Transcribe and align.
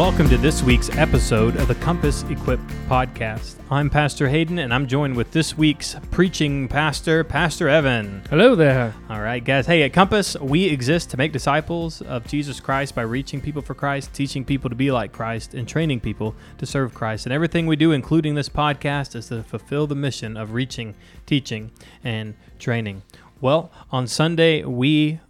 Welcome 0.00 0.30
to 0.30 0.38
this 0.38 0.62
week's 0.62 0.88
episode 0.96 1.56
of 1.56 1.68
the 1.68 1.74
Compass 1.74 2.22
Equipped 2.22 2.66
podcast. 2.88 3.56
I'm 3.70 3.90
Pastor 3.90 4.30
Hayden, 4.30 4.58
and 4.58 4.72
I'm 4.72 4.86
joined 4.86 5.14
with 5.14 5.30
this 5.32 5.58
week's 5.58 5.94
preaching 6.10 6.68
pastor, 6.68 7.22
Pastor 7.22 7.68
Evan. 7.68 8.22
Hello 8.30 8.54
there. 8.54 8.94
All 9.10 9.20
right, 9.20 9.44
guys. 9.44 9.66
Hey, 9.66 9.82
at 9.82 9.92
Compass, 9.92 10.38
we 10.40 10.64
exist 10.64 11.10
to 11.10 11.18
make 11.18 11.32
disciples 11.32 12.00
of 12.00 12.26
Jesus 12.26 12.60
Christ 12.60 12.94
by 12.94 13.02
reaching 13.02 13.42
people 13.42 13.60
for 13.60 13.74
Christ, 13.74 14.14
teaching 14.14 14.42
people 14.42 14.70
to 14.70 14.74
be 14.74 14.90
like 14.90 15.12
Christ, 15.12 15.52
and 15.52 15.68
training 15.68 16.00
people 16.00 16.34
to 16.56 16.64
serve 16.64 16.94
Christ. 16.94 17.26
And 17.26 17.32
everything 17.34 17.66
we 17.66 17.76
do, 17.76 17.92
including 17.92 18.36
this 18.36 18.48
podcast, 18.48 19.14
is 19.14 19.28
to 19.28 19.42
fulfill 19.42 19.86
the 19.86 19.94
mission 19.94 20.34
of 20.34 20.54
reaching, 20.54 20.94
teaching, 21.26 21.72
and 22.02 22.32
training. 22.58 23.02
Well, 23.42 23.70
on 23.90 24.06
Sunday, 24.06 24.64
we 24.64 25.20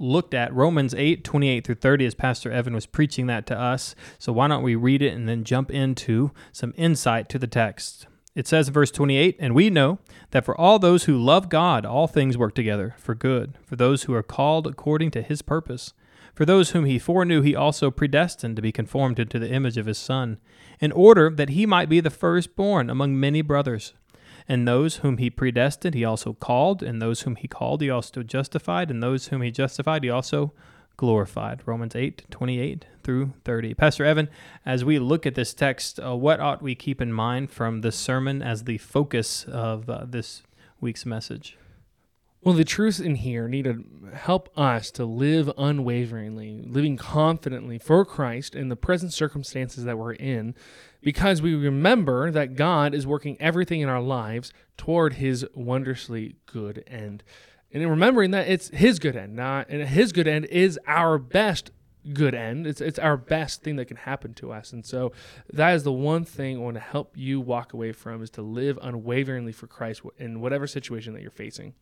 looked 0.00 0.34
at 0.34 0.52
Romans 0.54 0.94
8, 0.94 1.22
28 1.22 1.64
through 1.64 1.74
30 1.76 2.06
as 2.06 2.14
Pastor 2.14 2.50
Evan 2.50 2.74
was 2.74 2.86
preaching 2.86 3.26
that 3.26 3.46
to 3.46 3.58
us. 3.58 3.94
So 4.18 4.32
why 4.32 4.48
don't 4.48 4.62
we 4.62 4.74
read 4.74 5.02
it 5.02 5.14
and 5.14 5.28
then 5.28 5.44
jump 5.44 5.70
into 5.70 6.32
some 6.52 6.74
insight 6.76 7.28
to 7.28 7.38
the 7.38 7.46
text? 7.46 8.06
It 8.34 8.46
says 8.46 8.68
in 8.68 8.74
verse 8.74 8.90
28 8.90 9.36
And 9.38 9.54
we 9.54 9.70
know 9.70 9.98
that 10.30 10.44
for 10.44 10.58
all 10.58 10.78
those 10.78 11.04
who 11.04 11.18
love 11.18 11.48
God, 11.48 11.84
all 11.84 12.06
things 12.06 12.38
work 12.38 12.54
together 12.54 12.94
for 12.98 13.14
good, 13.14 13.58
for 13.64 13.76
those 13.76 14.04
who 14.04 14.14
are 14.14 14.22
called 14.22 14.66
according 14.66 15.10
to 15.12 15.22
his 15.22 15.42
purpose. 15.42 15.92
For 16.34 16.46
those 16.46 16.70
whom 16.70 16.84
he 16.84 16.98
foreknew, 16.98 17.42
he 17.42 17.54
also 17.54 17.90
predestined 17.90 18.56
to 18.56 18.62
be 18.62 18.72
conformed 18.72 19.18
into 19.18 19.38
the 19.38 19.50
image 19.50 19.76
of 19.76 19.86
his 19.86 19.98
Son, 19.98 20.38
in 20.80 20.92
order 20.92 21.28
that 21.28 21.50
he 21.50 21.66
might 21.66 21.88
be 21.88 22.00
the 22.00 22.08
firstborn 22.08 22.88
among 22.88 23.18
many 23.18 23.42
brothers. 23.42 23.92
And 24.50 24.66
those 24.66 24.96
whom 24.96 25.18
he 25.18 25.30
predestined, 25.30 25.94
he 25.94 26.04
also 26.04 26.32
called. 26.32 26.82
And 26.82 27.00
those 27.00 27.20
whom 27.20 27.36
he 27.36 27.46
called, 27.46 27.80
he 27.80 27.88
also 27.88 28.24
justified. 28.24 28.90
And 28.90 29.00
those 29.00 29.28
whom 29.28 29.42
he 29.42 29.52
justified, 29.52 30.02
he 30.02 30.10
also 30.10 30.52
glorified. 30.96 31.62
Romans 31.66 31.94
8, 31.94 32.24
28 32.32 32.84
through 33.04 33.32
30. 33.44 33.74
Pastor 33.74 34.04
Evan, 34.04 34.28
as 34.66 34.84
we 34.84 34.98
look 34.98 35.24
at 35.24 35.36
this 35.36 35.54
text, 35.54 36.00
uh, 36.00 36.16
what 36.16 36.40
ought 36.40 36.62
we 36.62 36.74
keep 36.74 37.00
in 37.00 37.12
mind 37.12 37.52
from 37.52 37.82
this 37.82 37.94
sermon 37.94 38.42
as 38.42 38.64
the 38.64 38.78
focus 38.78 39.44
of 39.44 39.88
uh, 39.88 40.04
this 40.04 40.42
week's 40.80 41.06
message? 41.06 41.56
Well, 42.42 42.54
the 42.54 42.64
truths 42.64 43.00
in 43.00 43.16
here 43.16 43.48
need 43.48 43.64
to 43.64 43.84
help 44.14 44.48
us 44.58 44.90
to 44.92 45.04
live 45.04 45.52
unwaveringly, 45.58 46.62
living 46.66 46.96
confidently 46.96 47.78
for 47.78 48.06
Christ 48.06 48.54
in 48.54 48.70
the 48.70 48.76
present 48.76 49.12
circumstances 49.12 49.84
that 49.84 49.98
we're 49.98 50.14
in, 50.14 50.54
because 51.02 51.42
we 51.42 51.54
remember 51.54 52.30
that 52.30 52.56
God 52.56 52.94
is 52.94 53.06
working 53.06 53.36
everything 53.40 53.82
in 53.82 53.90
our 53.90 54.00
lives 54.00 54.54
toward 54.78 55.14
his 55.14 55.46
wondrously 55.54 56.36
good 56.46 56.82
end. 56.86 57.22
And 57.72 57.82
in 57.82 57.90
remembering 57.90 58.30
that 58.30 58.48
it's 58.48 58.68
his 58.68 58.98
good 58.98 59.16
end, 59.16 59.36
not 59.36 59.68
and 59.68 59.86
his 59.86 60.10
good 60.10 60.26
end 60.26 60.46
is 60.46 60.80
our 60.86 61.18
best 61.18 61.70
good 62.14 62.34
end. 62.34 62.66
It's 62.66 62.80
it's 62.80 62.98
our 62.98 63.18
best 63.18 63.62
thing 63.62 63.76
that 63.76 63.84
can 63.84 63.98
happen 63.98 64.32
to 64.34 64.50
us. 64.50 64.72
And 64.72 64.86
so 64.86 65.12
that 65.52 65.74
is 65.74 65.84
the 65.84 65.92
one 65.92 66.24
thing 66.24 66.56
I 66.56 66.60
want 66.60 66.76
to 66.76 66.80
help 66.80 67.12
you 67.14 67.38
walk 67.38 67.74
away 67.74 67.92
from 67.92 68.22
is 68.22 68.30
to 68.30 68.42
live 68.42 68.78
unwaveringly 68.80 69.52
for 69.52 69.66
Christ 69.66 70.00
in 70.16 70.40
whatever 70.40 70.66
situation 70.66 71.12
that 71.12 71.20
you're 71.20 71.30
facing. 71.30 71.74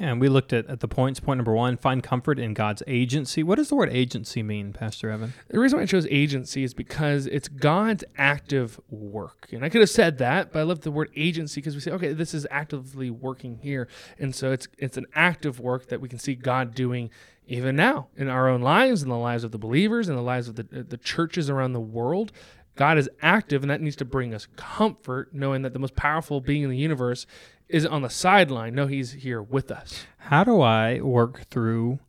And 0.00 0.18
we 0.18 0.30
looked 0.30 0.54
at, 0.54 0.66
at 0.66 0.80
the 0.80 0.88
points. 0.88 1.20
Point 1.20 1.38
number 1.38 1.52
one 1.52 1.76
find 1.76 2.02
comfort 2.02 2.38
in 2.38 2.54
God's 2.54 2.82
agency. 2.86 3.42
What 3.42 3.56
does 3.56 3.68
the 3.68 3.74
word 3.74 3.90
agency 3.92 4.42
mean, 4.42 4.72
Pastor 4.72 5.10
Evan? 5.10 5.34
The 5.48 5.60
reason 5.60 5.78
why 5.78 5.82
I 5.82 5.86
chose 5.86 6.06
agency 6.10 6.64
is 6.64 6.72
because 6.72 7.26
it's 7.26 7.48
God's 7.48 8.02
active 8.16 8.80
work. 8.88 9.48
And 9.52 9.62
I 9.62 9.68
could 9.68 9.82
have 9.82 9.90
said 9.90 10.16
that, 10.18 10.52
but 10.52 10.60
I 10.60 10.62
love 10.62 10.80
the 10.80 10.90
word 10.90 11.10
agency 11.14 11.60
because 11.60 11.74
we 11.74 11.82
say, 11.82 11.90
okay, 11.90 12.14
this 12.14 12.32
is 12.32 12.46
actively 12.50 13.10
working 13.10 13.58
here. 13.58 13.88
And 14.18 14.34
so 14.34 14.52
it's 14.52 14.66
it's 14.78 14.96
an 14.96 15.06
active 15.14 15.60
work 15.60 15.88
that 15.88 16.00
we 16.00 16.08
can 16.08 16.18
see 16.18 16.34
God 16.34 16.74
doing 16.74 17.10
even 17.46 17.76
now 17.76 18.08
in 18.16 18.28
our 18.28 18.48
own 18.48 18.62
lives, 18.62 19.02
in 19.02 19.10
the 19.10 19.16
lives 19.16 19.44
of 19.44 19.50
the 19.50 19.58
believers, 19.58 20.08
in 20.08 20.16
the 20.16 20.22
lives 20.22 20.48
of 20.48 20.56
the, 20.56 20.62
the 20.62 20.96
churches 20.96 21.50
around 21.50 21.74
the 21.74 21.80
world. 21.80 22.32
God 22.76 22.96
is 22.96 23.10
active, 23.20 23.62
and 23.62 23.70
that 23.70 23.82
needs 23.82 23.96
to 23.96 24.04
bring 24.04 24.32
us 24.32 24.46
comfort, 24.56 25.34
knowing 25.34 25.62
that 25.62 25.74
the 25.74 25.78
most 25.78 25.96
powerful 25.96 26.40
being 26.40 26.62
in 26.62 26.70
the 26.70 26.76
universe 26.76 27.26
is 27.70 27.86
on 27.86 28.02
the 28.02 28.10
sideline. 28.10 28.74
No, 28.74 28.86
he's 28.86 29.12
here 29.12 29.40
with 29.40 29.70
us. 29.70 30.04
How 30.18 30.44
do 30.44 30.60
I 30.60 31.00
work 31.00 31.48
through, 31.50 32.00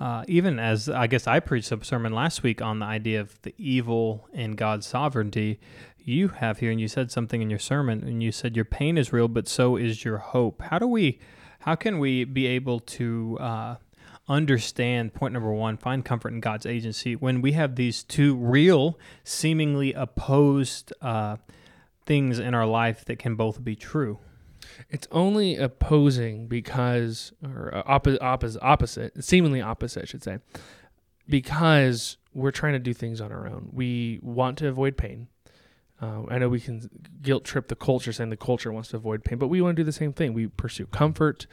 uh, 0.00 0.24
even 0.26 0.58
as 0.58 0.88
I 0.88 1.06
guess 1.06 1.26
I 1.26 1.40
preached 1.40 1.70
a 1.70 1.84
sermon 1.84 2.12
last 2.12 2.42
week 2.42 2.62
on 2.62 2.78
the 2.78 2.86
idea 2.86 3.20
of 3.20 3.40
the 3.42 3.54
evil 3.58 4.26
and 4.32 4.56
God's 4.56 4.86
sovereignty? 4.86 5.60
You 6.02 6.28
have 6.28 6.58
here, 6.58 6.70
and 6.70 6.80
you 6.80 6.88
said 6.88 7.12
something 7.12 7.42
in 7.42 7.50
your 7.50 7.58
sermon, 7.58 8.02
and 8.02 8.22
you 8.22 8.32
said 8.32 8.56
your 8.56 8.64
pain 8.64 8.96
is 8.96 9.12
real, 9.12 9.28
but 9.28 9.46
so 9.46 9.76
is 9.76 10.04
your 10.04 10.16
hope. 10.16 10.62
How 10.62 10.78
do 10.78 10.86
we, 10.86 11.20
how 11.60 11.74
can 11.74 11.98
we 11.98 12.24
be 12.24 12.46
able 12.46 12.80
to 12.80 13.36
uh, 13.38 13.76
understand 14.26 15.12
point 15.12 15.34
number 15.34 15.52
one, 15.52 15.76
find 15.76 16.02
comfort 16.02 16.32
in 16.32 16.40
God's 16.40 16.64
agency 16.64 17.14
when 17.14 17.42
we 17.42 17.52
have 17.52 17.76
these 17.76 18.02
two 18.02 18.34
real, 18.36 18.98
seemingly 19.24 19.92
opposed 19.92 20.92
uh, 21.02 21.36
things 22.06 22.38
in 22.38 22.54
our 22.54 22.66
life 22.66 23.04
that 23.04 23.18
can 23.18 23.34
both 23.34 23.62
be 23.62 23.76
true? 23.76 24.18
It's 24.88 25.06
only 25.10 25.56
opposing 25.56 26.46
because, 26.46 27.32
or 27.44 27.74
uh, 27.74 27.82
opposite, 27.86 28.62
opposite, 28.62 29.24
seemingly 29.24 29.60
opposite, 29.60 30.02
I 30.02 30.06
should 30.06 30.22
say, 30.22 30.38
because 31.28 32.16
we're 32.34 32.50
trying 32.50 32.72
to 32.74 32.78
do 32.78 32.94
things 32.94 33.20
on 33.20 33.32
our 33.32 33.46
own. 33.46 33.68
We 33.72 34.20
want 34.22 34.58
to 34.58 34.68
avoid 34.68 34.96
pain. 34.96 35.28
Uh, 36.00 36.22
I 36.28 36.38
know 36.38 36.48
we 36.48 36.60
can 36.60 36.88
guilt 37.20 37.44
trip 37.44 37.68
the 37.68 37.76
culture 37.76 38.12
saying 38.12 38.30
the 38.30 38.36
culture 38.36 38.72
wants 38.72 38.88
to 38.90 38.96
avoid 38.96 39.22
pain, 39.24 39.38
but 39.38 39.48
we 39.48 39.60
want 39.60 39.76
to 39.76 39.82
do 39.82 39.84
the 39.84 39.92
same 39.92 40.12
thing. 40.12 40.32
We 40.32 40.46
pursue 40.46 40.86
comfort. 40.86 41.46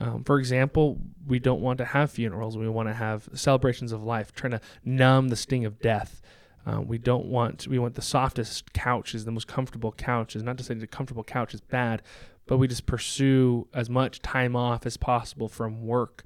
Um, 0.00 0.24
for 0.24 0.38
example, 0.38 0.98
we 1.26 1.38
don't 1.38 1.60
want 1.60 1.78
to 1.78 1.84
have 1.84 2.10
funerals. 2.10 2.58
We 2.58 2.68
want 2.68 2.88
to 2.88 2.94
have 2.94 3.28
celebrations 3.34 3.92
of 3.92 4.02
life, 4.02 4.34
trying 4.34 4.50
to 4.50 4.60
numb 4.84 5.28
the 5.28 5.36
sting 5.36 5.64
of 5.64 5.80
death. 5.80 6.20
Uh, 6.66 6.80
we 6.80 6.98
don't 6.98 7.26
want 7.26 7.68
we 7.68 7.78
want 7.78 7.94
the 7.94 8.02
softest 8.02 8.72
couches, 8.72 9.24
the 9.24 9.30
most 9.30 9.46
comfortable 9.46 9.92
couches. 9.92 10.42
Not 10.42 10.58
to 10.58 10.64
say 10.64 10.74
the 10.74 10.86
comfortable 10.86 11.22
couch 11.22 11.54
is 11.54 11.60
bad, 11.60 12.02
but 12.46 12.58
we 12.58 12.68
just 12.68 12.86
pursue 12.86 13.68
as 13.72 13.88
much 13.88 14.20
time 14.20 14.54
off 14.54 14.86
as 14.86 14.96
possible 14.96 15.48
from 15.48 15.86
work. 15.86 16.24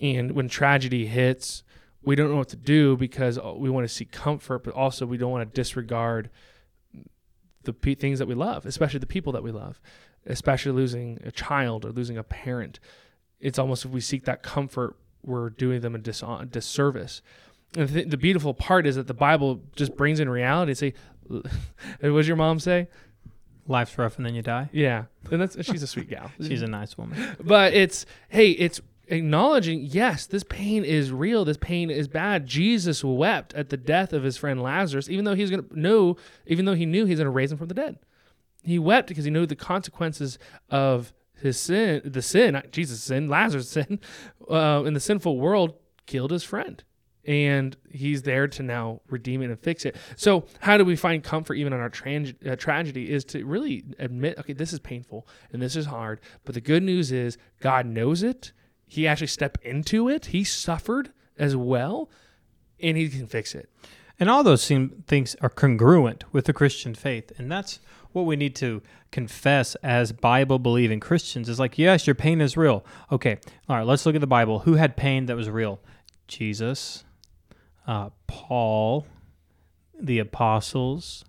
And 0.00 0.32
when 0.32 0.48
tragedy 0.48 1.06
hits, 1.06 1.62
we 2.02 2.16
don't 2.16 2.30
know 2.30 2.36
what 2.36 2.48
to 2.50 2.56
do 2.56 2.96
because 2.96 3.38
uh, 3.38 3.54
we 3.56 3.70
want 3.70 3.86
to 3.86 3.92
seek 3.92 4.12
comfort, 4.12 4.64
but 4.64 4.74
also 4.74 5.06
we 5.06 5.16
don't 5.16 5.30
want 5.30 5.48
to 5.48 5.54
disregard 5.54 6.30
the 7.62 7.72
p- 7.72 7.94
things 7.94 8.18
that 8.18 8.28
we 8.28 8.34
love, 8.34 8.66
especially 8.66 9.00
the 9.00 9.06
people 9.06 9.32
that 9.32 9.42
we 9.42 9.50
love, 9.50 9.80
especially 10.26 10.72
losing 10.72 11.18
a 11.24 11.30
child 11.30 11.84
or 11.84 11.92
losing 11.92 12.18
a 12.18 12.22
parent. 12.22 12.78
It's 13.40 13.58
almost 13.58 13.84
if 13.84 13.90
we 13.90 14.00
seek 14.00 14.24
that 14.24 14.42
comfort, 14.42 14.96
we're 15.22 15.50
doing 15.50 15.80
them 15.80 15.94
a, 15.94 15.98
dis- 15.98 16.22
a 16.22 16.46
disservice. 16.48 17.22
And 17.76 17.88
the, 17.88 17.92
th- 17.92 18.08
the 18.10 18.16
beautiful 18.16 18.54
part 18.54 18.86
is 18.86 18.96
that 18.96 19.06
the 19.06 19.14
Bible 19.14 19.62
just 19.74 19.96
brings 19.96 20.20
in 20.20 20.28
reality. 20.28 20.74
Say, 20.74 20.94
what 21.26 21.46
does 22.00 22.28
your 22.28 22.36
mom 22.36 22.60
say? 22.60 22.88
Life's 23.66 23.96
rough 23.96 24.16
and 24.16 24.26
then 24.26 24.34
you 24.34 24.42
die. 24.42 24.68
Yeah, 24.72 25.04
and 25.30 25.40
that's 25.40 25.56
she's 25.64 25.82
a 25.82 25.86
sweet 25.86 26.08
gal. 26.08 26.30
she's 26.40 26.62
a 26.62 26.66
nice 26.66 26.98
woman. 26.98 27.36
But 27.42 27.74
it's 27.74 28.06
hey, 28.28 28.50
it's 28.50 28.80
acknowledging 29.08 29.80
yes, 29.82 30.26
this 30.26 30.44
pain 30.44 30.84
is 30.84 31.12
real. 31.12 31.44
This 31.44 31.56
pain 31.56 31.90
is 31.90 32.08
bad. 32.08 32.46
Jesus 32.46 33.02
wept 33.02 33.54
at 33.54 33.70
the 33.70 33.76
death 33.76 34.12
of 34.12 34.22
his 34.22 34.36
friend 34.36 34.62
Lazarus, 34.62 35.08
even 35.08 35.24
though 35.24 35.34
he's 35.34 35.50
gonna 35.50 35.64
know, 35.70 36.16
even 36.46 36.64
though 36.64 36.74
he 36.74 36.86
knew 36.86 37.06
he's 37.06 37.18
gonna 37.18 37.30
raise 37.30 37.52
him 37.52 37.58
from 37.58 37.68
the 37.68 37.74
dead. 37.74 37.98
He 38.62 38.78
wept 38.78 39.08
because 39.08 39.24
he 39.24 39.30
knew 39.30 39.46
the 39.46 39.56
consequences 39.56 40.38
of 40.70 41.12
his 41.40 41.58
sin, 41.60 42.00
the 42.04 42.22
sin, 42.22 42.62
Jesus' 42.70 43.02
sin, 43.02 43.28
Lazarus' 43.28 43.68
sin, 43.68 44.00
uh, 44.50 44.82
in 44.86 44.94
the 44.94 45.00
sinful 45.00 45.38
world, 45.38 45.74
killed 46.06 46.30
his 46.30 46.44
friend 46.44 46.82
and 47.26 47.76
he's 47.90 48.22
there 48.22 48.46
to 48.48 48.62
now 48.62 49.00
redeem 49.08 49.42
it 49.42 49.46
and 49.46 49.58
fix 49.58 49.84
it. 49.84 49.96
So, 50.16 50.44
how 50.60 50.76
do 50.76 50.84
we 50.84 50.96
find 50.96 51.22
comfort 51.22 51.54
even 51.54 51.72
in 51.72 51.80
our 51.80 51.86
uh, 51.86 52.56
tragedy? 52.56 53.10
Is 53.10 53.24
to 53.26 53.44
really 53.44 53.84
admit, 53.98 54.38
okay, 54.38 54.52
this 54.52 54.72
is 54.72 54.78
painful 54.78 55.26
and 55.52 55.60
this 55.60 55.76
is 55.76 55.86
hard, 55.86 56.20
but 56.44 56.54
the 56.54 56.60
good 56.60 56.82
news 56.82 57.12
is 57.12 57.38
God 57.60 57.86
knows 57.86 58.22
it. 58.22 58.52
He 58.86 59.06
actually 59.06 59.28
stepped 59.28 59.64
into 59.64 60.08
it. 60.08 60.26
He 60.26 60.44
suffered 60.44 61.12
as 61.38 61.56
well, 61.56 62.10
and 62.80 62.96
He 62.96 63.08
can 63.08 63.26
fix 63.26 63.54
it. 63.54 63.70
And 64.20 64.30
all 64.30 64.44
those 64.44 64.62
seem, 64.62 65.02
things 65.08 65.34
are 65.40 65.48
congruent 65.48 66.24
with 66.32 66.44
the 66.44 66.52
Christian 66.52 66.94
faith, 66.94 67.32
and 67.36 67.50
that's 67.50 67.80
what 68.12 68.26
we 68.26 68.36
need 68.36 68.54
to 68.56 68.80
confess 69.10 69.74
as 69.76 70.12
Bible 70.12 70.60
believing 70.60 71.00
Christians. 71.00 71.48
Is 71.48 71.58
like, 71.58 71.78
yes, 71.78 72.06
your 72.06 72.14
pain 72.14 72.40
is 72.40 72.56
real. 72.56 72.84
Okay, 73.10 73.38
all 73.68 73.76
right, 73.76 73.86
let's 73.86 74.06
look 74.06 74.14
at 74.14 74.20
the 74.20 74.26
Bible. 74.26 74.60
Who 74.60 74.74
had 74.74 74.96
pain 74.96 75.26
that 75.26 75.36
was 75.36 75.50
real? 75.50 75.80
Jesus 76.28 77.04
uh, 77.86 78.10
Paul, 78.26 79.06
the 79.98 80.18
apostles, 80.18 81.24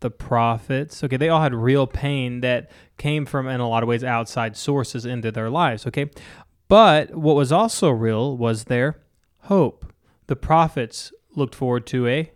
the 0.00 0.10
prophets. 0.10 1.02
Okay, 1.02 1.16
they 1.16 1.28
all 1.28 1.42
had 1.42 1.54
real 1.54 1.86
pain 1.86 2.40
that 2.40 2.70
came 2.98 3.26
from, 3.26 3.48
in 3.48 3.60
a 3.60 3.68
lot 3.68 3.82
of 3.82 3.88
ways, 3.88 4.04
outside 4.04 4.56
sources 4.56 5.06
into 5.06 5.30
their 5.30 5.50
lives. 5.50 5.86
Okay, 5.86 6.10
but 6.68 7.14
what 7.14 7.36
was 7.36 7.52
also 7.52 7.90
real 7.90 8.36
was 8.36 8.64
their 8.64 8.98
hope. 9.42 9.92
The 10.26 10.36
prophets 10.36 11.12
looked 11.34 11.54
forward 11.54 11.86
to 11.86 12.06
a 12.06 12.30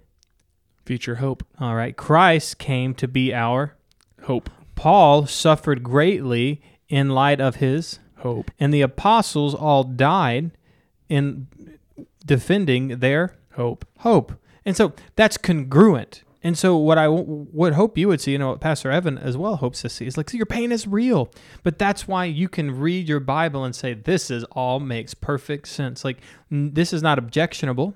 future 0.85 1.17
hope. 1.17 1.45
All 1.61 1.75
right, 1.75 1.97
Christ 1.97 2.59
came 2.59 2.95
to 2.95 3.09
be 3.09 3.35
our 3.35 3.77
hope. 4.23 4.51
Paul 4.75 5.27
suffered 5.27 5.83
greatly 5.83 6.63
in 6.89 7.11
light 7.11 7.41
of 7.41 7.57
his 7.57 7.99
hope. 8.19 8.51
And 8.59 8.73
the 8.73 8.81
apostles 8.81 9.55
all 9.55 9.85
died 9.85 10.53
in 11.09 11.49
defending 12.25 13.01
their 13.01 13.37
hope. 13.59 13.85
Hope. 13.99 14.33
And 14.65 14.77
so 14.77 14.93
that's 15.17 15.37
congruent. 15.37 16.23
And 16.43 16.57
so 16.57 16.77
what 16.77 16.99
I 16.99 17.09
would 17.09 17.73
hope 17.73 17.99
you 17.99 18.07
would 18.09 18.21
see, 18.21 18.33
you 18.33 18.39
know, 18.39 18.51
what 18.51 18.61
Pastor 18.61 18.93
Evan 18.93 19.19
as 19.19 19.37
well 19.37 19.57
hopes 19.57 19.83
to 19.83 19.89
see 19.89 20.07
is 20.07 20.17
like, 20.17 20.31
see, 20.31 20.37
your 20.37 20.47
pain 20.47 20.71
is 20.71 20.87
real. 20.87 21.31
But 21.65 21.79
that's 21.79 22.07
why 22.07 22.27
you 22.27 22.49
can 22.49 22.79
read 22.79 23.09
your 23.09 23.19
Bible 23.19 23.65
and 23.65 23.75
say, 23.75 23.95
this 23.95 24.31
is 24.31 24.45
all 24.53 24.79
makes 24.79 25.15
perfect 25.15 25.67
sense. 25.67 26.05
Like, 26.05 26.19
this 26.51 26.93
is 26.93 27.03
not 27.03 27.19
objectionable. 27.19 27.95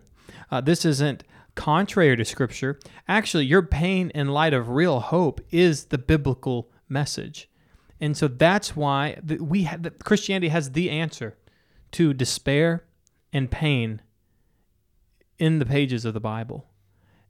Uh, 0.50 0.60
this 0.60 0.84
isn't 0.84 1.22
contrary 1.54 2.16
to 2.16 2.24
Scripture. 2.24 2.80
Actually, 3.06 3.46
your 3.46 3.62
pain 3.62 4.10
in 4.12 4.28
light 4.28 4.54
of 4.54 4.70
real 4.70 4.98
hope 4.98 5.40
is 5.50 5.86
the 5.86 5.98
biblical 5.98 6.68
message. 6.88 7.48
And 8.00 8.16
so 8.16 8.26
that's 8.26 8.74
why 8.74 9.20
we 9.38 9.64
ha- 9.64 9.76
that 9.78 10.02
Christianity 10.02 10.48
has 10.48 10.72
the 10.72 10.90
answer 10.90 11.36
to 11.92 12.12
despair 12.12 12.84
and 13.32 13.48
pain 13.50 14.02
in 15.38 15.58
the 15.58 15.66
pages 15.66 16.04
of 16.04 16.14
the 16.14 16.20
Bible. 16.20 16.66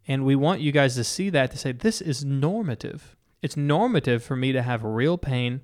And 0.06 0.24
we 0.24 0.34
want 0.34 0.60
you 0.60 0.72
guys 0.72 0.94
to 0.96 1.04
see 1.04 1.30
that 1.30 1.50
to 1.52 1.58
say 1.58 1.72
this 1.72 2.00
is 2.00 2.24
normative. 2.24 3.16
It's 3.40 3.56
normative 3.56 4.22
for 4.22 4.36
me 4.36 4.52
to 4.52 4.62
have 4.62 4.84
real 4.84 5.18
pain 5.18 5.60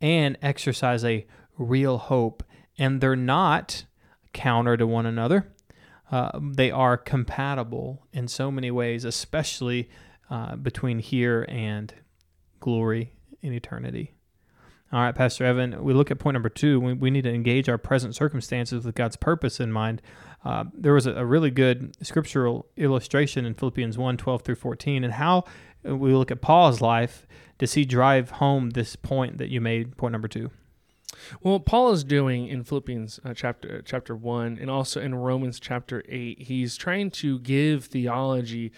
and 0.00 0.36
exercise 0.42 1.04
a 1.04 1.26
real 1.56 1.98
hope. 1.98 2.42
And 2.78 3.00
they're 3.00 3.16
not 3.16 3.84
counter 4.32 4.76
to 4.76 4.86
one 4.86 5.06
another. 5.06 5.52
Uh, 6.10 6.38
they 6.40 6.70
are 6.70 6.96
compatible 6.96 8.06
in 8.12 8.28
so 8.28 8.50
many 8.50 8.70
ways, 8.70 9.04
especially 9.04 9.90
uh, 10.30 10.56
between 10.56 10.98
here 10.98 11.44
and 11.48 11.94
glory 12.60 13.12
in 13.42 13.52
eternity. 13.52 14.14
All 14.90 15.00
right, 15.00 15.14
Pastor 15.14 15.44
Evan, 15.44 15.84
we 15.84 15.92
look 15.92 16.10
at 16.10 16.18
point 16.18 16.34
number 16.34 16.48
two. 16.48 16.80
We, 16.80 16.92
we 16.94 17.10
need 17.10 17.24
to 17.24 17.32
engage 17.32 17.68
our 17.68 17.76
present 17.76 18.14
circumstances 18.14 18.86
with 18.86 18.94
God's 18.94 19.16
purpose 19.16 19.60
in 19.60 19.70
mind. 19.70 20.00
Uh, 20.44 20.64
there 20.72 20.94
was 20.94 21.06
a, 21.06 21.14
a, 21.14 21.24
really 21.24 21.50
good 21.50 21.96
scriptural 22.00 22.66
illustration 22.76 23.44
in 23.44 23.54
Philippians 23.54 23.98
1 23.98 24.16
12 24.16 24.42
through 24.42 24.54
14, 24.54 25.04
and 25.04 25.14
how 25.14 25.44
we 25.82 26.14
look 26.14 26.30
at 26.30 26.40
Paul's 26.40 26.80
life. 26.80 27.26
Does 27.58 27.74
he 27.74 27.84
drive 27.84 28.30
home 28.32 28.70
this 28.70 28.94
point 28.94 29.38
that 29.38 29.48
you 29.48 29.60
made, 29.60 29.96
point 29.96 30.12
number 30.12 30.28
two? 30.28 30.50
Well, 31.42 31.58
Paul 31.58 31.92
is 31.92 32.04
doing 32.04 32.46
in 32.46 32.62
Philippians 32.62 33.18
uh, 33.24 33.34
chapter 33.34 33.82
chapter 33.84 34.14
one, 34.14 34.58
and 34.60 34.70
also 34.70 35.00
in 35.00 35.14
Romans 35.14 35.58
chapter 35.58 36.04
eight, 36.08 36.42
he's 36.42 36.76
trying 36.76 37.10
to 37.12 37.40
give 37.40 37.86
theology 37.86 38.72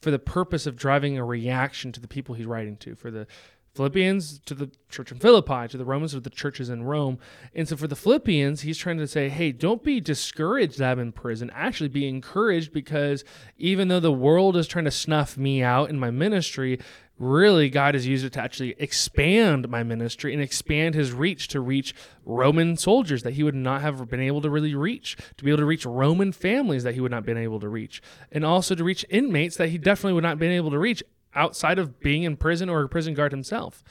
for 0.00 0.10
the 0.10 0.18
purpose 0.18 0.66
of 0.66 0.76
driving 0.76 1.16
a 1.16 1.24
reaction 1.24 1.92
to 1.92 2.00
the 2.00 2.08
people 2.08 2.34
he's 2.34 2.46
writing 2.46 2.76
to, 2.78 2.94
for 2.94 3.10
the 3.10 3.26
Philippians 3.74 4.38
to 4.40 4.54
the 4.54 4.70
church 4.90 5.10
in 5.10 5.18
Philippi, 5.18 5.66
to 5.68 5.78
the 5.78 5.84
Romans 5.84 6.12
to 6.12 6.20
the 6.20 6.28
churches 6.28 6.68
in 6.68 6.82
Rome. 6.82 7.18
And 7.54 7.66
so 7.66 7.76
for 7.76 7.86
the 7.86 7.96
Philippians, 7.96 8.60
he's 8.60 8.76
trying 8.76 8.98
to 8.98 9.06
say, 9.06 9.30
hey, 9.30 9.50
don't 9.50 9.82
be 9.82 9.98
discouraged 9.98 10.78
that 10.78 10.92
I'm 10.92 10.98
in 10.98 11.12
prison. 11.12 11.50
Actually, 11.54 11.88
be 11.88 12.06
encouraged 12.06 12.72
because 12.72 13.24
even 13.56 13.88
though 13.88 14.00
the 14.00 14.12
world 14.12 14.58
is 14.58 14.66
trying 14.66 14.84
to 14.84 14.90
snuff 14.90 15.38
me 15.38 15.62
out 15.62 15.88
in 15.88 15.98
my 15.98 16.10
ministry, 16.10 16.80
really 17.18 17.70
God 17.70 17.94
has 17.94 18.06
used 18.06 18.26
it 18.26 18.32
to 18.34 18.40
actually 18.42 18.74
expand 18.78 19.68
my 19.70 19.82
ministry 19.82 20.34
and 20.34 20.42
expand 20.42 20.94
his 20.94 21.12
reach 21.12 21.48
to 21.48 21.60
reach 21.60 21.94
Roman 22.26 22.76
soldiers 22.76 23.22
that 23.22 23.34
he 23.34 23.42
would 23.42 23.54
not 23.54 23.80
have 23.80 24.06
been 24.10 24.20
able 24.20 24.42
to 24.42 24.50
really 24.50 24.74
reach, 24.74 25.16
to 25.38 25.44
be 25.44 25.50
able 25.50 25.58
to 25.58 25.64
reach 25.64 25.86
Roman 25.86 26.32
families 26.32 26.82
that 26.82 26.94
he 26.94 27.00
would 27.00 27.10
not 27.10 27.18
have 27.18 27.26
been 27.26 27.38
able 27.38 27.60
to 27.60 27.68
reach, 27.68 28.02
and 28.30 28.44
also 28.44 28.74
to 28.74 28.84
reach 28.84 29.06
inmates 29.08 29.56
that 29.56 29.70
he 29.70 29.78
definitely 29.78 30.12
would 30.12 30.24
not 30.24 30.30
have 30.30 30.38
been 30.38 30.50
able 30.50 30.70
to 30.70 30.78
reach 30.78 31.02
outside 31.34 31.78
of 31.78 32.00
being 32.00 32.22
in 32.22 32.36
prison 32.36 32.68
or 32.68 32.82
a 32.82 32.88
prison 32.88 33.14
guard 33.14 33.32
himself. 33.32 33.82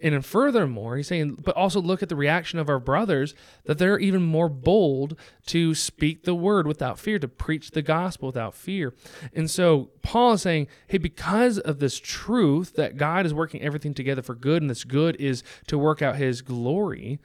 And 0.00 0.24
furthermore, 0.24 0.96
he's 0.96 1.08
saying, 1.08 1.40
but 1.44 1.56
also 1.56 1.80
look 1.80 2.02
at 2.02 2.08
the 2.08 2.16
reaction 2.16 2.58
of 2.58 2.68
our 2.68 2.78
brothers 2.78 3.34
that 3.64 3.78
they're 3.78 3.98
even 3.98 4.22
more 4.22 4.48
bold 4.48 5.18
to 5.46 5.74
speak 5.74 6.24
the 6.24 6.34
word 6.34 6.66
without 6.66 6.98
fear, 6.98 7.18
to 7.18 7.28
preach 7.28 7.72
the 7.72 7.82
gospel 7.82 8.26
without 8.26 8.54
fear. 8.54 8.94
And 9.34 9.50
so 9.50 9.90
Paul 10.02 10.34
is 10.34 10.42
saying, 10.42 10.68
hey, 10.86 10.98
because 10.98 11.58
of 11.58 11.80
this 11.80 11.98
truth 11.98 12.74
that 12.74 12.96
God 12.96 13.26
is 13.26 13.34
working 13.34 13.60
everything 13.60 13.92
together 13.92 14.22
for 14.22 14.34
good, 14.34 14.62
and 14.62 14.70
this 14.70 14.84
good 14.84 15.16
is 15.16 15.42
to 15.66 15.78
work 15.78 16.00
out 16.00 16.16
his 16.16 16.40
glory, 16.40 17.18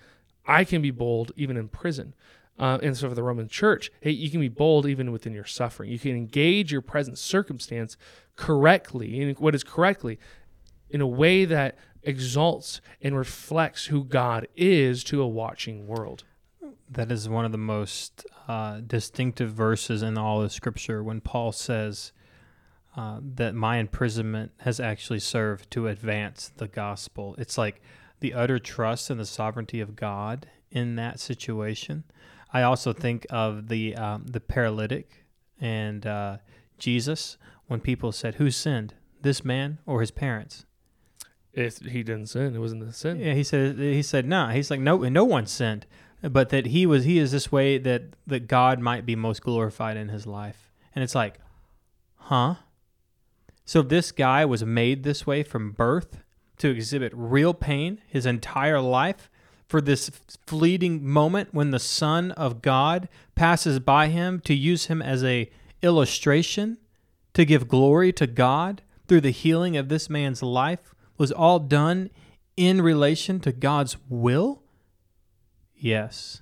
I 0.46 0.64
can 0.64 0.82
be 0.82 0.92
bold 0.92 1.32
even 1.36 1.58
in 1.58 1.70
prison. 1.70 2.14
Uh, 2.58 2.80
and 2.82 2.96
so 2.96 3.10
for 3.10 3.16
the 3.16 3.24
Roman 3.24 3.48
church, 3.48 3.92
hey, 4.00 4.12
you 4.12 4.30
can 4.30 4.40
be 4.40 4.48
bold 4.48 4.86
even 4.86 5.12
within 5.12 5.34
your 5.34 5.46
suffering. 5.46 5.92
You 5.92 6.00
can 6.00 6.16
engage 6.16 6.72
your 6.72 6.82
present 6.82 7.18
circumstance 7.18 7.98
correctly, 8.36 9.22
in 9.22 9.36
what 9.36 9.56
is 9.56 9.64
correctly, 9.64 10.20
in 10.90 11.02
a 11.02 11.08
way 11.08 11.46
that 11.46 11.78
exalts 12.04 12.80
and 13.02 13.18
reflects 13.18 13.88
who 13.88 14.04
God 14.04 14.48
is 14.56 15.04
to 15.06 15.22
a 15.22 15.28
watching 15.28 15.88
world. 15.88 16.24
That 16.90 17.12
is 17.12 17.28
one 17.28 17.46
of 17.46 17.52
the 17.52 17.58
most 17.58 18.26
uh, 18.48 18.80
distinctive 18.86 19.52
verses 19.52 20.04
in 20.04 20.18
all 20.18 20.42
of 20.42 20.52
Scripture 20.52 21.04
when 21.04 21.20
Paul 21.20 21.52
says 21.52 22.14
uh, 22.96 23.20
that 23.36 23.56
my 23.56 23.78
imprisonment 23.78 24.52
has 24.60 24.80
actually 24.80 25.20
served 25.20 25.70
to 25.72 25.88
advance 25.88 26.52
the 26.56 26.68
gospel. 26.68 27.36
It's 27.38 27.58
like 27.58 27.82
the 28.22 28.34
utter 28.34 28.60
trust 28.60 29.10
in 29.10 29.18
the 29.18 29.26
sovereignty 29.26 29.82
of 29.82 29.96
God 29.96 30.48
in 30.72 30.96
that 30.96 31.20
situation. 31.20 32.06
I 32.56 32.64
also 32.64 32.94
think 32.94 33.28
of 33.30 33.68
the 33.68 33.98
um, 33.98 34.28
the 34.28 34.40
paralytic 34.40 35.26
and 35.60 36.08
uh, 36.08 36.38
Jesus 36.78 37.38
when 37.68 37.82
people 37.82 38.14
said, 38.14 38.36
"Who 38.36 38.50
sinned, 38.50 38.94
this 39.22 39.44
man 39.44 39.80
or 39.86 40.00
his 40.00 40.10
parents?" 40.10 40.66
If 41.52 41.80
he 41.80 42.02
didn't 42.02 42.28
sin, 42.28 42.56
it 42.56 42.60
wasn't 42.60 42.86
the 42.86 42.94
sin. 42.94 43.20
Yeah, 43.20 43.34
he 43.34 43.44
said. 43.44 43.78
He 43.78 44.02
said, 44.02 44.26
"No." 44.26 44.46
Nah. 44.46 44.54
He's 44.54 44.72
like, 44.72 44.80
"No, 44.80 45.00
no 45.00 45.26
one 45.26 45.48
sinned, 45.48 45.86
but 46.22 46.48
that 46.48 46.68
he 46.68 46.86
was. 46.86 47.04
He 47.04 47.18
is 47.20 47.34
this 47.34 47.52
way 47.52 47.78
that 47.78 48.16
that 48.26 48.48
God 48.48 48.80
might 48.80 49.06
be 49.06 49.18
most 49.18 49.42
glorified 49.42 49.98
in 49.98 50.08
his 50.08 50.26
life." 50.26 50.72
And 50.96 51.04
it's 51.04 51.16
like, 51.16 51.40
huh? 52.16 52.56
So 53.66 53.82
this 53.82 54.14
guy 54.14 54.46
was 54.46 54.64
made 54.64 55.04
this 55.04 55.28
way 55.28 55.44
from 55.44 55.72
birth 55.72 56.24
to 56.60 56.70
exhibit 56.70 57.12
real 57.14 57.54
pain 57.54 58.00
his 58.08 58.26
entire 58.26 58.80
life 58.80 59.30
for 59.68 59.82
this 59.82 60.10
fleeting 60.46 61.06
moment 61.06 61.54
when 61.54 61.72
the 61.72 61.80
Son 61.80 62.32
of 62.32 62.62
God 62.62 63.10
passes 63.34 63.80
by 63.80 64.08
him 64.08 64.40
to 64.42 64.54
use 64.54 64.86
him 64.86 65.02
as 65.02 65.24
a 65.24 65.50
illustration 65.82 66.78
to 67.34 67.46
give 67.46 67.68
glory 67.68 68.12
to 68.14 68.28
God 68.28 68.82
through 69.08 69.22
the 69.22 69.32
healing 69.32 69.78
of 69.78 69.90
this 69.90 70.10
man's 70.10 70.42
life 70.42 70.94
was 71.18 71.32
all 71.32 71.60
done 71.60 72.10
in 72.58 72.82
relation 72.82 73.40
to 73.42 73.52
God's 73.52 73.98
will? 74.10 74.64
Yes. 75.76 76.42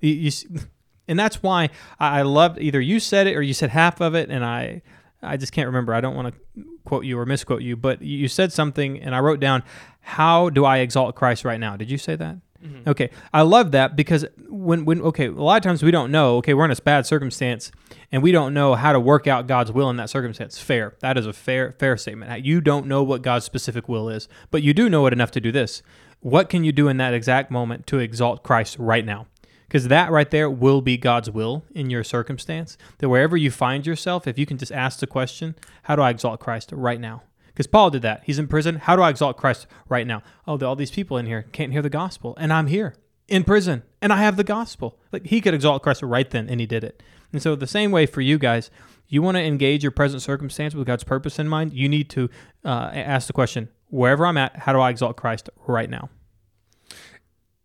You, 0.00 0.30
and 1.08 1.18
that's 1.18 1.42
why 1.42 1.70
I 1.98 2.22
loved 2.22 2.58
either 2.58 2.80
you 2.80 3.00
said 3.00 3.26
it 3.26 3.36
or 3.36 3.42
you 3.42 3.54
said 3.54 3.70
half 3.70 4.00
of 4.00 4.14
it, 4.14 4.30
and 4.30 4.44
I, 4.44 4.82
I 5.22 5.36
just 5.36 5.52
can't 5.52 5.66
remember. 5.66 5.94
I 5.94 6.00
don't 6.00 6.16
want 6.16 6.34
to 6.34 6.64
quote 6.84 7.04
you 7.04 7.18
or 7.18 7.26
misquote 7.26 7.62
you, 7.62 7.76
but 7.76 8.02
you 8.02 8.28
said 8.28 8.52
something, 8.52 9.00
and 9.00 9.14
I 9.14 9.20
wrote 9.20 9.40
down, 9.40 9.62
"How 10.00 10.50
do 10.50 10.64
I 10.64 10.78
exalt 10.78 11.14
Christ 11.14 11.44
right 11.44 11.60
now?" 11.60 11.76
Did 11.76 11.90
you 11.90 11.98
say 11.98 12.16
that? 12.16 12.36
Mm-hmm. 12.64 12.88
Okay, 12.88 13.10
I 13.32 13.42
love 13.42 13.72
that 13.72 13.94
because 13.94 14.24
when 14.48 14.86
when 14.86 15.02
okay, 15.02 15.26
a 15.26 15.32
lot 15.32 15.56
of 15.56 15.62
times 15.62 15.82
we 15.82 15.90
don't 15.90 16.10
know. 16.10 16.36
Okay, 16.38 16.54
we're 16.54 16.64
in 16.64 16.70
a 16.70 16.76
bad 16.76 17.04
circumstance, 17.06 17.70
and 18.10 18.22
we 18.22 18.32
don't 18.32 18.54
know 18.54 18.74
how 18.74 18.92
to 18.92 19.00
work 19.00 19.26
out 19.26 19.46
God's 19.46 19.70
will 19.70 19.90
in 19.90 19.96
that 19.98 20.08
circumstance. 20.08 20.58
Fair, 20.58 20.94
that 21.00 21.18
is 21.18 21.26
a 21.26 21.34
fair 21.34 21.72
fair 21.78 21.98
statement. 21.98 22.44
You 22.44 22.62
don't 22.62 22.86
know 22.86 23.02
what 23.02 23.20
God's 23.20 23.44
specific 23.44 23.86
will 23.86 24.08
is, 24.08 24.28
but 24.50 24.62
you 24.62 24.72
do 24.72 24.88
know 24.88 25.04
it 25.06 25.12
enough 25.12 25.30
to 25.32 25.40
do 25.40 25.52
this. 25.52 25.82
What 26.20 26.48
can 26.48 26.64
you 26.64 26.72
do 26.72 26.88
in 26.88 26.96
that 26.96 27.12
exact 27.12 27.50
moment 27.50 27.86
to 27.88 27.98
exalt 27.98 28.42
Christ 28.42 28.78
right 28.78 29.04
now? 29.04 29.26
Because 29.68 29.88
that 29.88 30.10
right 30.10 30.30
there 30.30 30.48
will 30.48 30.80
be 30.80 30.96
God's 30.96 31.30
will 31.30 31.64
in 31.74 31.90
your 31.90 32.02
circumstance. 32.02 32.78
That 32.98 33.10
wherever 33.10 33.36
you 33.36 33.50
find 33.50 33.86
yourself, 33.86 34.26
if 34.26 34.38
you 34.38 34.46
can 34.46 34.56
just 34.56 34.72
ask 34.72 35.00
the 35.00 35.06
question, 35.06 35.54
"How 35.82 35.96
do 35.96 36.02
I 36.02 36.08
exalt 36.08 36.40
Christ 36.40 36.72
right 36.72 37.00
now?" 37.00 37.24
Because 37.54 37.68
Paul 37.68 37.90
did 37.90 38.02
that. 38.02 38.22
He's 38.24 38.38
in 38.38 38.48
prison. 38.48 38.76
How 38.76 38.96
do 38.96 39.02
I 39.02 39.10
exalt 39.10 39.36
Christ 39.36 39.68
right 39.88 40.06
now? 40.06 40.22
Oh, 40.46 40.58
all 40.58 40.74
these 40.74 40.90
people 40.90 41.16
in 41.16 41.26
here 41.26 41.44
can't 41.52 41.72
hear 41.72 41.82
the 41.82 41.90
gospel, 41.90 42.34
and 42.36 42.52
I'm 42.52 42.66
here 42.66 42.96
in 43.28 43.44
prison, 43.44 43.84
and 44.02 44.12
I 44.12 44.16
have 44.18 44.36
the 44.36 44.44
gospel. 44.44 44.98
Like 45.12 45.26
he 45.26 45.40
could 45.40 45.54
exalt 45.54 45.82
Christ 45.82 46.02
right 46.02 46.28
then, 46.28 46.48
and 46.48 46.60
he 46.60 46.66
did 46.66 46.82
it. 46.82 47.02
And 47.32 47.40
so 47.40 47.54
the 47.54 47.66
same 47.66 47.90
way 47.90 48.06
for 48.06 48.20
you 48.20 48.38
guys, 48.38 48.70
you 49.08 49.22
want 49.22 49.36
to 49.36 49.42
engage 49.42 49.82
your 49.82 49.92
present 49.92 50.22
circumstance 50.22 50.74
with 50.74 50.86
God's 50.86 51.04
purpose 51.04 51.38
in 51.38 51.48
mind. 51.48 51.72
You 51.72 51.88
need 51.88 52.10
to 52.10 52.28
uh, 52.64 52.90
ask 52.92 53.28
the 53.28 53.32
question: 53.32 53.68
wherever 53.88 54.26
I'm 54.26 54.36
at, 54.36 54.56
how 54.56 54.72
do 54.72 54.80
I 54.80 54.90
exalt 54.90 55.16
Christ 55.16 55.48
right 55.66 55.88
now? 55.88 56.10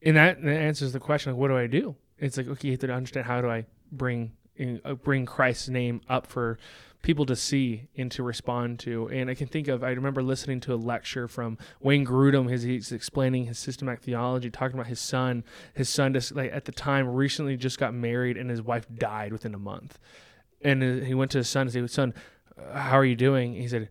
And 0.04 0.18
that, 0.18 0.40
answers 0.44 0.94
the 0.94 1.00
question: 1.00 1.34
like, 1.34 1.40
what 1.40 1.48
do 1.48 1.58
I 1.58 1.68
do? 1.68 1.96
It's 2.20 2.38
like 2.38 2.48
okay, 2.48 2.68
you 2.68 2.74
have 2.74 2.82
to 2.82 2.94
understand 2.94 3.26
how 3.26 3.42
do 3.42 3.50
I 3.50 3.66
bring 3.92 4.34
uh, 4.60 4.94
bring 4.94 5.26
Christ's 5.26 5.70
name 5.70 6.02
up 6.10 6.28
for 6.28 6.58
people 7.02 7.26
to 7.26 7.36
see 7.36 7.88
and 7.96 8.12
to 8.12 8.24
respond 8.24 8.80
to. 8.80 9.08
And 9.10 9.30
I 9.30 9.36
can 9.36 9.48
think 9.48 9.68
of, 9.68 9.84
I 9.84 9.92
remember 9.92 10.22
listening 10.22 10.60
to 10.62 10.74
a 10.74 10.76
lecture 10.76 11.28
from 11.28 11.58
Wayne 11.80 12.06
Grudem, 12.06 12.50
his, 12.50 12.64
he's 12.64 12.92
explaining 12.92 13.46
his 13.46 13.58
systematic 13.58 14.02
theology, 14.02 14.50
talking 14.50 14.76
about 14.76 14.88
his 14.88 15.00
son. 15.00 15.44
His 15.74 15.90
son, 15.90 16.14
just 16.14 16.36
like 16.36 16.52
at 16.52 16.66
the 16.66 16.72
time, 16.72 17.08
recently 17.08 17.56
just 17.56 17.80
got 17.80 17.94
married, 17.94 18.38
and 18.38 18.50
his 18.50 18.62
wife 18.62 18.86
died 18.94 19.32
within 19.32 19.56
a 19.56 19.60
month. 19.60 19.98
And 20.62 20.84
uh, 20.84 21.06
he 21.06 21.14
went 21.14 21.32
to 21.32 21.38
his 21.38 21.48
son 21.48 21.64
and 21.64 21.72
said, 21.72 21.90
"Son, 21.90 22.14
uh, 22.58 22.78
how 22.78 22.98
are 22.98 23.06
you 23.06 23.16
doing?" 23.16 23.54
He 23.54 23.68
said, 23.68 23.90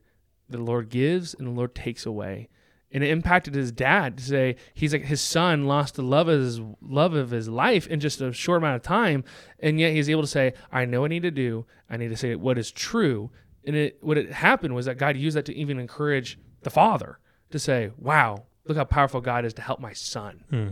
"The 0.51 0.59
Lord 0.59 0.91
gives 0.91 1.33
and 1.33 1.47
the 1.47 1.53
Lord 1.53 1.75
takes 1.75 2.05
away." 2.05 2.51
And 2.91 3.05
it 3.05 3.11
impacted 3.11 3.55
his 3.55 3.71
dad 3.71 4.17
to 4.19 4.25
say 4.25 4.57
he's 4.75 4.93
like 4.93 5.05
his 5.05 5.21
son 5.21 5.67
lost 5.67 5.95
the 5.95 6.03
love 6.03 6.29
of 6.29 6.41
his 6.41 6.61
love 6.81 7.15
of 7.15 7.31
his 7.31 7.49
life 7.49 7.87
in 7.87 8.01
just 8.01 8.21
a 8.21 8.33
short 8.33 8.59
amount 8.59 8.77
of 8.77 8.83
time 8.83 9.25
and 9.61 9.79
yet 9.79 9.93
he's 9.93 10.09
able 10.09 10.23
to 10.23 10.29
say 10.29 10.53
i 10.73 10.85
know 10.85 11.05
i 11.05 11.09
need 11.09 11.23
to 11.23 11.31
do 11.31 11.67
i 11.91 11.97
need 11.97 12.09
to 12.09 12.17
say 12.17 12.35
what 12.35 12.57
is 12.59 12.71
true 12.71 13.31
And 13.65 13.77
it 13.77 13.99
what 14.01 14.17
it 14.17 14.33
happened 14.33 14.75
was 14.75 14.87
that 14.87 14.97
God 14.97 15.17
used 15.17 15.37
that 15.37 15.45
to 15.47 15.55
even 15.55 15.79
encourage 15.79 16.39
the 16.63 16.71
father 16.71 17.19
to 17.51 17.59
say, 17.59 17.91
"Wow, 17.99 18.47
look 18.67 18.77
how 18.79 18.85
powerful 18.85 19.21
God 19.21 19.45
is 19.45 19.53
to 19.55 19.63
help 19.63 19.81
my 19.81 19.93
son." 19.93 20.45
Hmm. 20.49 20.69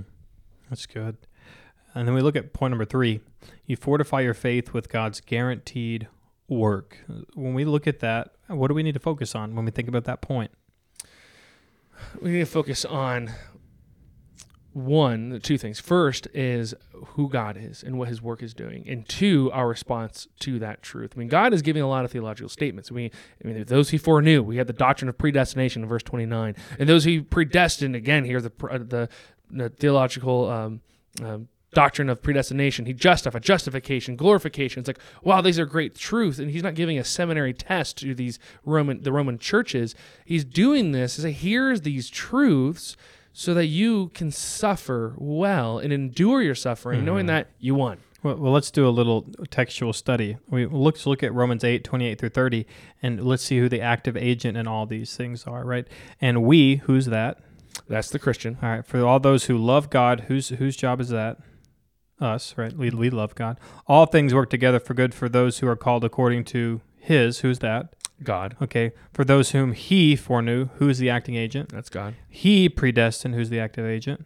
That's 0.71 0.87
good. 0.87 1.17
And 1.95 2.07
then 2.07 2.15
we 2.15 2.23
look 2.23 2.37
at 2.37 2.53
point 2.53 2.71
number 2.71 2.87
three. 2.87 3.21
You 3.67 3.77
fortify 3.77 4.21
your 4.23 4.35
faith 4.35 4.73
with 4.73 4.89
God's 4.89 5.21
guaranteed 5.21 6.09
work. 6.49 6.99
When 7.35 7.55
we 7.55 7.65
look 7.65 7.87
at 7.87 8.01
that, 8.01 8.33
what 8.47 8.69
do 8.69 8.75
we 8.75 8.83
need 8.83 8.95
to 8.95 9.01
focus 9.01 9.35
on 9.35 9.55
when 9.55 9.65
we 9.65 9.71
think 9.71 9.89
about 9.89 10.05
that 10.05 10.21
point? 10.23 10.53
We 12.21 12.31
need 12.31 12.41
to 12.41 12.47
focus 12.47 12.85
on 12.85 13.31
one, 14.77 15.31
the 15.31 15.39
two 15.39 15.57
things. 15.57 15.81
First 15.81 16.29
is 16.35 16.75
who 16.93 17.31
God 17.31 17.57
is 17.57 17.83
and 17.83 17.99
what 17.99 18.09
his 18.09 18.21
work 18.21 18.43
is 18.43 18.53
doing. 18.53 18.87
And 18.87 19.09
two, 19.09 19.51
our 19.53 19.67
response 19.67 20.29
to 20.41 20.59
that 20.59 20.83
truth. 20.83 21.13
I 21.17 21.19
mean, 21.19 21.29
God 21.29 21.55
is 21.55 21.63
giving 21.63 21.83
a 21.83 21.89
lot 21.89 22.05
of 22.05 22.11
theological 22.11 22.51
statements. 22.51 22.93
We, 22.93 23.11
I 23.43 23.49
mean, 23.49 23.65
those 23.65 23.89
he 23.89 23.97
foreknew, 23.97 24.43
we 24.43 24.59
had 24.59 24.67
the 24.67 24.75
doctrine 24.75 25.09
of 25.09 25.17
predestination 25.17 25.83
in 25.83 25.89
verse 25.89 26.03
29. 26.03 26.57
And 26.79 26.89
those 26.89 27.05
he 27.05 27.21
predestined, 27.21 27.97
again, 27.97 28.27
here's 28.27 28.43
the, 28.43 28.53
the, 28.61 29.09
the 29.51 29.71
theological 29.71 30.51
um, 30.51 30.81
um, 31.23 31.49
doctrine 31.73 32.09
of 32.09 32.23
predestination. 32.23 32.87
He 32.87 32.93
justified, 32.93 33.43
justification, 33.43 34.17
glorification. 34.17 34.81
It's 34.81 34.89
like, 34.89 35.01
wow, 35.23 35.41
these 35.41 35.59
are 35.59 35.67
great 35.67 35.95
truths. 35.95 36.39
And 36.39 36.51
he's 36.51 36.63
not 36.63 36.75
giving 36.75 36.99
a 36.99 37.05
seminary 37.05 37.53
test 37.53 37.99
to 37.99 38.15
these 38.15 38.39
Roman, 38.65 39.03
the 39.03 39.13
Roman 39.13 39.39
churches. 39.39 39.95
He's 40.25 40.45
doing 40.45 40.93
this 40.93 41.17
to 41.17 41.23
say, 41.23 41.33
here's 41.33 41.83
these 41.83 42.09
truths 42.09 42.97
so 43.33 43.53
that 43.53 43.67
you 43.67 44.09
can 44.15 44.31
suffer 44.31 45.15
well 45.19 45.79
and 45.79 45.93
endure 45.93 46.41
your 46.41 46.55
suffering, 46.55 47.01
mm-hmm. 47.01 47.07
knowing 47.07 47.27
that 47.27 47.51
you 47.59 47.75
won. 47.75 47.99
Well, 48.23 48.37
well, 48.37 48.53
let's 48.53 48.71
do 48.71 48.89
a 48.89 48.91
little 48.91 49.27
textual 49.51 49.93
study. 49.93 50.39
We 50.49 50.65
look 50.67 51.05
look 51.05 51.23
at 51.23 51.35
Romans 51.35 51.63
8, 51.63 51.85
28 51.85 52.19
through 52.19 52.31
30, 52.31 52.67
and 53.03 53.25
let's 53.25 53.43
see 53.43 53.59
who 53.59 53.69
the 53.69 53.83
active 53.83 54.17
agent 54.17 54.57
in 54.57 54.67
all 54.67 54.87
these 54.87 55.15
things 55.15 55.45
are, 55.47 55.65
right? 55.65 55.87
And 56.21 56.43
we, 56.43 56.77
who's 56.77 57.07
that? 57.07 57.39
That's 57.89 58.11
the 58.11 58.19
Christian. 58.19 58.57
All 58.63 58.69
right. 58.71 58.87
For 58.87 59.05
all 59.05 59.21
those 59.21 59.45
who 59.45 59.59
love 59.59 59.91
God, 59.91 60.21
whose 60.29 60.49
whose 60.49 60.77
job 60.77 61.01
is 61.01 61.11
that? 61.11 61.39
Us, 62.21 62.55
right? 62.57 62.73
We, 62.73 62.91
we 62.91 63.11
love 63.11 63.35
God. 63.35 63.59
All 63.87 64.07
things 64.07 64.33
work 64.33 64.49
together 64.49 64.81
for 64.81 64.95
good 64.95 65.15
for 65.15 65.29
those 65.29 65.59
who 65.59 65.69
are 65.69 65.77
called 65.77 66.05
according 66.05 66.45
to 66.45 66.81
His. 66.99 67.41
Who's 67.41 67.59
that? 67.59 67.95
God. 68.23 68.57
Okay. 68.61 68.93
For 69.13 69.25
those 69.25 69.51
whom 69.51 69.73
he 69.73 70.17
foreknew, 70.17 70.67
who's 70.77 70.99
the 70.99 71.11
acting 71.11 71.37
agent? 71.37 71.71
That's 71.71 71.89
God. 71.89 72.15
He 72.29 72.69
predestined, 72.69 73.35
who's 73.35 73.51
the 73.51 73.61
active 73.61 73.87
agent? 73.87 74.25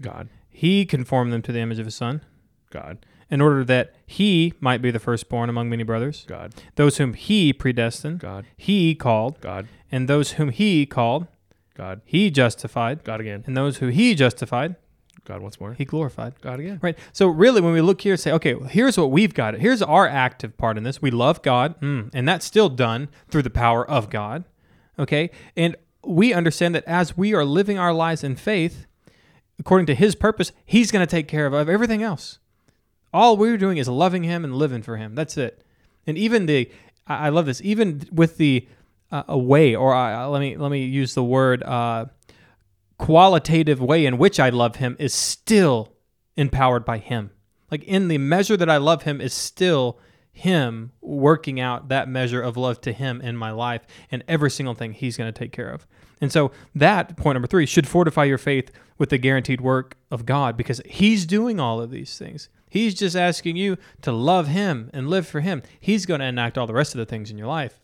God. 0.00 0.28
He 0.48 0.84
conformed 0.84 1.32
them 1.32 1.42
to 1.42 1.52
the 1.52 1.60
image 1.60 1.78
of 1.78 1.86
his 1.86 1.94
son. 1.94 2.22
God. 2.70 3.04
In 3.30 3.40
order 3.40 3.64
that 3.64 3.94
he 4.06 4.54
might 4.60 4.82
be 4.82 4.90
the 4.90 4.98
firstborn 4.98 5.48
among 5.48 5.70
many 5.70 5.84
brothers. 5.84 6.24
God. 6.26 6.52
Those 6.74 6.98
whom 6.98 7.14
he 7.14 7.52
predestined. 7.52 8.18
God. 8.18 8.44
He 8.56 8.94
called. 8.94 9.40
God. 9.40 9.68
And 9.90 10.08
those 10.08 10.32
whom 10.32 10.50
he 10.50 10.84
called. 10.84 11.26
God. 11.74 12.02
He 12.04 12.30
justified. 12.30 13.04
God 13.04 13.20
again. 13.20 13.44
And 13.46 13.56
those 13.56 13.78
who 13.78 13.88
he 13.88 14.14
justified. 14.14 14.76
God 15.24 15.42
once 15.42 15.60
more. 15.60 15.74
He 15.74 15.84
glorified. 15.84 16.40
God 16.40 16.60
again. 16.60 16.78
Right. 16.82 16.98
So 17.12 17.28
really, 17.28 17.60
when 17.60 17.72
we 17.72 17.80
look 17.80 18.00
here, 18.00 18.14
and 18.14 18.20
say, 18.20 18.32
okay, 18.32 18.54
here's 18.68 18.98
what 18.98 19.10
we've 19.10 19.34
got. 19.34 19.54
Here's 19.54 19.82
our 19.82 20.08
active 20.08 20.56
part 20.56 20.76
in 20.76 20.84
this. 20.84 21.00
We 21.00 21.10
love 21.10 21.42
God, 21.42 21.80
mm, 21.80 22.10
and 22.12 22.28
that's 22.28 22.44
still 22.46 22.68
done 22.68 23.08
through 23.28 23.42
the 23.42 23.50
power 23.50 23.88
of 23.88 24.10
God. 24.10 24.44
Okay, 24.98 25.30
and 25.56 25.76
we 26.04 26.32
understand 26.32 26.74
that 26.74 26.84
as 26.84 27.16
we 27.16 27.34
are 27.34 27.44
living 27.44 27.78
our 27.78 27.92
lives 27.92 28.24
in 28.24 28.36
faith, 28.36 28.86
according 29.58 29.86
to 29.86 29.94
His 29.94 30.14
purpose, 30.14 30.52
He's 30.64 30.90
going 30.90 31.06
to 31.06 31.10
take 31.10 31.28
care 31.28 31.46
of, 31.46 31.52
of 31.52 31.68
everything 31.68 32.02
else. 32.02 32.38
All 33.12 33.36
we're 33.36 33.58
doing 33.58 33.78
is 33.78 33.88
loving 33.88 34.24
Him 34.24 34.44
and 34.44 34.56
living 34.56 34.82
for 34.82 34.96
Him. 34.96 35.14
That's 35.14 35.36
it. 35.36 35.64
And 36.06 36.16
even 36.16 36.46
the, 36.46 36.70
I, 37.06 37.26
I 37.26 37.28
love 37.28 37.46
this. 37.46 37.60
Even 37.62 38.08
with 38.12 38.36
the 38.36 38.66
uh, 39.12 39.24
away, 39.28 39.74
or 39.74 39.94
uh, 39.94 40.28
let 40.28 40.40
me 40.40 40.56
let 40.56 40.70
me 40.70 40.84
use 40.84 41.14
the 41.14 41.24
word. 41.24 41.62
Uh, 41.62 42.06
qualitative 43.00 43.80
way 43.80 44.04
in 44.04 44.18
which 44.18 44.38
I 44.38 44.50
love 44.50 44.76
him 44.76 44.94
is 44.98 45.14
still 45.14 45.94
empowered 46.36 46.84
by 46.84 46.98
him. 46.98 47.30
Like 47.70 47.82
in 47.84 48.08
the 48.08 48.18
measure 48.18 48.58
that 48.58 48.68
I 48.68 48.76
love 48.76 49.04
him 49.04 49.22
is 49.22 49.32
still 49.32 49.98
him 50.30 50.92
working 51.00 51.58
out 51.58 51.88
that 51.88 52.10
measure 52.10 52.42
of 52.42 52.58
love 52.58 52.78
to 52.82 52.92
him 52.92 53.22
in 53.22 53.38
my 53.38 53.52
life 53.52 53.86
and 54.10 54.22
every 54.28 54.50
single 54.50 54.74
thing 54.74 54.92
he's 54.92 55.16
going 55.16 55.32
to 55.32 55.38
take 55.38 55.50
care 55.50 55.70
of. 55.70 55.86
And 56.20 56.30
so 56.30 56.52
that 56.74 57.16
point 57.16 57.36
number 57.36 57.48
3 57.48 57.64
should 57.64 57.88
fortify 57.88 58.24
your 58.24 58.36
faith 58.36 58.70
with 58.98 59.08
the 59.08 59.16
guaranteed 59.16 59.62
work 59.62 59.96
of 60.10 60.26
God 60.26 60.58
because 60.58 60.82
he's 60.84 61.24
doing 61.24 61.58
all 61.58 61.80
of 61.80 61.90
these 61.90 62.18
things. 62.18 62.50
He's 62.68 62.94
just 62.94 63.16
asking 63.16 63.56
you 63.56 63.78
to 64.02 64.12
love 64.12 64.48
him 64.48 64.90
and 64.92 65.08
live 65.08 65.26
for 65.26 65.40
him. 65.40 65.62
He's 65.80 66.04
going 66.04 66.20
to 66.20 66.26
enact 66.26 66.58
all 66.58 66.66
the 66.66 66.74
rest 66.74 66.94
of 66.94 66.98
the 66.98 67.06
things 67.06 67.30
in 67.30 67.38
your 67.38 67.48
life. 67.48 67.80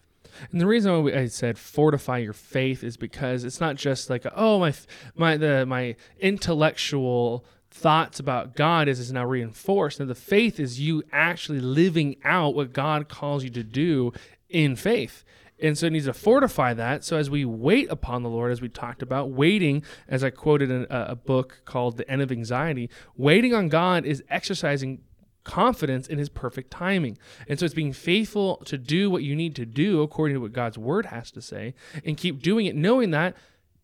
And 0.51 0.61
the 0.61 0.67
reason 0.67 1.05
why 1.05 1.13
I 1.13 1.27
said 1.27 1.59
fortify 1.59 2.19
your 2.19 2.33
faith 2.33 2.83
is 2.85 2.97
because 2.97 3.45
it's 3.45 3.61
not 3.61 3.77
just 3.77 4.11
like 4.11 4.27
oh 4.35 4.59
my 4.59 4.75
my 5.15 5.37
the 5.37 5.67
my 5.67 5.97
intellectual 6.19 7.45
thoughts 7.71 8.19
about 8.19 8.57
God 8.57 8.89
is 8.89 8.99
is 8.99 9.13
now 9.13 9.25
reinforced. 9.25 10.01
And 10.01 10.09
the 10.09 10.15
faith 10.15 10.59
is 10.59 10.81
you 10.81 11.03
actually 11.13 11.61
living 11.61 12.17
out 12.25 12.55
what 12.55 12.73
God 12.73 13.09
calls 13.09 13.45
you 13.45 13.51
to 13.51 13.63
do 13.63 14.13
in 14.49 14.77
faith. 14.77 15.25
And 15.59 15.77
so 15.77 15.87
it 15.87 15.91
needs 15.91 16.05
to 16.05 16.13
fortify 16.13 16.75
that. 16.75 17.03
So 17.03 17.17
as 17.17 17.31
we 17.31 17.45
wait 17.45 17.91
upon 17.91 18.23
the 18.23 18.29
Lord, 18.29 18.53
as 18.53 18.61
we 18.61 18.69
talked 18.69 19.03
about, 19.03 19.31
waiting, 19.31 19.83
as 20.07 20.23
I 20.23 20.31
quoted 20.31 20.71
in 20.71 20.87
a, 20.91 21.07
a 21.11 21.17
book 21.17 21.63
called 21.65 21.97
The 21.97 22.09
End 22.11 22.21
of 22.21 22.31
Anxiety, 22.31 22.91
waiting 23.17 23.55
on 23.55 23.69
God 23.69 24.05
is 24.05 24.23
exercising 24.29 25.01
confidence 25.47 26.09
in 26.09 26.19
his 26.19 26.29
perfect 26.29 26.71
timing. 26.71 27.17
And 27.49 27.59
so 27.59 27.65
it's 27.65 27.75
being 27.75 27.93
faithful 27.93 28.57
to 28.67 28.77
do 28.77 29.09
what 29.09 29.23
you 29.23 29.37
need 29.37 29.55
to 29.57 29.65
do 29.65 30.03
according 30.03 30.35
to 30.35 30.41
what 30.41 30.53
God's 30.53 30.77
word 30.77 31.07
has 31.07 31.31
to 31.31 31.41
say 31.41 31.75
and 32.05 32.17
keep 32.17 32.43
doing 32.43 32.67
it 32.67 32.75
knowing 32.75 33.13
that 33.13 33.37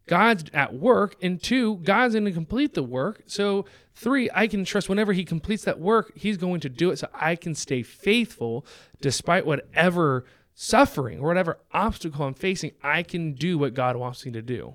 God's 0.09 0.45
at 0.53 0.75
work 0.75 1.15
and 1.23 1.41
two 1.41 1.77
God's 1.77 2.15
going 2.15 2.25
to 2.25 2.33
complete 2.33 2.75
the 2.75 2.83
work. 2.83 3.23
So 3.27 3.65
three 3.95 4.29
I 4.35 4.49
can 4.49 4.65
trust 4.65 4.89
whenever 4.89 5.13
he 5.13 5.25
completes 5.25 5.65
that 5.65 5.79
work 5.79 6.13
he's 6.17 6.37
going 6.37 6.61
to 6.61 6.69
do 6.69 6.91
it 6.91 6.99
so 6.99 7.09
I 7.15 7.37
can 7.37 7.55
stay 7.55 7.83
faithful 7.83 8.67
despite 9.01 9.47
whatever 9.47 10.25
suffering 10.55 11.21
or 11.21 11.29
whatever 11.29 11.59
obstacle 11.73 12.27
I'm 12.27 12.35
facing 12.35 12.73
I 12.83 13.05
can 13.05 13.35
do 13.35 13.57
what 13.57 13.73
God 13.73 13.95
wants 13.97 14.27
me 14.27 14.33
to 14.33 14.43
do. 14.43 14.75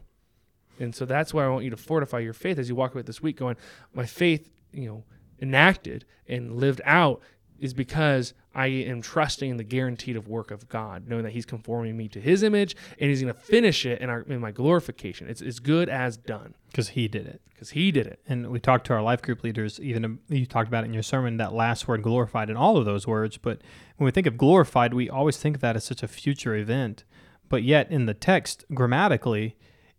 And 0.80 0.96
so 0.96 1.06
that's 1.06 1.34
why 1.34 1.44
I 1.44 1.50
want 1.50 1.66
you 1.66 1.72
to 1.72 1.78
fortify 1.78 2.20
your 2.20 2.34
faith 2.34 2.58
as 2.58 2.70
you 2.70 2.76
walk 2.76 2.94
away 2.94 3.02
this 3.02 3.22
week 3.22 3.36
going 3.36 3.58
my 3.94 4.06
faith, 4.06 4.50
you 4.72 4.88
know, 4.88 5.04
enacted 5.42 6.06
and 6.28 6.56
lived 6.56 6.82
out 6.86 7.22
is 7.60 7.74
because 7.74 8.34
I 8.54 8.68
am 8.68 9.02
trusting 9.02 9.50
in 9.50 9.58
the 9.58 9.64
guaranteed 9.64 10.16
of 10.16 10.28
work 10.28 10.52
of 10.52 10.68
God, 10.70 11.08
knowing 11.08 11.24
that 11.24 11.34
He's 11.34 11.46
conforming 11.46 11.96
me 11.98 12.08
to 12.10 12.20
His 12.20 12.44
image 12.44 12.76
and 13.00 13.10
He's 13.10 13.22
going 13.22 13.34
to 13.34 13.40
finish 13.40 13.86
it 13.86 14.02
in, 14.02 14.10
our, 14.10 14.22
in 14.22 14.40
my 14.40 14.52
glorification. 14.52 15.28
It's 15.28 15.42
as 15.42 15.60
good 15.60 15.90
as 15.90 16.18
done 16.18 16.54
because 16.68 16.90
He 16.90 17.08
did 17.08 17.28
it. 17.28 17.42
Because 17.50 17.72
He 17.72 17.92
did 17.92 18.08
it. 18.08 18.20
And 18.28 18.50
we 18.50 18.60
talked 18.60 18.88
to 18.88 18.94
our 18.94 19.02
life 19.02 19.22
group 19.22 19.44
leaders. 19.44 19.80
Even 19.80 20.20
you 20.30 20.46
talked 20.46 20.68
about 20.68 20.84
it 20.84 20.88
in 20.88 20.94
your 20.94 21.04
sermon. 21.04 21.38
That 21.38 21.54
last 21.54 21.88
word, 21.88 22.04
glorified, 22.04 22.50
in 22.50 22.58
all 22.58 22.78
of 22.78 22.86
those 22.86 23.08
words. 23.08 23.38
But 23.38 23.62
when 23.98 24.06
we 24.06 24.12
think 24.12 24.28
of 24.28 24.38
glorified, 24.38 24.94
we 24.94 25.10
always 25.10 25.38
think 25.38 25.56
of 25.56 25.62
that 25.62 25.76
as 25.76 25.84
such 25.84 26.04
a 26.04 26.08
future 26.08 26.56
event. 26.56 27.04
But 27.50 27.64
yet, 27.64 27.90
in 27.90 28.06
the 28.06 28.14
text, 28.14 28.66
grammatically, 28.74 29.56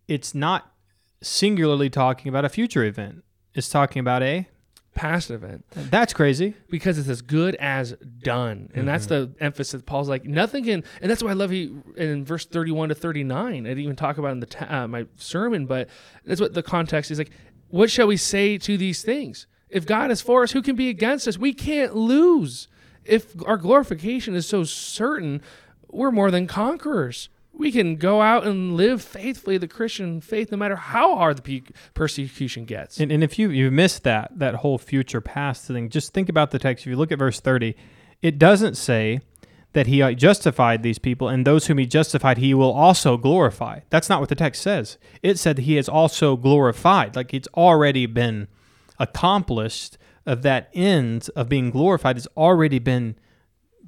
it's 0.07 0.35
not 0.35 0.73
singularly 1.21 1.89
talking 1.89 2.29
about 2.29 2.45
a 2.45 2.49
future 2.49 2.83
event. 2.83 3.23
It's 3.53 3.69
talking 3.69 3.99
about 3.99 4.21
a 4.23 4.47
past 4.99 5.31
event. 5.31 5.63
That's 5.71 6.11
crazy 6.11 6.55
because 6.69 6.99
it's 6.99 7.07
as 7.07 7.21
good 7.21 7.55
as 7.55 7.93
done, 8.21 8.57
and 8.57 8.69
mm-hmm. 8.69 8.85
that's 8.85 9.05
the 9.05 9.31
emphasis. 9.39 9.81
Paul's 9.85 10.09
like 10.09 10.25
nothing 10.25 10.65
can, 10.65 10.83
and 11.01 11.09
that's 11.09 11.23
why 11.23 11.29
I 11.29 11.33
love 11.33 11.51
he 11.51 11.73
in 11.95 12.25
verse 12.25 12.45
thirty-one 12.45 12.89
to 12.89 12.95
thirty-nine. 12.95 13.65
I 13.65 13.69
didn't 13.69 13.83
even 13.85 13.95
talk 13.95 14.17
about 14.17 14.33
in 14.33 14.41
the 14.41 14.45
ta- 14.45 14.67
uh, 14.69 14.87
my 14.89 15.05
sermon, 15.15 15.67
but 15.67 15.87
that's 16.25 16.41
what 16.41 16.53
the 16.53 16.61
context 16.61 17.11
is 17.11 17.17
like. 17.17 17.31
What 17.69 17.89
shall 17.89 18.07
we 18.07 18.17
say 18.17 18.57
to 18.57 18.77
these 18.77 19.01
things? 19.01 19.47
If 19.69 19.85
God 19.85 20.11
is 20.11 20.21
for 20.21 20.43
us, 20.43 20.51
who 20.51 20.61
can 20.61 20.75
be 20.75 20.89
against 20.89 21.29
us? 21.29 21.37
We 21.37 21.53
can't 21.53 21.95
lose. 21.95 22.67
If 23.05 23.35
our 23.45 23.55
glorification 23.55 24.35
is 24.35 24.45
so 24.47 24.65
certain, 24.65 25.41
we're 25.89 26.11
more 26.11 26.29
than 26.29 26.45
conquerors 26.45 27.29
we 27.51 27.71
can 27.71 27.95
go 27.95 28.21
out 28.21 28.45
and 28.45 28.77
live 28.77 29.01
faithfully 29.01 29.57
the 29.57 29.67
Christian 29.67 30.21
faith, 30.21 30.51
no 30.51 30.57
matter 30.57 30.75
how 30.75 31.15
hard 31.15 31.43
the 31.43 31.63
persecution 31.93 32.65
gets. 32.65 32.99
And, 32.99 33.11
and 33.11 33.23
if 33.23 33.37
you 33.37 33.49
you 33.49 33.71
missed 33.71 34.03
that 34.03 34.37
that 34.39 34.55
whole 34.55 34.77
future 34.77 35.21
past 35.21 35.67
thing, 35.67 35.89
just 35.89 36.13
think 36.13 36.29
about 36.29 36.51
the 36.51 36.59
text. 36.59 36.85
If 36.85 36.91
you 36.91 36.95
look 36.95 37.11
at 37.11 37.19
verse 37.19 37.39
thirty, 37.39 37.75
it 38.21 38.37
doesn't 38.37 38.75
say 38.75 39.19
that 39.73 39.87
he 39.87 40.01
uh, 40.01 40.13
justified 40.13 40.83
these 40.83 40.99
people, 40.99 41.27
and 41.27 41.45
those 41.45 41.67
whom 41.67 41.77
he 41.77 41.85
justified, 41.85 42.37
he 42.37 42.53
will 42.53 42.73
also 42.73 43.17
glorify. 43.17 43.81
That's 43.89 44.09
not 44.09 44.19
what 44.19 44.29
the 44.29 44.35
text 44.35 44.61
says. 44.61 44.97
It 45.21 45.37
said 45.37 45.59
he 45.59 45.75
has 45.75 45.89
also 45.89 46.35
glorified, 46.35 47.15
like 47.15 47.33
it's 47.33 47.47
already 47.55 48.05
been 48.05 48.47
accomplished. 48.97 49.97
Of 50.25 50.43
that 50.43 50.69
end 50.75 51.27
of 51.35 51.49
being 51.49 51.71
glorified 51.71 52.15
has 52.15 52.27
already 52.37 52.77
been 52.77 53.15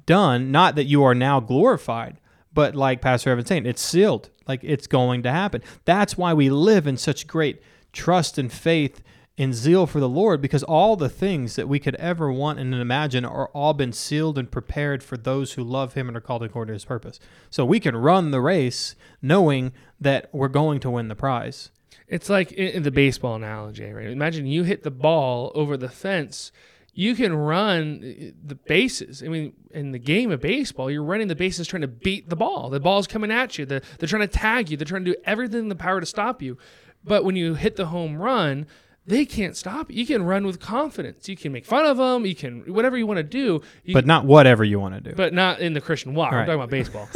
done. 0.06 0.50
Not 0.50 0.74
that 0.74 0.86
you 0.86 1.04
are 1.04 1.14
now 1.14 1.38
glorified 1.38 2.18
but 2.54 2.74
like 2.74 3.00
Pastor 3.00 3.30
Evan 3.30 3.46
saying, 3.46 3.66
it's 3.66 3.82
sealed. 3.82 4.30
Like 4.46 4.60
it's 4.62 4.86
going 4.86 5.22
to 5.22 5.30
happen. 5.30 5.62
That's 5.84 6.16
why 6.16 6.34
we 6.34 6.50
live 6.50 6.86
in 6.86 6.96
such 6.96 7.26
great 7.26 7.62
trust 7.92 8.38
and 8.38 8.52
faith 8.52 9.02
and 9.38 9.54
zeal 9.54 9.86
for 9.86 9.98
the 9.98 10.08
Lord 10.08 10.42
because 10.42 10.62
all 10.62 10.94
the 10.94 11.08
things 11.08 11.56
that 11.56 11.68
we 11.68 11.78
could 11.78 11.94
ever 11.96 12.30
want 12.30 12.58
and 12.58 12.74
imagine 12.74 13.24
are 13.24 13.48
all 13.48 13.72
been 13.72 13.92
sealed 13.92 14.38
and 14.38 14.50
prepared 14.50 15.02
for 15.02 15.16
those 15.16 15.54
who 15.54 15.64
love 15.64 15.94
him 15.94 16.08
and 16.08 16.16
are 16.16 16.20
called 16.20 16.42
according 16.42 16.72
to 16.72 16.74
his 16.74 16.84
purpose. 16.84 17.18
So 17.50 17.64
we 17.64 17.80
can 17.80 17.96
run 17.96 18.30
the 18.30 18.40
race 18.40 18.94
knowing 19.22 19.72
that 20.00 20.28
we're 20.32 20.48
going 20.48 20.80
to 20.80 20.90
win 20.90 21.08
the 21.08 21.16
prize. 21.16 21.70
It's 22.08 22.28
like 22.28 22.52
in, 22.52 22.82
the 22.82 22.90
baseball 22.90 23.36
analogy, 23.36 23.90
right? 23.90 24.08
Imagine 24.08 24.46
you 24.46 24.64
hit 24.64 24.82
the 24.82 24.90
ball 24.90 25.50
over 25.54 25.78
the 25.78 25.88
fence. 25.88 26.52
You 26.94 27.14
can 27.14 27.34
run 27.34 28.02
uh, 28.04 28.30
the 28.44 28.54
bases. 28.54 29.22
I 29.22 29.28
mean, 29.28 29.54
in 29.70 29.92
the 29.92 29.98
game 29.98 30.30
of 30.30 30.40
baseball, 30.40 30.90
you're 30.90 31.02
running 31.02 31.28
the 31.28 31.34
bases 31.34 31.66
trying 31.66 31.82
to 31.82 31.88
beat 31.88 32.28
the 32.28 32.36
ball. 32.36 32.68
The 32.68 32.80
ball's 32.80 33.06
coming 33.06 33.30
at 33.30 33.56
you. 33.58 33.64
They're, 33.64 33.82
they're 33.98 34.08
trying 34.08 34.28
to 34.28 34.28
tag 34.28 34.70
you. 34.70 34.76
They're 34.76 34.84
trying 34.84 35.04
to 35.04 35.12
do 35.12 35.20
everything 35.24 35.60
in 35.60 35.68
the 35.68 35.74
power 35.74 36.00
to 36.00 36.06
stop 36.06 36.42
you. 36.42 36.58
But 37.04 37.24
when 37.24 37.34
you 37.34 37.54
hit 37.54 37.76
the 37.76 37.86
home 37.86 38.16
run, 38.16 38.66
they 39.04 39.24
can't 39.24 39.56
stop 39.56 39.90
you. 39.90 39.96
You 39.96 40.06
can 40.06 40.22
run 40.22 40.46
with 40.46 40.60
confidence. 40.60 41.28
You 41.28 41.36
can 41.36 41.50
make 41.52 41.66
fun 41.66 41.84
of 41.84 41.96
them. 41.96 42.24
You 42.24 42.36
can 42.36 42.72
whatever 42.72 42.96
you 42.96 43.06
want 43.06 43.16
to 43.18 43.24
do. 43.24 43.60
You, 43.84 43.94
But 43.94 44.06
not 44.06 44.24
whatever 44.24 44.62
you 44.62 44.78
want 44.78 44.94
to 44.94 45.00
do. 45.00 45.16
but 45.16 45.32
not 45.32 45.60
in 45.60 45.72
the 45.72 45.80
Christian 45.80 46.14
walk. 46.14 46.32
Right. 46.32 46.48
I'm 46.48 46.58
talking 46.58 46.60
about 46.60 46.70
baseball. 46.70 47.08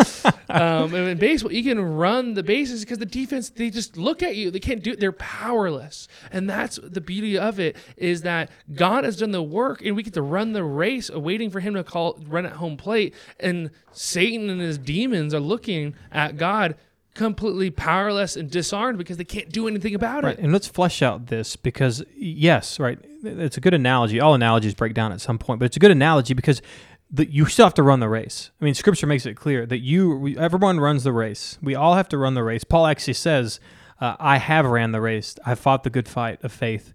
um, 0.48 0.92
and 0.94 1.08
in 1.08 1.18
baseball, 1.18 1.52
you 1.52 1.62
can 1.62 1.80
run 1.80 2.34
the 2.34 2.42
bases 2.42 2.80
because 2.80 2.98
the 2.98 3.06
defense 3.06 3.50
they 3.50 3.70
just 3.70 3.96
look 3.96 4.22
at 4.22 4.34
you. 4.34 4.50
They 4.50 4.58
can't 4.58 4.82
do 4.82 4.92
it. 4.92 5.00
They're 5.00 5.12
powerless, 5.12 6.08
and 6.32 6.50
that's 6.50 6.80
the 6.82 7.00
beauty 7.00 7.38
of 7.38 7.60
it 7.60 7.76
is 7.96 8.22
that 8.22 8.50
God 8.74 9.04
has 9.04 9.16
done 9.16 9.30
the 9.30 9.42
work, 9.42 9.84
and 9.84 9.94
we 9.94 10.02
get 10.02 10.14
to 10.14 10.22
run 10.22 10.54
the 10.54 10.64
race, 10.64 11.08
waiting 11.08 11.50
for 11.50 11.60
Him 11.60 11.74
to 11.74 11.84
call 11.84 12.18
run 12.26 12.46
at 12.46 12.52
home 12.52 12.76
plate. 12.76 13.14
And 13.38 13.70
Satan 13.92 14.50
and 14.50 14.60
his 14.60 14.76
demons 14.76 15.32
are 15.32 15.40
looking 15.40 15.94
at 16.10 16.36
God 16.36 16.76
completely 17.16 17.70
powerless 17.70 18.36
and 18.36 18.50
disarmed 18.50 18.98
because 18.98 19.16
they 19.16 19.24
can't 19.24 19.50
do 19.50 19.66
anything 19.66 19.94
about 19.94 20.22
Right, 20.24 20.38
it. 20.38 20.42
and 20.42 20.52
let's 20.52 20.68
flesh 20.68 21.02
out 21.02 21.26
this 21.26 21.56
because 21.56 22.04
yes, 22.14 22.78
right, 22.78 22.98
it's 23.24 23.56
a 23.56 23.60
good 23.60 23.74
analogy. 23.74 24.20
All 24.20 24.34
analogies 24.34 24.74
break 24.74 24.94
down 24.94 25.10
at 25.12 25.20
some 25.20 25.38
point, 25.38 25.58
but 25.58 25.64
it's 25.66 25.76
a 25.76 25.80
good 25.80 25.90
analogy 25.90 26.34
because 26.34 26.62
the, 27.10 27.30
you 27.30 27.46
still 27.46 27.66
have 27.66 27.74
to 27.74 27.82
run 27.82 28.00
the 28.00 28.08
race. 28.08 28.50
I 28.60 28.64
mean, 28.64 28.74
Scripture 28.74 29.06
makes 29.06 29.26
it 29.26 29.34
clear 29.34 29.66
that 29.66 29.78
you, 29.78 30.16
we, 30.16 30.36
everyone 30.38 30.78
runs 30.80 31.04
the 31.04 31.12
race. 31.12 31.58
We 31.62 31.74
all 31.74 31.94
have 31.94 32.08
to 32.10 32.18
run 32.18 32.34
the 32.34 32.42
race. 32.44 32.64
Paul 32.64 32.86
actually 32.86 33.14
says, 33.14 33.60
uh, 34.00 34.16
"I 34.18 34.38
have 34.38 34.66
ran 34.66 34.92
the 34.92 35.00
race. 35.00 35.36
I 35.44 35.54
fought 35.54 35.82
the 35.84 35.90
good 35.90 36.08
fight 36.08 36.42
of 36.44 36.52
faith." 36.52 36.92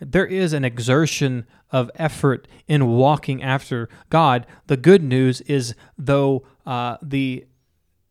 There 0.00 0.26
is 0.26 0.52
an 0.52 0.64
exertion 0.64 1.44
of 1.72 1.90
effort 1.96 2.46
in 2.68 2.86
walking 2.86 3.42
after 3.42 3.88
God. 4.10 4.46
The 4.68 4.76
good 4.76 5.02
news 5.02 5.40
is, 5.42 5.74
though 5.98 6.44
uh, 6.64 6.98
the 7.02 7.44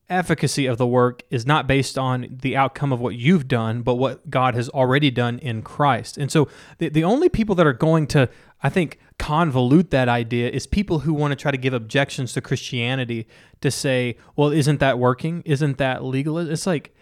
efficacy 0.09 0.65
of 0.65 0.77
the 0.77 0.87
work 0.87 1.23
is 1.29 1.45
not 1.45 1.67
based 1.67 1.97
on 1.97 2.37
the 2.41 2.55
outcome 2.55 2.93
of 2.93 2.99
what 2.99 3.15
you've 3.15 3.47
done, 3.47 3.81
but 3.81 3.95
what 3.95 4.29
God 4.29 4.55
has 4.55 4.69
already 4.69 5.11
done 5.11 5.39
in 5.39 5.61
Christ. 5.61 6.17
And 6.17 6.31
so 6.31 6.47
the, 6.77 6.89
the 6.89 7.03
only 7.03 7.29
people 7.29 7.55
that 7.55 7.67
are 7.67 7.73
going 7.73 8.07
to, 8.07 8.29
I 8.63 8.69
think, 8.69 8.99
convolute 9.19 9.89
that 9.89 10.07
idea 10.07 10.49
is 10.49 10.67
people 10.67 10.99
who 10.99 11.13
want 11.13 11.31
to 11.31 11.35
try 11.35 11.51
to 11.51 11.57
give 11.57 11.73
objections 11.73 12.33
to 12.33 12.41
Christianity 12.41 13.27
to 13.61 13.69
say, 13.69 14.17
well, 14.35 14.51
isn't 14.51 14.79
that 14.79 14.97
working? 14.99 15.41
Isn't 15.45 15.77
that 15.77 16.03
legal? 16.03 16.37
It's 16.37 16.67
like, 16.67 16.95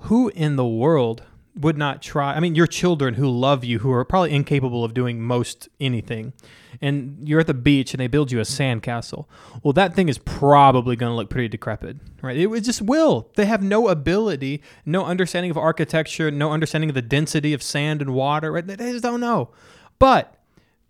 who 0.00 0.28
in 0.30 0.56
the 0.56 0.66
world 0.66 1.24
would 1.56 1.78
not 1.78 2.02
try? 2.02 2.34
I 2.34 2.40
mean, 2.40 2.54
your 2.54 2.66
children 2.66 3.14
who 3.14 3.28
love 3.28 3.64
you, 3.64 3.78
who 3.78 3.90
are 3.92 4.04
probably 4.04 4.32
incapable 4.34 4.84
of 4.84 4.94
doing 4.94 5.20
most 5.20 5.68
anything, 5.80 6.32
and 6.80 7.26
you're 7.26 7.40
at 7.40 7.46
the 7.46 7.54
beach 7.54 7.94
and 7.94 8.00
they 8.00 8.06
build 8.06 8.30
you 8.30 8.38
a 8.38 8.42
sandcastle. 8.42 9.26
Well, 9.62 9.72
that 9.72 9.94
thing 9.94 10.08
is 10.08 10.18
probably 10.18 10.96
going 10.96 11.10
to 11.10 11.16
look 11.16 11.30
pretty 11.30 11.48
decrepit, 11.48 11.96
right? 12.22 12.36
It, 12.36 12.48
it 12.48 12.60
just 12.60 12.82
will. 12.82 13.30
They 13.36 13.46
have 13.46 13.62
no 13.62 13.88
ability, 13.88 14.62
no 14.84 15.04
understanding 15.04 15.50
of 15.50 15.56
architecture, 15.56 16.30
no 16.30 16.52
understanding 16.52 16.90
of 16.90 16.94
the 16.94 17.02
density 17.02 17.54
of 17.54 17.62
sand 17.62 18.02
and 18.02 18.12
water, 18.14 18.52
right? 18.52 18.66
They 18.66 18.76
just 18.76 19.02
don't 19.02 19.20
know. 19.20 19.50
But 19.98 20.34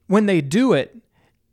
when 0.09 0.27
they 0.27 0.41
do 0.41 0.73
it, 0.73 0.97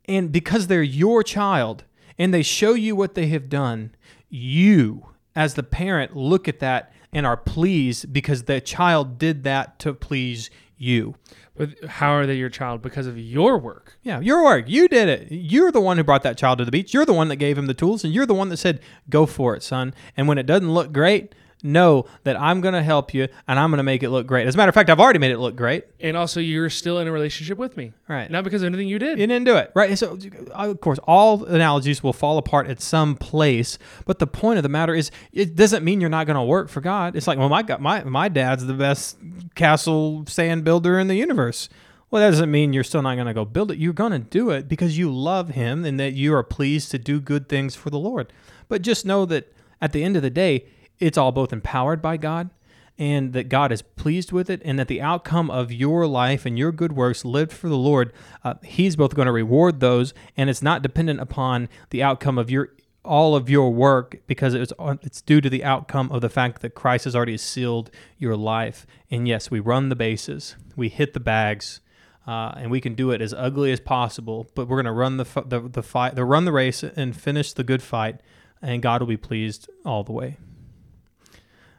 and 0.06 0.30
because 0.30 0.66
they're 0.66 0.82
your 0.82 1.22
child 1.22 1.84
and 2.18 2.34
they 2.34 2.42
show 2.42 2.74
you 2.74 2.94
what 2.94 3.14
they 3.14 3.28
have 3.28 3.48
done, 3.48 3.94
you, 4.28 5.06
as 5.34 5.54
the 5.54 5.62
parent, 5.62 6.16
look 6.16 6.48
at 6.48 6.60
that 6.60 6.92
and 7.14 7.24
are 7.26 7.36
pleased 7.36 8.12
because 8.12 8.42
the 8.42 8.60
child 8.60 9.18
did 9.18 9.44
that 9.44 9.78
to 9.78 9.94
please 9.94 10.50
you. 10.76 11.14
But 11.56 11.84
how 11.84 12.10
are 12.10 12.26
they 12.26 12.34
your 12.34 12.48
child? 12.48 12.82
Because 12.82 13.06
of 13.06 13.16
your 13.16 13.58
work. 13.58 13.96
Yeah, 14.02 14.18
your 14.18 14.42
work. 14.42 14.64
You 14.68 14.88
did 14.88 15.08
it. 15.08 15.28
You're 15.30 15.70
the 15.70 15.80
one 15.80 15.96
who 15.96 16.04
brought 16.04 16.24
that 16.24 16.36
child 16.36 16.58
to 16.58 16.64
the 16.64 16.72
beach. 16.72 16.92
You're 16.92 17.06
the 17.06 17.12
one 17.12 17.28
that 17.28 17.36
gave 17.36 17.56
him 17.56 17.66
the 17.66 17.74
tools, 17.74 18.02
and 18.02 18.12
you're 18.12 18.26
the 18.26 18.34
one 18.34 18.48
that 18.48 18.56
said, 18.56 18.80
"Go 19.08 19.24
for 19.24 19.54
it, 19.54 19.62
son." 19.62 19.94
And 20.16 20.26
when 20.26 20.36
it 20.36 20.46
doesn't 20.46 20.74
look 20.74 20.92
great, 20.92 21.32
know 21.64 22.06
that 22.24 22.40
I'm 22.40 22.60
going 22.60 22.74
to 22.74 22.82
help 22.82 23.14
you, 23.14 23.28
and 23.48 23.58
I'm 23.58 23.70
going 23.70 23.78
to 23.78 23.84
make 23.84 24.02
it 24.02 24.10
look 24.10 24.26
great. 24.26 24.46
As 24.46 24.54
a 24.54 24.56
matter 24.56 24.68
of 24.68 24.74
fact, 24.74 24.90
I've 24.90 25.00
already 25.00 25.18
made 25.18 25.32
it 25.32 25.38
look 25.38 25.56
great. 25.56 25.86
And 26.00 26.16
also, 26.16 26.40
you're 26.40 26.70
still 26.70 26.98
in 26.98 27.08
a 27.08 27.12
relationship 27.12 27.58
with 27.58 27.76
me. 27.76 27.92
Right. 28.08 28.30
Not 28.30 28.44
because 28.44 28.62
of 28.62 28.66
anything 28.66 28.88
you 28.88 28.98
did. 28.98 29.18
You 29.18 29.26
didn't 29.26 29.46
do 29.46 29.56
it, 29.56 29.72
right? 29.74 29.98
So, 29.98 30.18
of 30.52 30.80
course, 30.80 30.98
all 31.04 31.44
analogies 31.44 32.02
will 32.02 32.12
fall 32.12 32.38
apart 32.38 32.68
at 32.68 32.80
some 32.80 33.16
place. 33.16 33.78
But 34.04 34.18
the 34.18 34.26
point 34.26 34.58
of 34.58 34.62
the 34.62 34.68
matter 34.68 34.94
is, 34.94 35.10
it 35.32 35.56
doesn't 35.56 35.84
mean 35.84 36.00
you're 36.00 36.10
not 36.10 36.26
going 36.26 36.36
to 36.36 36.42
work 36.42 36.68
for 36.68 36.80
God. 36.80 37.16
It's 37.16 37.26
like, 37.26 37.38
well, 37.38 37.48
my 37.48 37.64
my 37.78 38.04
my 38.04 38.28
dad's 38.28 38.66
the 38.66 38.74
best 38.74 39.18
castle 39.54 40.24
sand 40.28 40.64
builder 40.64 40.98
in 40.98 41.08
the 41.08 41.16
universe. 41.16 41.68
Well, 42.10 42.22
that 42.22 42.30
doesn't 42.30 42.50
mean 42.50 42.72
you're 42.72 42.84
still 42.84 43.02
not 43.02 43.16
going 43.16 43.26
to 43.26 43.34
go 43.34 43.44
build 43.44 43.72
it. 43.72 43.78
You're 43.78 43.92
going 43.92 44.12
to 44.12 44.20
do 44.20 44.50
it 44.50 44.68
because 44.68 44.96
you 44.96 45.12
love 45.12 45.48
Him 45.50 45.84
and 45.84 45.98
that 45.98 46.12
you 46.12 46.32
are 46.34 46.44
pleased 46.44 46.92
to 46.92 46.98
do 46.98 47.20
good 47.20 47.48
things 47.48 47.74
for 47.74 47.90
the 47.90 47.98
Lord. 47.98 48.32
But 48.68 48.82
just 48.82 49.04
know 49.04 49.24
that 49.26 49.52
at 49.80 49.92
the 49.92 50.04
end 50.04 50.14
of 50.14 50.22
the 50.22 50.30
day, 50.30 50.66
it's 50.98 51.18
all 51.18 51.32
both 51.32 51.52
empowered 51.52 52.00
by 52.00 52.16
God 52.16 52.50
and 52.98 53.32
that 53.32 53.48
God 53.48 53.72
is 53.72 53.82
pleased 53.82 54.30
with 54.30 54.48
it, 54.48 54.62
and 54.64 54.78
that 54.78 54.88
the 54.88 55.00
outcome 55.00 55.50
of 55.50 55.72
your 55.72 56.06
life 56.06 56.46
and 56.46 56.58
your 56.58 56.70
good 56.70 56.92
works 56.92 57.24
lived 57.24 57.52
for 57.52 57.68
the 57.68 57.76
Lord, 57.76 58.12
uh, 58.44 58.54
He's 58.62 58.96
both 58.96 59.14
going 59.14 59.26
to 59.26 59.32
reward 59.32 59.80
those, 59.80 60.14
and 60.36 60.48
it's 60.48 60.62
not 60.62 60.82
dependent 60.82 61.20
upon 61.20 61.68
the 61.90 62.02
outcome 62.02 62.38
of 62.38 62.50
your 62.50 62.70
all 63.04 63.36
of 63.36 63.50
your 63.50 63.70
work 63.70 64.16
because 64.26 64.54
it's 64.54 64.72
it's 65.02 65.20
due 65.20 65.40
to 65.40 65.50
the 65.50 65.62
outcome 65.62 66.10
of 66.10 66.20
the 66.22 66.30
fact 66.30 66.62
that 66.62 66.74
Christ 66.74 67.04
has 67.04 67.14
already 67.14 67.36
sealed 67.36 67.90
your 68.16 68.36
life. 68.36 68.86
And 69.10 69.28
yes, 69.28 69.50
we 69.50 69.60
run 69.60 69.88
the 69.88 69.96
bases, 69.96 70.56
we 70.76 70.88
hit 70.88 71.14
the 71.14 71.20
bags, 71.20 71.80
uh, 72.26 72.54
and 72.56 72.70
we 72.70 72.80
can 72.80 72.94
do 72.94 73.10
it 73.10 73.20
as 73.20 73.34
ugly 73.34 73.72
as 73.72 73.80
possible. 73.80 74.48
But 74.54 74.68
we're 74.68 74.78
going 74.78 74.86
to 74.86 74.92
run 74.92 75.16
the, 75.16 75.24
the 75.44 75.68
the 75.68 75.82
fight, 75.82 76.14
the 76.14 76.24
run 76.24 76.44
the 76.44 76.52
race, 76.52 76.84
and 76.84 77.16
finish 77.16 77.52
the 77.52 77.64
good 77.64 77.82
fight, 77.82 78.20
and 78.62 78.80
God 78.80 79.00
will 79.00 79.08
be 79.08 79.16
pleased 79.16 79.68
all 79.84 80.04
the 80.04 80.12
way. 80.12 80.38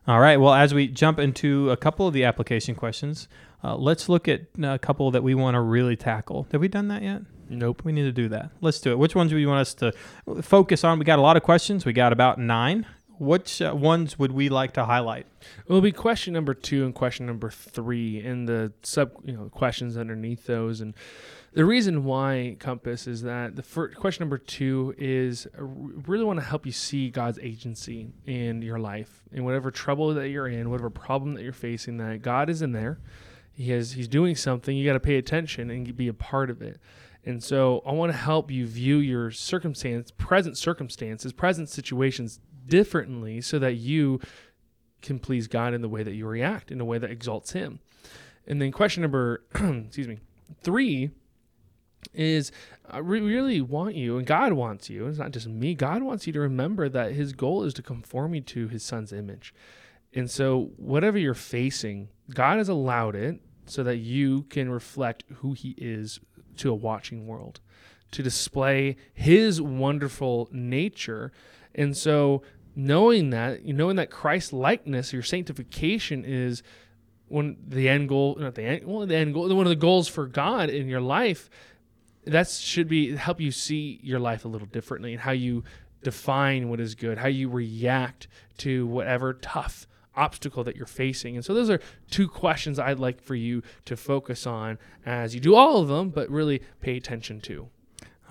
All 0.08 0.20
right. 0.20 0.38
Well, 0.38 0.54
as 0.54 0.74
we 0.74 0.88
jump 0.88 1.18
into 1.18 1.72
a 1.72 1.78
couple 1.78 2.08
of 2.08 2.14
the 2.14 2.26
application 2.26 2.76
questions, 2.76 3.28
uh, 3.64 3.76
let's 3.76 4.08
look 4.08 4.28
at 4.28 4.42
a 4.62 4.78
couple 4.78 5.10
that 5.12 5.24
we 5.24 5.34
want 5.34 5.56
to 5.56 5.62
really 5.62 5.96
tackle. 5.96 6.48
Have 6.52 6.62
we 6.62 6.68
done 6.68 6.90
that 6.90 7.02
yet? 7.02 7.24
Nope. 7.50 7.84
We 7.84 7.92
need 7.92 8.04
to 8.04 8.12
do 8.12 8.30
that. 8.30 8.52
Let's 8.62 8.80
do 8.80 8.92
it. 8.92 9.00
Which 9.00 9.16
ones 9.16 9.32
do 9.32 9.38
you 9.38 9.48
want 9.48 9.62
us 9.62 9.74
to 9.76 9.94
focus 10.44 10.84
on? 10.84 11.00
We 11.00 11.06
got 11.06 11.18
a 11.18 11.24
lot 11.24 11.38
of 11.38 11.44
questions. 11.44 11.86
We 11.86 11.94
got 11.94 12.14
about 12.14 12.38
nine. 12.40 12.86
Which 13.18 13.62
uh, 13.62 13.74
ones 13.74 14.20
would 14.20 14.34
we 14.34 14.50
like 14.50 14.74
to 14.74 14.86
highlight? 14.86 15.26
It 15.66 15.72
will 15.72 15.82
be 15.82 15.94
question 15.94 16.34
number 16.34 16.54
two 16.54 16.84
and 16.84 16.94
question 16.94 17.26
number 17.26 17.50
three, 17.50 18.20
and 18.20 18.46
the 18.46 18.74
sub 18.84 19.12
you 19.24 19.32
know 19.32 19.50
questions 19.50 19.96
underneath 19.96 20.46
those. 20.46 20.82
And 20.82 20.94
the 21.56 21.64
reason 21.64 22.04
why 22.04 22.58
Compass 22.60 23.08
is 23.08 23.22
that 23.22 23.56
the 23.56 23.64
first 23.64 23.96
question 23.96 24.24
number 24.24 24.38
two 24.38 24.94
is 24.98 25.48
uh, 25.58 25.64
I 25.64 26.02
really 26.06 26.26
want 26.26 26.38
to 26.38 26.46
help 26.46 26.66
you 26.66 26.74
see 26.74 27.10
God's 27.10 27.40
agency 27.40 28.10
in 28.26 28.62
your 28.62 28.78
life, 28.78 29.24
in 29.32 29.46
whatever 29.46 29.72
trouble 29.72 30.14
that 30.14 30.28
you're 30.28 30.50
in, 30.50 30.70
whatever 30.70 30.90
problem 30.90 31.34
that 31.36 31.44
you're 31.44 31.54
facing. 31.54 31.96
That 31.98 32.22
God 32.22 32.50
is 32.50 32.62
in 32.62 32.74
there. 32.74 33.00
He 33.54 33.72
has 33.72 33.94
He's 33.94 34.10
doing 34.10 34.36
something. 34.36 34.76
You 34.76 34.86
got 34.86 34.94
to 34.94 35.00
pay 35.00 35.16
attention 35.16 35.70
and 35.70 35.96
be 35.96 36.10
a 36.10 36.14
part 36.14 36.50
of 36.50 36.62
it. 36.62 36.78
And 37.24 37.42
so 37.42 37.82
I 37.86 37.94
want 37.94 38.12
to 38.12 38.18
help 38.18 38.52
you 38.52 38.68
view 38.68 38.98
your 38.98 39.32
circumstance, 39.32 40.12
present 40.12 40.58
circumstances, 40.58 41.32
present 41.32 41.70
situations 41.70 42.42
differently 42.68 43.40
so 43.40 43.60
that 43.60 43.76
you 43.76 44.20
can 45.02 45.20
please 45.20 45.48
God 45.48 45.74
in 45.74 45.82
the 45.82 45.90
way 45.90 46.04
that 46.04 46.16
you 46.16 46.28
react, 46.28 46.70
in 46.70 46.82
a 46.82 46.86
way 46.86 46.98
that 46.98 47.10
exalts 47.10 47.54
Him. 47.54 47.80
And 48.46 48.62
then 48.62 48.74
question 48.74 49.04
number, 49.04 49.46
excuse 49.56 50.10
me, 50.10 50.20
three 50.62 51.12
is 52.14 52.52
I 52.90 53.00
re- 53.00 53.22
really 53.22 53.62
want 53.62 53.96
you, 53.96 54.18
and 54.18 54.28
God 54.28 54.54
wants 54.54 54.90
you, 54.90 55.08
it's 55.08 55.18
not 55.18 55.32
just 55.32 55.48
me, 55.48 55.74
God 55.74 56.04
wants 56.04 56.28
you 56.28 56.34
to 56.34 56.40
remember 56.40 56.90
that 56.90 57.14
His 57.14 57.34
goal 57.34 57.64
is 57.64 57.74
to 57.76 57.82
conform 57.82 58.36
you 58.36 58.42
to 58.42 58.68
His 58.68 58.84
Son's 58.84 59.12
image. 59.12 59.54
And 60.14 60.30
so, 60.30 60.72
whatever 60.78 61.18
you're 61.18 61.34
facing, 61.34 62.10
God 62.34 62.58
has 62.58 62.70
allowed 62.70 63.16
it 63.16 63.42
so 63.66 63.84
that 63.84 63.98
you 63.98 64.44
can 64.44 64.70
reflect 64.70 65.24
who 65.38 65.54
He 65.54 65.76
is 65.78 66.20
to 66.58 66.72
a 66.72 66.76
watching 66.76 67.28
world, 67.28 67.60
to 68.12 68.24
display 68.24 68.96
His 69.14 69.62
wonderful 69.62 70.48
nature. 70.52 71.32
And 71.74 71.98
so, 71.98 72.44
knowing 72.76 73.32
that, 73.32 73.66
knowing 73.66 73.96
that 73.98 74.10
Christ 74.10 74.54
likeness, 74.54 75.12
your 75.12 75.24
sanctification 75.24 76.24
is 76.26 76.64
one 77.28 77.58
the 77.68 77.90
end 77.90 78.10
goal, 78.10 78.38
not 78.40 78.56
the 78.56 78.64
end, 78.64 78.86
well, 78.86 79.06
the 79.06 79.16
end 79.16 79.34
goal, 79.34 79.54
one 79.54 79.66
of 79.66 79.70
the 79.70 79.76
goals 79.76 80.08
for 80.08 80.28
God 80.28 80.70
in 80.70 80.88
your 80.88 81.02
life. 81.02 81.50
That 82.26 82.48
should 82.50 82.88
be 82.88 83.16
help 83.16 83.40
you 83.40 83.52
see 83.52 84.00
your 84.04 84.20
life 84.20 84.46
a 84.46 84.48
little 84.48 84.68
differently 84.68 85.14
and 85.14 85.22
how 85.22 85.32
you 85.32 85.64
define 86.04 86.70
what 86.70 86.80
is 86.80 86.96
good, 86.96 87.18
how 87.18 87.28
you 87.28 87.50
react 87.50 88.28
to 88.58 88.86
whatever 88.88 89.34
tough 89.34 89.88
obstacle 90.16 90.64
that 90.64 90.76
you're 90.76 90.86
facing. 90.86 91.36
And 91.36 91.44
so 91.44 91.54
those 91.54 91.70
are 91.70 91.80
two 92.10 92.28
questions 92.28 92.80
I'd 92.80 93.00
like 93.00 93.22
for 93.22 93.36
you 93.36 93.64
to 93.86 93.98
focus 93.98 94.48
on 94.48 94.78
as 95.06 95.36
you 95.36 95.42
do 95.42 95.56
all 95.56 95.82
of 95.82 95.88
them, 95.88 96.10
but 96.10 96.30
really 96.30 96.62
pay 96.80 96.98
attention 96.98 97.42
to. 97.42 97.70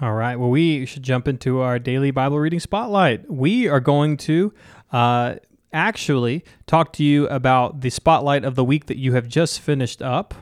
All 0.00 0.14
right. 0.14 0.37
Well, 0.37 0.50
we 0.50 0.87
should 0.87 1.02
jump 1.02 1.28
into 1.28 1.61
our 1.61 1.78
daily 1.78 2.11
Bible 2.11 2.38
reading 2.38 2.61
spotlight. 2.61 3.30
We 3.30 3.68
are 3.68 3.80
going 3.80 4.16
to 4.18 4.52
uh, 4.92 5.37
actually 5.72 6.44
talk 6.66 6.92
to 6.94 7.04
you 7.04 7.28
about 7.28 7.80
the 7.80 7.90
spotlight 7.90 8.44
of 8.44 8.54
the 8.54 8.64
week 8.64 8.87
that 8.87 8.96
you 8.96 9.12
have 9.12 9.28
just 9.28 9.61
finished 9.61 10.02
up 10.02 10.35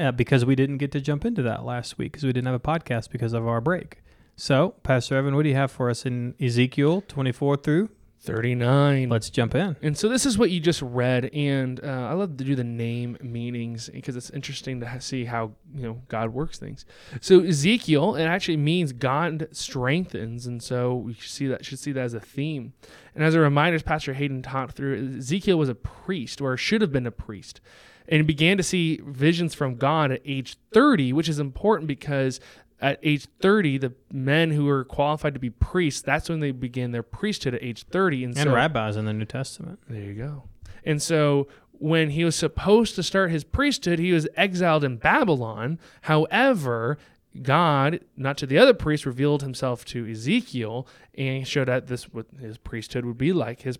uh, 0.00 0.12
because 0.12 0.44
we 0.44 0.54
didn't 0.54 0.78
get 0.78 0.90
to 0.92 1.00
jump 1.00 1.24
into 1.24 1.42
that 1.42 1.64
last 1.64 1.98
week 1.98 2.12
because 2.12 2.24
we 2.24 2.32
didn't 2.32 2.46
have 2.46 2.54
a 2.54 2.60
podcast 2.60 3.10
because 3.10 3.32
of 3.32 3.46
our 3.46 3.60
break. 3.60 3.98
So, 4.36 4.70
Pastor 4.82 5.16
Evan, 5.16 5.36
what 5.36 5.42
do 5.42 5.50
you 5.50 5.54
have 5.54 5.70
for 5.70 5.90
us 5.90 6.06
in 6.06 6.34
Ezekiel 6.40 7.02
24 7.06 7.58
through 7.58 7.90
39. 8.22 9.08
Let's 9.08 9.30
jump 9.30 9.54
in. 9.54 9.76
And 9.80 9.96
so 9.96 10.08
this 10.08 10.26
is 10.26 10.36
what 10.36 10.50
you 10.50 10.60
just 10.60 10.82
read, 10.82 11.26
and 11.34 11.82
uh, 11.82 12.08
I 12.10 12.12
love 12.12 12.36
to 12.36 12.44
do 12.44 12.54
the 12.54 12.64
name 12.64 13.16
meanings 13.22 13.88
because 13.88 14.14
it's 14.14 14.28
interesting 14.30 14.80
to 14.80 15.00
see 15.00 15.24
how 15.24 15.52
you 15.74 15.82
know 15.82 16.02
God 16.08 16.34
works 16.34 16.58
things. 16.58 16.84
So 17.22 17.40
Ezekiel, 17.40 18.16
it 18.16 18.24
actually 18.24 18.58
means 18.58 18.92
God 18.92 19.48
strengthens, 19.52 20.46
and 20.46 20.62
so 20.62 20.94
we 20.96 21.14
should 21.14 21.30
see 21.30 21.46
that 21.46 21.64
should 21.64 21.78
see 21.78 21.92
that 21.92 22.02
as 22.02 22.14
a 22.14 22.20
theme. 22.20 22.74
And 23.14 23.24
as 23.24 23.34
a 23.34 23.40
reminder, 23.40 23.76
as 23.76 23.82
Pastor 23.82 24.12
Hayden 24.12 24.42
taught 24.42 24.72
through, 24.72 25.16
Ezekiel 25.18 25.58
was 25.58 25.70
a 25.70 25.74
priest, 25.74 26.42
or 26.42 26.56
should 26.58 26.82
have 26.82 26.92
been 26.92 27.06
a 27.06 27.10
priest 27.10 27.62
and 28.10 28.18
he 28.18 28.22
began 28.22 28.56
to 28.56 28.62
see 28.62 29.00
visions 29.06 29.54
from 29.54 29.76
God 29.76 30.10
at 30.10 30.20
age 30.24 30.56
30, 30.74 31.12
which 31.12 31.28
is 31.28 31.38
important 31.38 31.86
because 31.86 32.40
at 32.80 32.98
age 33.02 33.28
30, 33.40 33.78
the 33.78 33.92
men 34.12 34.50
who 34.50 34.64
were 34.64 34.84
qualified 34.84 35.34
to 35.34 35.40
be 35.40 35.50
priests, 35.50 36.02
that's 36.02 36.28
when 36.28 36.40
they 36.40 36.50
began 36.50 36.90
their 36.90 37.02
priesthood 37.02 37.54
at 37.54 37.62
age 37.62 37.84
30. 37.84 38.24
And, 38.24 38.36
and 38.36 38.48
so, 38.48 38.54
rabbis 38.54 38.96
in 38.96 39.04
the 39.04 39.12
New 39.12 39.24
Testament. 39.26 39.78
There 39.88 40.00
you 40.00 40.14
go. 40.14 40.44
And 40.84 41.00
so 41.00 41.46
when 41.72 42.10
he 42.10 42.24
was 42.24 42.36
supposed 42.36 42.94
to 42.96 43.02
start 43.02 43.30
his 43.30 43.44
priesthood, 43.44 43.98
he 43.98 44.12
was 44.12 44.26
exiled 44.36 44.82
in 44.82 44.96
Babylon. 44.96 45.78
However, 46.02 46.98
God, 47.42 48.00
not 48.16 48.36
to 48.38 48.46
the 48.46 48.58
other 48.58 48.74
priests, 48.74 49.06
revealed 49.06 49.42
himself 49.42 49.84
to 49.86 50.10
Ezekiel 50.10 50.86
and 51.14 51.46
showed 51.46 51.68
that 51.68 51.86
this 51.86 52.12
what 52.12 52.26
his 52.40 52.58
priesthood 52.58 53.04
would 53.04 53.18
be 53.18 53.32
like, 53.32 53.62
his 53.62 53.78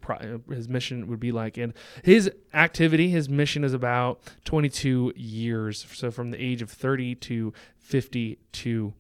his 0.49 0.69
mission 0.69 1.09
would 1.09 1.19
be 1.19 1.33
like, 1.33 1.57
and 1.57 1.75
his 2.05 2.31
activity, 2.55 3.09
his 3.09 3.29
mission 3.29 3.65
is 3.65 3.75
about 3.75 4.21
22 4.45 5.15
years, 5.17 5.85
so 5.93 6.13
from 6.13 6.31
the 6.31 6.41
age 6.41 6.63
of 6.63 6.71
30 6.71 7.17
to 7.17 7.53
52. 7.79 8.93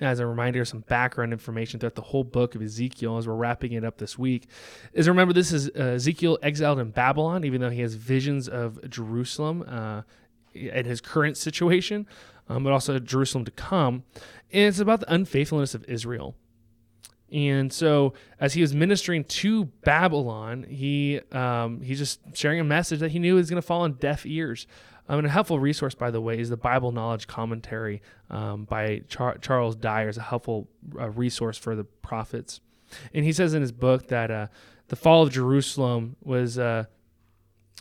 As 0.00 0.18
a 0.18 0.26
reminder, 0.26 0.64
some 0.64 0.80
background 0.80 1.32
information 1.32 1.78
throughout 1.78 1.94
the 1.94 2.02
whole 2.02 2.24
book 2.24 2.54
of 2.54 2.62
Ezekiel, 2.62 3.18
as 3.18 3.28
we're 3.28 3.34
wrapping 3.34 3.72
it 3.72 3.84
up 3.84 3.98
this 3.98 4.18
week, 4.18 4.48
is 4.92 5.06
remember 5.06 5.32
this 5.32 5.52
is 5.52 5.68
uh, 5.68 5.94
Ezekiel 5.94 6.38
exiled 6.42 6.80
in 6.80 6.90
Babylon, 6.90 7.44
even 7.44 7.60
though 7.60 7.70
he 7.70 7.82
has 7.82 7.94
visions 7.94 8.48
of 8.48 8.90
Jerusalem 8.90 9.64
uh, 9.68 10.02
in 10.54 10.84
his 10.84 11.00
current 11.00 11.36
situation 11.36 12.06
um, 12.48 12.64
but 12.64 12.72
also 12.72 12.98
Jerusalem 12.98 13.44
to 13.44 13.50
come. 13.50 14.04
And 14.52 14.64
it's 14.64 14.78
about 14.78 15.00
the 15.00 15.12
unfaithfulness 15.12 15.74
of 15.74 15.84
Israel. 15.84 16.34
And 17.32 17.72
so, 17.72 18.14
as 18.38 18.54
he 18.54 18.60
was 18.60 18.74
ministering 18.74 19.24
to 19.24 19.64
Babylon, 19.64 20.64
he 20.68 21.20
um, 21.32 21.80
he's 21.80 21.98
just 21.98 22.20
sharing 22.34 22.60
a 22.60 22.64
message 22.64 23.00
that 23.00 23.10
he 23.10 23.18
knew 23.18 23.34
was 23.34 23.50
going 23.50 23.60
to 23.60 23.66
fall 23.66 23.82
on 23.82 23.94
deaf 23.94 24.24
ears. 24.24 24.66
Um, 25.08 25.18
and 25.18 25.26
a 25.26 25.30
helpful 25.30 25.58
resource, 25.58 25.94
by 25.94 26.10
the 26.10 26.20
way, 26.20 26.38
is 26.38 26.48
the 26.48 26.56
Bible 26.56 26.92
Knowledge 26.92 27.26
Commentary 27.26 28.00
um, 28.30 28.64
by 28.64 29.02
Char- 29.08 29.36
Charles 29.38 29.76
Dyer. 29.76 30.08
is 30.08 30.16
a 30.16 30.22
helpful 30.22 30.68
uh, 30.98 31.10
resource 31.10 31.58
for 31.58 31.74
the 31.74 31.84
prophets. 31.84 32.60
And 33.12 33.24
he 33.24 33.32
says 33.32 33.52
in 33.52 33.60
his 33.60 33.72
book 33.72 34.08
that 34.08 34.30
uh, 34.30 34.46
the 34.88 34.96
fall 34.96 35.22
of 35.22 35.30
Jerusalem 35.30 36.16
was 36.22 36.58
uh, 36.58 36.84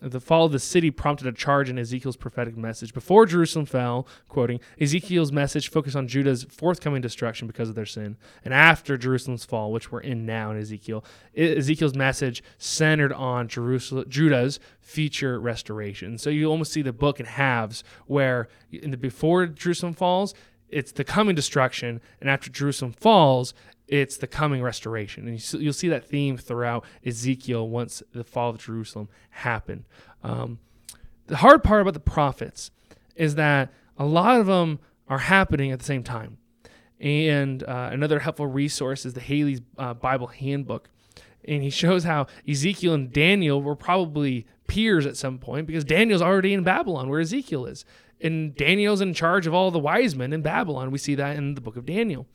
the 0.02 0.20
fall 0.20 0.46
of 0.46 0.52
the 0.52 0.60
city 0.60 0.92
prompted 0.92 1.28
a 1.28 1.32
charge 1.32 1.70
in 1.70 1.78
Ezekiel's 1.78 2.18
prophetic 2.18 2.58
message. 2.58 2.94
Before 2.94 3.26
Jerusalem 3.26 3.66
fell, 3.66 4.08
quoting, 4.28 4.60
Ezekiel's 4.82 5.32
message 5.32 5.70
focused 5.70 5.96
on 5.96 6.08
Judah's 6.08 6.46
forthcoming 6.46 7.02
destruction 7.02 7.48
because 7.48 7.70
of 7.70 7.76
their 7.76 7.86
sin. 7.86 8.18
And 8.44 8.54
after 8.54 8.98
Jerusalem's 8.98 9.46
fall, 9.46 9.72
which 9.72 9.92
we're 9.92 10.02
in 10.02 10.26
now 10.26 10.52
in 10.52 10.58
Ezekiel, 10.58 11.06
Ezekiel's 11.38 11.96
message 11.96 12.44
centered 12.58 13.14
on 13.14 13.48
Jerusalem, 13.48 14.06
Judah's 14.10 14.60
future 14.82 15.40
restoration. 15.40 16.18
So 16.18 16.30
you 16.30 16.48
almost 16.48 16.74
see 16.74 16.82
the 16.82 16.92
book 16.92 17.20
in 17.20 17.26
halves, 17.26 17.84
where 18.08 18.50
in 18.72 18.92
the 18.92 18.98
before 18.98 19.46
Jerusalem 19.46 19.94
falls, 19.94 20.34
it's 20.70 20.92
the 20.92 21.04
coming 21.04 21.36
destruction, 21.36 22.02
and 22.20 22.30
after 22.30 22.50
Jerusalem 22.50 22.94
falls, 22.94 23.54
it's 23.94 24.18
the 24.18 24.26
coming 24.26 24.64
restoration. 24.64 25.28
And 25.28 25.54
you'll 25.54 25.72
see 25.72 25.90
that 25.90 26.04
theme 26.04 26.36
throughout 26.36 26.84
Ezekiel 27.06 27.70
once 27.70 28.02
the 28.12 28.24
fall 28.24 28.50
of 28.50 28.58
Jerusalem 28.58 29.08
happened. 29.30 29.86
Um, 30.24 30.58
the 31.28 31.38
hard 31.38 31.64
part 31.64 31.82
about 31.82 31.94
the 31.94 32.00
prophets 32.00 32.72
is 33.16 33.36
that 33.36 33.72
a 33.96 34.06
lot 34.06 34.40
of 34.40 34.48
them 34.48 34.80
are 35.08 35.20
happening 35.20 35.72
at 35.72 35.78
the 35.78 35.86
same 35.86 36.02
time. 36.02 36.40
And 37.00 37.62
uh, 37.62 37.90
another 37.92 38.20
helpful 38.20 38.48
resource 38.48 39.06
is 39.06 39.14
the 39.14 39.22
Halley's 39.22 39.62
uh, 39.78 39.94
Bible 39.94 40.28
Handbook. 40.28 40.90
And 41.46 41.62
he 41.62 41.70
shows 41.70 42.04
how 42.04 42.26
Ezekiel 42.50 42.96
and 42.96 43.14
Daniel 43.14 43.62
were 43.62 43.76
probably 43.76 44.48
peers 44.66 45.06
at 45.06 45.18
some 45.18 45.38
point 45.38 45.68
because 45.68 45.84
Daniel's 45.84 46.22
already 46.22 46.54
in 46.54 46.64
Babylon 46.64 47.10
where 47.10 47.20
Ezekiel 47.20 47.68
is. 47.68 47.86
And 48.20 48.56
Daniel's 48.56 49.02
in 49.02 49.14
charge 49.14 49.46
of 49.46 49.54
all 49.54 49.70
the 49.70 49.78
wise 49.78 50.16
men 50.16 50.34
in 50.34 50.42
Babylon. 50.42 50.90
We 50.90 50.98
see 50.98 51.14
that 51.14 51.36
in 51.36 51.54
the 51.54 51.62
book 51.62 51.76
of 51.78 51.86
Daniel. 51.86 52.26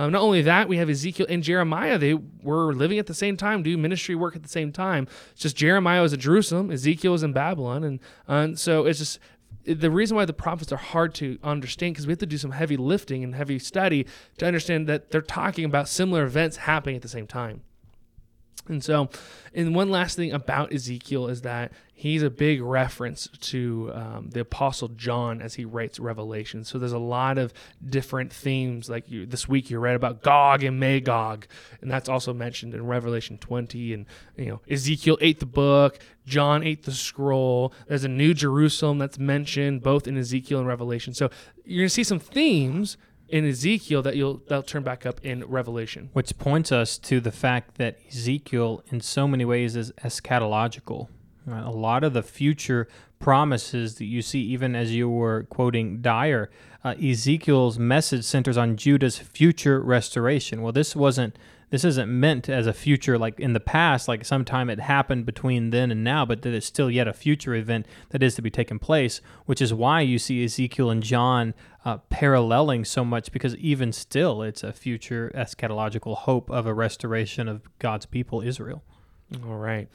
Um, 0.00 0.12
not 0.12 0.22
only 0.22 0.40
that, 0.40 0.66
we 0.66 0.78
have 0.78 0.88
Ezekiel 0.88 1.26
and 1.28 1.42
Jeremiah. 1.42 1.98
They 1.98 2.14
were 2.14 2.72
living 2.72 2.98
at 2.98 3.06
the 3.06 3.12
same 3.12 3.36
time, 3.36 3.62
do 3.62 3.76
ministry 3.76 4.14
work 4.14 4.34
at 4.34 4.42
the 4.42 4.48
same 4.48 4.72
time. 4.72 5.06
It's 5.32 5.42
just 5.42 5.56
Jeremiah 5.56 6.00
was 6.00 6.14
in 6.14 6.20
Jerusalem, 6.20 6.70
Ezekiel 6.70 7.12
was 7.12 7.22
in 7.22 7.34
Babylon, 7.34 7.84
and, 7.84 8.00
uh, 8.26 8.32
and 8.32 8.58
so 8.58 8.86
it's 8.86 8.98
just 8.98 9.18
the 9.66 9.90
reason 9.90 10.16
why 10.16 10.24
the 10.24 10.32
prophets 10.32 10.72
are 10.72 10.78
hard 10.78 11.14
to 11.16 11.38
understand 11.44 11.92
because 11.92 12.06
we 12.06 12.12
have 12.12 12.18
to 12.20 12.24
do 12.24 12.38
some 12.38 12.52
heavy 12.52 12.78
lifting 12.78 13.22
and 13.22 13.34
heavy 13.34 13.58
study 13.58 14.06
to 14.38 14.46
understand 14.46 14.86
that 14.86 15.10
they're 15.10 15.20
talking 15.20 15.66
about 15.66 15.86
similar 15.86 16.24
events 16.24 16.56
happening 16.56 16.96
at 16.96 17.02
the 17.02 17.08
same 17.08 17.26
time. 17.26 17.60
And 18.68 18.84
so, 18.84 19.08
and 19.54 19.74
one 19.74 19.90
last 19.90 20.16
thing 20.16 20.32
about 20.32 20.72
Ezekiel 20.72 21.28
is 21.28 21.42
that 21.42 21.72
he's 21.92 22.22
a 22.22 22.30
big 22.30 22.62
reference 22.62 23.28
to 23.40 23.90
um, 23.92 24.30
the 24.30 24.40
Apostle 24.40 24.88
John 24.88 25.42
as 25.42 25.54
he 25.54 25.64
writes 25.64 25.98
Revelation. 25.98 26.64
So 26.64 26.78
there's 26.78 26.92
a 26.92 26.98
lot 26.98 27.36
of 27.36 27.52
different 27.84 28.32
themes. 28.32 28.88
Like 28.88 29.10
you, 29.10 29.26
this 29.26 29.48
week, 29.48 29.70
you 29.70 29.78
read 29.78 29.96
about 29.96 30.22
Gog 30.22 30.62
and 30.62 30.78
Magog, 30.78 31.46
and 31.80 31.90
that's 31.90 32.08
also 32.08 32.32
mentioned 32.32 32.74
in 32.74 32.86
Revelation 32.86 33.38
20. 33.38 33.92
And 33.92 34.06
you 34.36 34.46
know, 34.46 34.60
Ezekiel 34.70 35.18
ate 35.20 35.40
the 35.40 35.46
book, 35.46 35.98
John 36.26 36.62
ate 36.62 36.84
the 36.84 36.92
scroll. 36.92 37.74
There's 37.88 38.04
a 38.04 38.08
New 38.08 38.34
Jerusalem 38.34 38.98
that's 38.98 39.18
mentioned 39.18 39.82
both 39.82 40.06
in 40.06 40.16
Ezekiel 40.16 40.60
and 40.60 40.68
Revelation. 40.68 41.12
So 41.12 41.28
you're 41.64 41.82
gonna 41.82 41.90
see 41.90 42.04
some 42.04 42.20
themes 42.20 42.96
in 43.30 43.46
Ezekiel 43.46 44.02
that 44.02 44.16
you'll 44.16 44.42
that'll 44.48 44.62
turn 44.62 44.82
back 44.82 45.06
up 45.06 45.24
in 45.24 45.44
Revelation. 45.44 46.10
Which 46.12 46.36
points 46.38 46.72
us 46.72 46.98
to 46.98 47.20
the 47.20 47.32
fact 47.32 47.76
that 47.76 47.98
Ezekiel, 48.08 48.82
in 48.88 49.00
so 49.00 49.26
many 49.26 49.44
ways, 49.44 49.76
is 49.76 49.92
eschatological. 50.04 51.08
Right? 51.46 51.64
A 51.64 51.70
lot 51.70 52.04
of 52.04 52.12
the 52.12 52.22
future 52.22 52.88
promises 53.18 53.96
that 53.96 54.06
you 54.06 54.22
see, 54.22 54.40
even 54.40 54.74
as 54.74 54.94
you 54.94 55.08
were 55.08 55.44
quoting 55.44 56.00
Dyer, 56.00 56.50
uh, 56.84 56.94
Ezekiel's 57.02 57.78
message 57.78 58.24
centers 58.24 58.56
on 58.56 58.76
Judah's 58.76 59.18
future 59.18 59.80
restoration. 59.80 60.62
Well, 60.62 60.72
this 60.72 60.96
wasn't 60.96 61.36
this 61.70 61.84
isn't 61.84 62.10
meant 62.10 62.48
as 62.48 62.66
a 62.66 62.72
future 62.72 63.16
like 63.16 63.38
in 63.38 63.52
the 63.52 63.60
past, 63.60 64.08
like 64.08 64.24
sometime 64.24 64.68
it 64.68 64.80
happened 64.80 65.24
between 65.24 65.70
then 65.70 65.90
and 65.90 66.04
now, 66.04 66.24
but 66.26 66.42
that 66.42 66.52
it's 66.52 66.66
still 66.66 66.90
yet 66.90 67.08
a 67.08 67.12
future 67.12 67.54
event 67.54 67.86
that 68.10 68.22
is 68.22 68.34
to 68.34 68.42
be 68.42 68.50
taken 68.50 68.78
place, 68.78 69.20
which 69.46 69.62
is 69.62 69.72
why 69.72 70.00
you 70.00 70.18
see 70.18 70.44
Ezekiel 70.44 70.90
and 70.90 71.02
John 71.02 71.54
uh, 71.84 71.98
paralleling 72.10 72.84
so 72.84 73.04
much 73.04 73.32
because 73.32 73.56
even 73.56 73.92
still 73.92 74.42
it's 74.42 74.62
a 74.62 74.72
future 74.72 75.32
eschatological 75.34 76.16
hope 76.16 76.50
of 76.50 76.66
a 76.66 76.74
restoration 76.74 77.48
of 77.48 77.62
God's 77.78 78.06
people, 78.06 78.42
Israel. 78.42 78.82
All 79.46 79.56
right. 79.56 79.88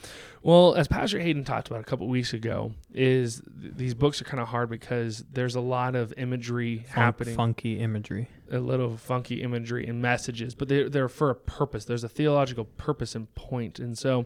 Well, 0.44 0.76
as 0.76 0.88
Pastor 0.88 1.20
Hayden 1.20 1.44
talked 1.44 1.68
about 1.68 1.82
a 1.82 1.84
couple 1.84 2.08
weeks 2.08 2.34
ago, 2.34 2.72
is 2.94 3.42
th- 3.62 3.74
these 3.76 3.94
books 3.94 4.22
are 4.22 4.26
kind 4.26 4.40
of 4.40 4.48
hard 4.48 4.70
because 4.70 5.26
there's 5.32 5.56
a 5.56 5.62
lot 5.62 5.96
of 5.96 6.14
imagery 6.18 6.78
Fun- 6.78 7.04
happening, 7.04 7.36
funky 7.36 7.80
imagery, 7.80 8.30
a 8.50 8.60
little 8.60 8.96
funky 8.96 9.42
imagery 9.42 9.88
and 9.88 10.02
messages, 10.02 10.56
but 10.56 10.70
they're, 10.70 10.90
they're 10.90 11.10
for 11.10 11.30
a 11.32 11.36
purpose. 11.36 11.84
There's 11.84 12.06
a 12.06 12.10
theological 12.10 12.64
purpose 12.64 13.14
and 13.14 13.34
point. 13.36 13.78
And 13.78 13.98
so, 13.98 14.26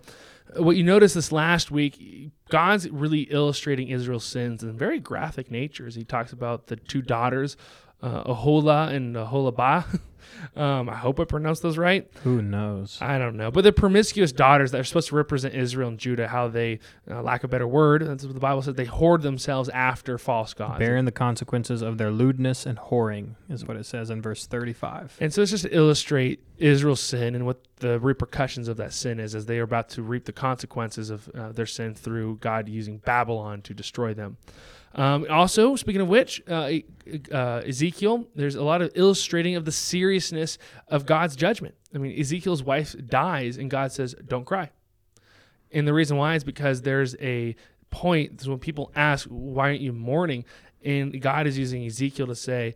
uh, 0.56 0.62
what 0.62 0.78
you 0.78 0.84
noticed 0.84 1.15
this 1.15 1.32
last 1.32 1.72
week, 1.72 2.32
God's 2.50 2.88
really 2.89 3.22
illustrating 3.22 3.88
Israel's 3.88 4.26
sins 4.26 4.62
in 4.62 4.78
very 4.78 5.00
graphic 5.00 5.50
natures. 5.50 5.95
He 5.95 6.04
talks 6.04 6.32
about 6.32 6.67
the 6.67 6.76
two 6.76 7.02
daughters, 7.02 7.58
uh, 8.01 8.23
Aholah 8.23 8.93
and 8.93 9.15
Aholabah. 9.15 9.99
Um, 10.55 10.89
I 10.89 10.95
hope 10.95 11.19
I 11.19 11.25
pronounced 11.25 11.62
those 11.62 11.77
right. 11.77 12.09
Who 12.23 12.41
knows? 12.41 12.97
I 13.01 13.17
don't 13.17 13.38
know. 13.38 13.51
But 13.51 13.63
the 13.63 13.71
promiscuous 13.71 14.31
daughters 14.31 14.71
that 14.71 14.79
are 14.79 14.83
supposed 14.83 15.09
to 15.09 15.15
represent 15.15 15.53
Israel 15.53 15.89
and 15.89 15.97
Judah, 15.97 16.27
how 16.27 16.47
they, 16.47 16.79
uh, 17.09 17.21
lack 17.21 17.43
of 17.43 17.49
a 17.49 17.51
better 17.51 17.67
word, 17.67 18.05
that's 18.05 18.23
what 18.23 18.33
the 18.33 18.39
Bible 18.39 18.62
says, 18.62 18.75
they 18.75 18.85
whored 18.85 19.21
themselves 19.21 19.69
after 19.69 20.17
false 20.17 20.53
gods. 20.53 20.79
Bearing 20.79 21.05
the 21.05 21.12
consequences 21.12 21.81
of 21.81 21.97
their 21.97 22.12
lewdness 22.12 22.65
and 22.65 22.77
whoring 22.77 23.35
is 23.49 23.65
what 23.65 23.77
it 23.77 23.85
says 23.85 24.09
in 24.09 24.21
verse 24.21 24.45
35. 24.45 25.17
And 25.19 25.33
so 25.33 25.41
it's 25.41 25.51
just 25.51 25.65
to 25.65 25.75
illustrate 25.75 26.43
Israel's 26.57 27.01
sin 27.01 27.35
and 27.35 27.45
what 27.45 27.59
the 27.77 27.99
repercussions 27.99 28.67
of 28.67 28.77
that 28.77 28.93
sin 28.93 29.19
is 29.19 29.35
as 29.35 29.45
they 29.45 29.59
are 29.59 29.63
about 29.63 29.89
to 29.89 30.01
reap 30.01 30.25
the 30.25 30.33
consequences 30.33 31.09
of 31.09 31.29
uh, 31.29 31.51
their 31.51 31.65
sin 31.65 31.95
through 31.95 32.38
God 32.38 32.67
using 32.67 32.97
Babylon 32.99 33.62
to 33.63 33.73
destroy 33.73 34.13
them. 34.13 34.38
Um, 34.95 35.25
also, 35.30 35.75
speaking 35.75 36.02
of 36.02 36.08
which, 36.08 36.41
uh, 36.47 36.71
uh, 37.32 37.62
Ezekiel, 37.65 38.28
there's 38.36 38.56
a 38.56 38.63
lot 38.63 38.82
of 38.82 38.91
illustrating 38.95 39.56
of 39.56 39.65
the 39.65 39.71
seriousness 39.71 40.58
of 40.88 41.06
God's 41.06 41.36
judgment. 41.36 41.75
I 41.93 41.99
mean, 41.99 42.19
Ezekiel's 42.19 42.63
wife 42.63 42.95
dies, 43.08 43.58
and 43.58 43.69
God 43.69 43.91
says, 43.91 44.15
Don't 44.25 44.45
cry. 44.45 44.71
And 45.71 45.88
the 45.88 45.93
reason 45.93 46.17
why 46.17 46.36
is 46.36 46.43
because 46.43 46.82
there's 46.82 47.15
a 47.19 47.56
point 47.91 48.45
when 48.45 48.60
people 48.60 48.91
ask, 48.95 49.28
Why 49.28 49.69
aren't 49.69 49.82
you 49.82 49.93
mourning? 49.93 50.45
And 50.84 51.21
God 51.21 51.45
is 51.45 51.58
using 51.58 51.86
Ezekiel 51.86 52.28
to 52.28 52.36
say, 52.36 52.75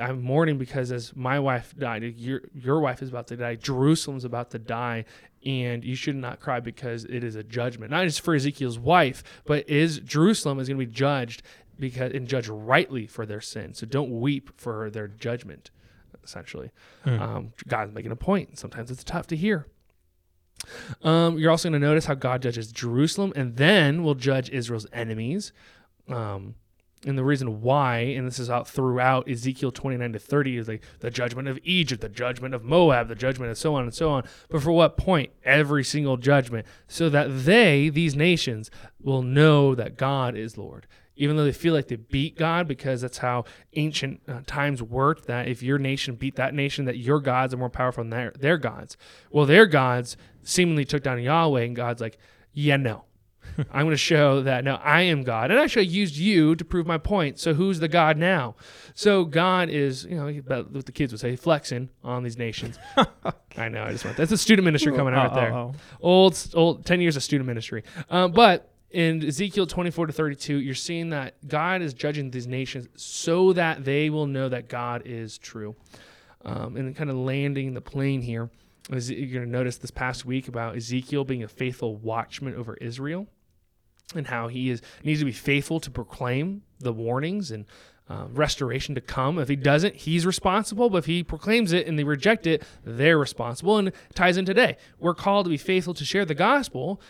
I'm 0.00 0.22
mourning 0.22 0.56
because 0.58 0.92
as 0.92 1.14
my 1.16 1.38
wife 1.40 1.74
died, 1.76 2.02
your 2.16 2.42
your 2.54 2.80
wife 2.80 3.02
is 3.02 3.08
about 3.08 3.26
to 3.28 3.36
die, 3.36 3.56
Jerusalem's 3.56 4.24
about 4.24 4.50
to 4.52 4.58
die, 4.58 5.04
and 5.44 5.84
you 5.84 5.94
should 5.96 6.16
not 6.16 6.40
cry 6.40 6.60
because 6.60 7.04
it 7.04 7.24
is 7.24 7.34
a 7.36 7.42
judgment, 7.42 7.90
not 7.90 8.04
just 8.04 8.20
for 8.20 8.34
Ezekiel's 8.34 8.78
wife, 8.78 9.22
but 9.44 9.68
is 9.68 9.98
Jerusalem 10.00 10.60
is 10.60 10.68
going 10.68 10.78
to 10.78 10.86
be 10.86 10.92
judged 10.92 11.42
because 11.78 12.12
and 12.12 12.28
judged 12.28 12.48
rightly 12.48 13.06
for 13.06 13.26
their 13.26 13.40
sin. 13.40 13.74
So 13.74 13.86
don't 13.86 14.20
weep 14.20 14.50
for 14.56 14.90
their 14.90 15.08
judgment. 15.08 15.70
Essentially, 16.24 16.70
Hmm. 17.04 17.20
um, 17.22 17.52
God's 17.66 17.92
making 17.94 18.12
a 18.12 18.16
point. 18.16 18.58
Sometimes 18.58 18.90
it's 18.90 19.02
tough 19.04 19.26
to 19.28 19.36
hear. 19.36 19.66
Um, 21.02 21.38
you're 21.38 21.50
also 21.50 21.68
going 21.70 21.80
to 21.80 21.86
notice 21.86 22.06
how 22.06 22.14
God 22.14 22.42
judges 22.42 22.70
Jerusalem 22.72 23.32
and 23.36 23.56
then 23.56 24.02
will 24.02 24.14
judge 24.14 24.50
Israel's 24.50 24.86
enemies. 24.92 25.52
Um, 26.08 26.56
and 27.06 27.16
the 27.16 27.24
reason 27.24 27.60
why, 27.60 27.98
and 27.98 28.26
this 28.26 28.40
is 28.40 28.50
out 28.50 28.66
throughout 28.66 29.30
Ezekiel 29.30 29.70
29 29.70 30.14
to 30.14 30.18
30, 30.18 30.56
is 30.56 30.68
like 30.68 30.82
the 30.98 31.10
judgment 31.10 31.46
of 31.46 31.58
Egypt, 31.62 32.00
the 32.00 32.08
judgment 32.08 32.54
of 32.54 32.64
Moab, 32.64 33.06
the 33.08 33.14
judgment 33.14 33.50
of 33.52 33.58
so 33.58 33.74
on 33.76 33.84
and 33.84 33.94
so 33.94 34.10
on. 34.10 34.24
But 34.50 34.62
for 34.62 34.72
what 34.72 34.96
point? 34.96 35.30
Every 35.44 35.84
single 35.84 36.16
judgment. 36.16 36.66
So 36.88 37.08
that 37.10 37.44
they, 37.44 37.88
these 37.88 38.16
nations, 38.16 38.70
will 39.00 39.22
know 39.22 39.76
that 39.76 39.96
God 39.96 40.36
is 40.36 40.58
Lord. 40.58 40.86
Even 41.14 41.36
though 41.36 41.44
they 41.44 41.52
feel 41.52 41.74
like 41.74 41.88
they 41.88 41.96
beat 41.96 42.36
God, 42.36 42.66
because 42.66 43.00
that's 43.00 43.18
how 43.18 43.44
ancient 43.74 44.20
uh, 44.28 44.40
times 44.46 44.82
worked, 44.82 45.26
that 45.26 45.48
if 45.48 45.62
your 45.62 45.78
nation 45.78 46.16
beat 46.16 46.36
that 46.36 46.54
nation, 46.54 46.84
that 46.84 46.98
your 46.98 47.20
gods 47.20 47.54
are 47.54 47.58
more 47.58 47.70
powerful 47.70 48.02
than 48.02 48.10
their, 48.10 48.32
their 48.38 48.58
gods. 48.58 48.96
Well, 49.30 49.46
their 49.46 49.66
gods 49.66 50.16
seemingly 50.42 50.84
took 50.84 51.02
down 51.02 51.20
Yahweh, 51.20 51.62
and 51.62 51.76
God's 51.76 52.00
like, 52.00 52.18
yeah, 52.52 52.76
no. 52.76 53.04
I'm 53.72 53.86
going 53.86 53.90
to 53.90 53.96
show 53.96 54.42
that 54.42 54.64
now 54.64 54.80
I 54.84 55.02
am 55.02 55.22
God. 55.22 55.50
And 55.50 55.58
actually, 55.58 55.86
I 55.86 55.90
used 55.90 56.16
you 56.16 56.54
to 56.56 56.64
prove 56.64 56.86
my 56.86 56.98
point. 56.98 57.38
So 57.38 57.54
who's 57.54 57.80
the 57.80 57.88
God 57.88 58.16
now? 58.16 58.54
So 58.94 59.24
God 59.24 59.68
is, 59.68 60.04
you 60.04 60.16
know, 60.16 60.28
about 60.28 60.70
what 60.72 60.86
the 60.86 60.92
kids 60.92 61.12
would 61.12 61.20
say, 61.20 61.36
flexing 61.36 61.88
on 62.04 62.22
these 62.22 62.36
nations. 62.38 62.78
I 63.56 63.68
know. 63.68 63.82
I 63.84 63.92
just 63.92 64.04
want 64.04 64.16
that's 64.16 64.32
a 64.32 64.38
student 64.38 64.64
ministry 64.64 64.94
coming 64.94 65.14
out 65.14 65.32
Oh, 65.32 65.34
there. 65.34 65.52
oh, 65.52 65.72
oh. 65.74 65.80
Old, 66.00 66.50
old, 66.54 66.86
ten 66.86 67.00
years 67.00 67.16
of 67.16 67.22
student 67.22 67.46
ministry. 67.46 67.82
Um, 68.10 68.32
but 68.32 68.70
in 68.90 69.24
Ezekiel 69.24 69.66
24 69.66 70.06
to 70.06 70.12
32, 70.12 70.56
you're 70.60 70.74
seeing 70.74 71.10
that 71.10 71.34
God 71.46 71.82
is 71.82 71.92
judging 71.92 72.30
these 72.30 72.46
nations 72.46 72.88
so 72.96 73.52
that 73.52 73.84
they 73.84 74.08
will 74.10 74.26
know 74.26 74.48
that 74.48 74.68
God 74.68 75.02
is 75.04 75.38
true. 75.38 75.76
Um, 76.44 76.76
and 76.76 76.94
kind 76.96 77.10
of 77.10 77.16
landing 77.16 77.74
the 77.74 77.80
plane 77.80 78.22
here. 78.22 78.48
You're 78.90 79.00
going 79.40 79.44
to 79.44 79.50
notice 79.50 79.76
this 79.76 79.90
past 79.90 80.24
week 80.24 80.48
about 80.48 80.76
Ezekiel 80.76 81.24
being 81.24 81.42
a 81.42 81.48
faithful 81.48 81.96
watchman 81.96 82.54
over 82.54 82.74
Israel 82.76 83.26
and 84.14 84.26
how 84.26 84.48
he 84.48 84.70
is 84.70 84.82
needs 85.04 85.20
to 85.20 85.26
be 85.26 85.32
faithful 85.32 85.80
to 85.80 85.90
proclaim 85.90 86.62
the 86.80 86.92
warnings 86.92 87.50
and 87.50 87.66
uh, 88.10 88.26
restoration 88.30 88.94
to 88.94 89.00
come. 89.00 89.38
If 89.38 89.48
he 89.48 89.56
doesn't, 89.56 89.94
he's 89.94 90.24
responsible. 90.24 90.88
But 90.88 90.98
if 90.98 91.06
he 91.06 91.22
proclaims 91.22 91.72
it 91.72 91.86
and 91.86 91.98
they 91.98 92.04
reject 92.04 92.46
it, 92.46 92.62
they're 92.84 93.18
responsible. 93.18 93.76
And 93.76 93.92
ties 94.14 94.36
in 94.36 94.46
today. 94.46 94.78
We're 94.98 95.14
called 95.14 95.44
to 95.46 95.50
be 95.50 95.58
faithful 95.58 95.94
to 95.94 96.04
share 96.04 96.24
the 96.24 96.34
gospel. 96.34 97.00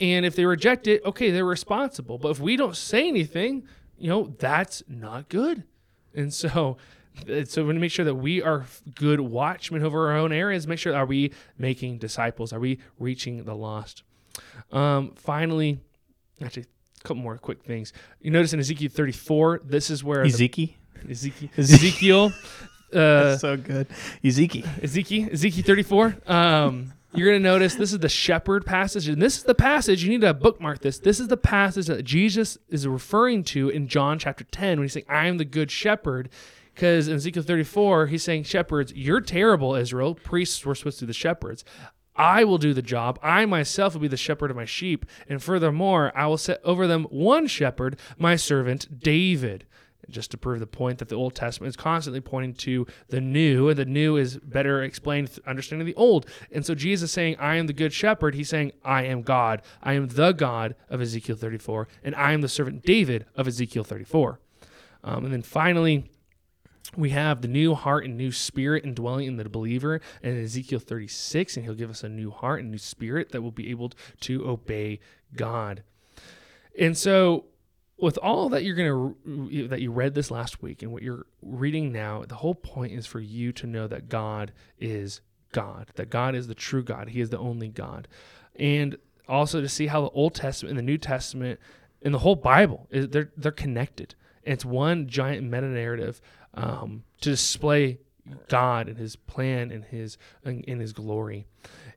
And 0.00 0.26
if 0.26 0.34
they 0.34 0.46
reject 0.46 0.86
it, 0.86 1.04
okay, 1.04 1.30
they're 1.30 1.44
responsible. 1.44 2.18
But 2.18 2.30
if 2.30 2.40
we 2.40 2.56
don't 2.56 2.76
say 2.76 3.06
anything, 3.08 3.66
you 3.96 4.08
know, 4.08 4.34
that's 4.38 4.82
not 4.88 5.28
good. 5.28 5.64
And 6.14 6.32
so, 6.32 6.76
so 7.26 7.62
we 7.62 7.66
want 7.66 7.76
to 7.76 7.80
make 7.80 7.92
sure 7.92 8.04
that 8.04 8.14
we 8.14 8.42
are 8.42 8.66
good 8.94 9.20
watchmen 9.20 9.84
over 9.84 10.10
our 10.10 10.16
own 10.16 10.32
areas. 10.32 10.66
Make 10.66 10.78
sure 10.78 10.94
are 10.94 11.06
we 11.06 11.32
making 11.56 11.98
disciples? 11.98 12.52
Are 12.52 12.60
we 12.60 12.80
reaching 12.98 13.44
the 13.44 13.54
lost? 13.54 14.02
Um, 14.72 15.12
finally, 15.14 15.80
actually, 16.42 16.64
a 16.64 17.02
couple 17.02 17.22
more 17.22 17.38
quick 17.38 17.62
things. 17.62 17.92
You 18.20 18.30
notice 18.30 18.52
in 18.52 18.60
Ezekiel 18.60 18.90
34, 18.92 19.62
this 19.64 19.90
is 19.90 20.02
where 20.04 20.22
the- 20.22 20.28
Ezekiel. 20.28 20.68
Ezekiel, 21.08 21.48
Ezekiel, 21.56 22.32
uh, 22.92 22.98
That's 22.98 23.40
so 23.42 23.56
good. 23.56 23.86
Ezekiel. 24.24 24.66
Ezekiel, 24.82 25.28
Ezekiel 25.32 25.64
34. 25.64 26.16
Um, 26.26 26.92
you're 27.14 27.28
going 27.30 27.42
to 27.42 27.48
notice 27.48 27.74
this 27.74 27.92
is 27.92 28.00
the 28.00 28.08
shepherd 28.08 28.66
passage. 28.66 29.08
And 29.08 29.20
this 29.22 29.38
is 29.38 29.44
the 29.44 29.54
passage, 29.54 30.02
you 30.02 30.10
need 30.10 30.22
to 30.22 30.34
bookmark 30.34 30.80
this. 30.80 30.98
This 30.98 31.20
is 31.20 31.28
the 31.28 31.36
passage 31.36 31.86
that 31.86 32.04
Jesus 32.04 32.58
is 32.68 32.86
referring 32.86 33.44
to 33.44 33.68
in 33.68 33.88
John 33.88 34.18
chapter 34.18 34.44
10 34.44 34.78
when 34.78 34.84
he's 34.84 34.92
saying, 34.92 35.06
I 35.08 35.26
am 35.26 35.38
the 35.38 35.44
good 35.44 35.70
shepherd. 35.70 36.28
Because 36.74 37.08
in 37.08 37.14
Ezekiel 37.16 37.42
34, 37.42 38.06
he's 38.06 38.22
saying, 38.22 38.44
Shepherds, 38.44 38.92
you're 38.94 39.20
terrible, 39.20 39.74
Israel. 39.74 40.14
Priests 40.14 40.64
were 40.64 40.74
supposed 40.76 40.98
to 41.00 41.06
be 41.06 41.08
the 41.08 41.12
shepherds. 41.12 41.64
I 42.18 42.44
will 42.44 42.58
do 42.58 42.74
the 42.74 42.82
job. 42.82 43.18
I 43.22 43.46
myself 43.46 43.94
will 43.94 44.00
be 44.00 44.08
the 44.08 44.16
shepherd 44.16 44.50
of 44.50 44.56
my 44.56 44.64
sheep. 44.64 45.06
And 45.28 45.42
furthermore, 45.42 46.12
I 46.14 46.26
will 46.26 46.36
set 46.36 46.60
over 46.64 46.86
them 46.86 47.04
one 47.04 47.46
shepherd, 47.46 47.98
my 48.18 48.36
servant 48.36 49.00
David 49.00 49.64
just 50.10 50.30
to 50.30 50.38
prove 50.38 50.60
the 50.60 50.66
point 50.66 50.98
that 50.98 51.08
the 51.08 51.14
Old 51.14 51.34
Testament 51.34 51.68
is 51.68 51.76
constantly 51.76 52.20
pointing 52.20 52.54
to 52.54 52.86
the 53.08 53.20
new, 53.20 53.68
and 53.68 53.78
the 53.78 53.84
new 53.84 54.16
is 54.16 54.38
better 54.38 54.82
explained 54.82 55.38
understanding 55.46 55.86
the 55.86 55.94
old. 55.94 56.26
And 56.50 56.64
so 56.64 56.74
Jesus 56.74 57.12
saying, 57.12 57.36
I 57.38 57.56
am 57.56 57.66
the 57.66 57.72
good 57.72 57.92
shepherd, 57.92 58.34
he's 58.34 58.48
saying, 58.48 58.72
I 58.84 59.04
am 59.04 59.22
God. 59.22 59.62
I 59.82 59.94
am 59.94 60.08
the 60.08 60.32
God 60.32 60.74
of 60.88 61.00
Ezekiel 61.00 61.36
34, 61.36 61.88
and 62.02 62.14
I 62.14 62.32
am 62.32 62.40
the 62.40 62.48
servant 62.48 62.84
David 62.84 63.26
of 63.36 63.46
Ezekiel 63.46 63.84
34. 63.84 64.40
Um, 65.04 65.24
and 65.24 65.32
then 65.32 65.42
finally, 65.42 66.10
we 66.96 67.10
have 67.10 67.42
the 67.42 67.48
new 67.48 67.74
heart 67.74 68.04
and 68.04 68.16
new 68.16 68.32
spirit 68.32 68.84
indwelling 68.84 69.26
in 69.26 69.36
the 69.36 69.48
believer 69.48 70.00
in 70.22 70.42
Ezekiel 70.42 70.80
36, 70.80 71.56
and 71.56 71.64
he'll 71.64 71.74
give 71.74 71.90
us 71.90 72.02
a 72.02 72.08
new 72.08 72.30
heart 72.30 72.60
and 72.60 72.70
new 72.70 72.78
spirit 72.78 73.30
that 73.32 73.42
will 73.42 73.50
be 73.50 73.70
able 73.70 73.92
to 74.20 74.48
obey 74.48 75.00
God. 75.36 75.82
And 76.78 76.96
so, 76.96 77.46
with 77.98 78.16
all 78.18 78.48
that 78.50 78.62
you're 78.62 78.76
going 78.76 79.14
to 79.24 79.68
that 79.68 79.80
you 79.80 79.90
read 79.90 80.14
this 80.14 80.30
last 80.30 80.62
week 80.62 80.82
and 80.82 80.92
what 80.92 81.02
you're 81.02 81.26
reading 81.42 81.92
now, 81.92 82.24
the 82.26 82.36
whole 82.36 82.54
point 82.54 82.92
is 82.92 83.06
for 83.06 83.20
you 83.20 83.52
to 83.52 83.66
know 83.66 83.86
that 83.88 84.08
God 84.08 84.52
is 84.78 85.20
God, 85.52 85.88
that 85.96 86.08
God 86.08 86.34
is 86.34 86.46
the 86.46 86.54
true 86.54 86.82
God, 86.82 87.08
He 87.08 87.20
is 87.20 87.30
the 87.30 87.38
only 87.38 87.68
God, 87.68 88.08
and 88.56 88.96
also 89.28 89.60
to 89.60 89.68
see 89.68 89.88
how 89.88 90.00
the 90.00 90.10
Old 90.10 90.34
Testament 90.34 90.70
and 90.70 90.78
the 90.78 90.90
New 90.90 90.98
Testament 90.98 91.60
and 92.02 92.14
the 92.14 92.20
whole 92.20 92.36
Bible 92.36 92.86
is 92.90 93.08
they're 93.08 93.30
they're 93.36 93.52
connected. 93.52 94.14
It's 94.44 94.64
one 94.64 95.08
giant 95.08 95.42
meta 95.42 95.66
narrative 95.66 96.20
um, 96.54 97.04
to 97.20 97.30
display 97.30 97.98
God 98.48 98.88
and 98.88 98.98
His 98.98 99.16
plan 99.16 99.70
and 99.70 99.84
His 99.84 100.18
in 100.44 100.80
His 100.80 100.92
glory. 100.92 101.46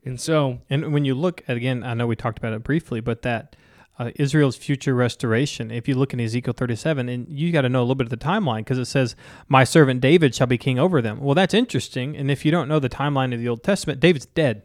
And 0.04 0.20
so, 0.20 0.60
And 0.70 0.94
when 0.94 1.06
you 1.06 1.14
look 1.14 1.44
at 1.48 1.58
again, 1.58 1.84
I 1.84 1.94
know 1.94 2.08
we 2.08 2.16
talked 2.16 2.38
about 2.38 2.54
it 2.54 2.64
briefly, 2.64 3.02
but 3.02 3.22
that 3.22 3.56
uh, 4.00 4.10
Israel's 4.16 4.56
future 4.56 4.96
restoration. 4.96 5.70
If 5.70 5.88
you 5.88 5.94
look 5.96 6.12
in 6.12 6.20
Ezekiel 6.20 6.54
37, 6.54 7.08
and 7.08 7.28
you 7.30 7.52
got 7.52 7.62
to 7.62 7.70
know 7.70 7.82
a 7.82 7.84
little 7.84 7.96
bit 7.96 8.08
of 8.08 8.10
the 8.10 8.18
timeline 8.18 8.60
because 8.60 8.80
it 8.80 8.86
says, 8.86 9.16
"My 9.48 9.64
servant 9.64 10.02
David 10.02 10.34
shall 10.34 10.48
be 10.48 10.58
king 10.58 10.80
over 10.80 11.02
them." 11.02 11.20
Well, 11.20 11.36
that's 11.36 11.54
interesting. 11.54 12.16
And 12.18 12.32
if 12.32 12.44
you 12.44 12.52
don't 12.52 12.68
know 12.68 12.80
the 12.80 12.90
timeline 12.90 13.34
of 13.34 13.40
the 13.40 13.48
Old 13.48 13.64
Testament, 13.64 14.00
David's 14.00 14.26
dead; 14.26 14.64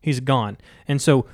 he's 0.00 0.18
gone. 0.18 0.58
And 0.88 1.00
so 1.00 1.26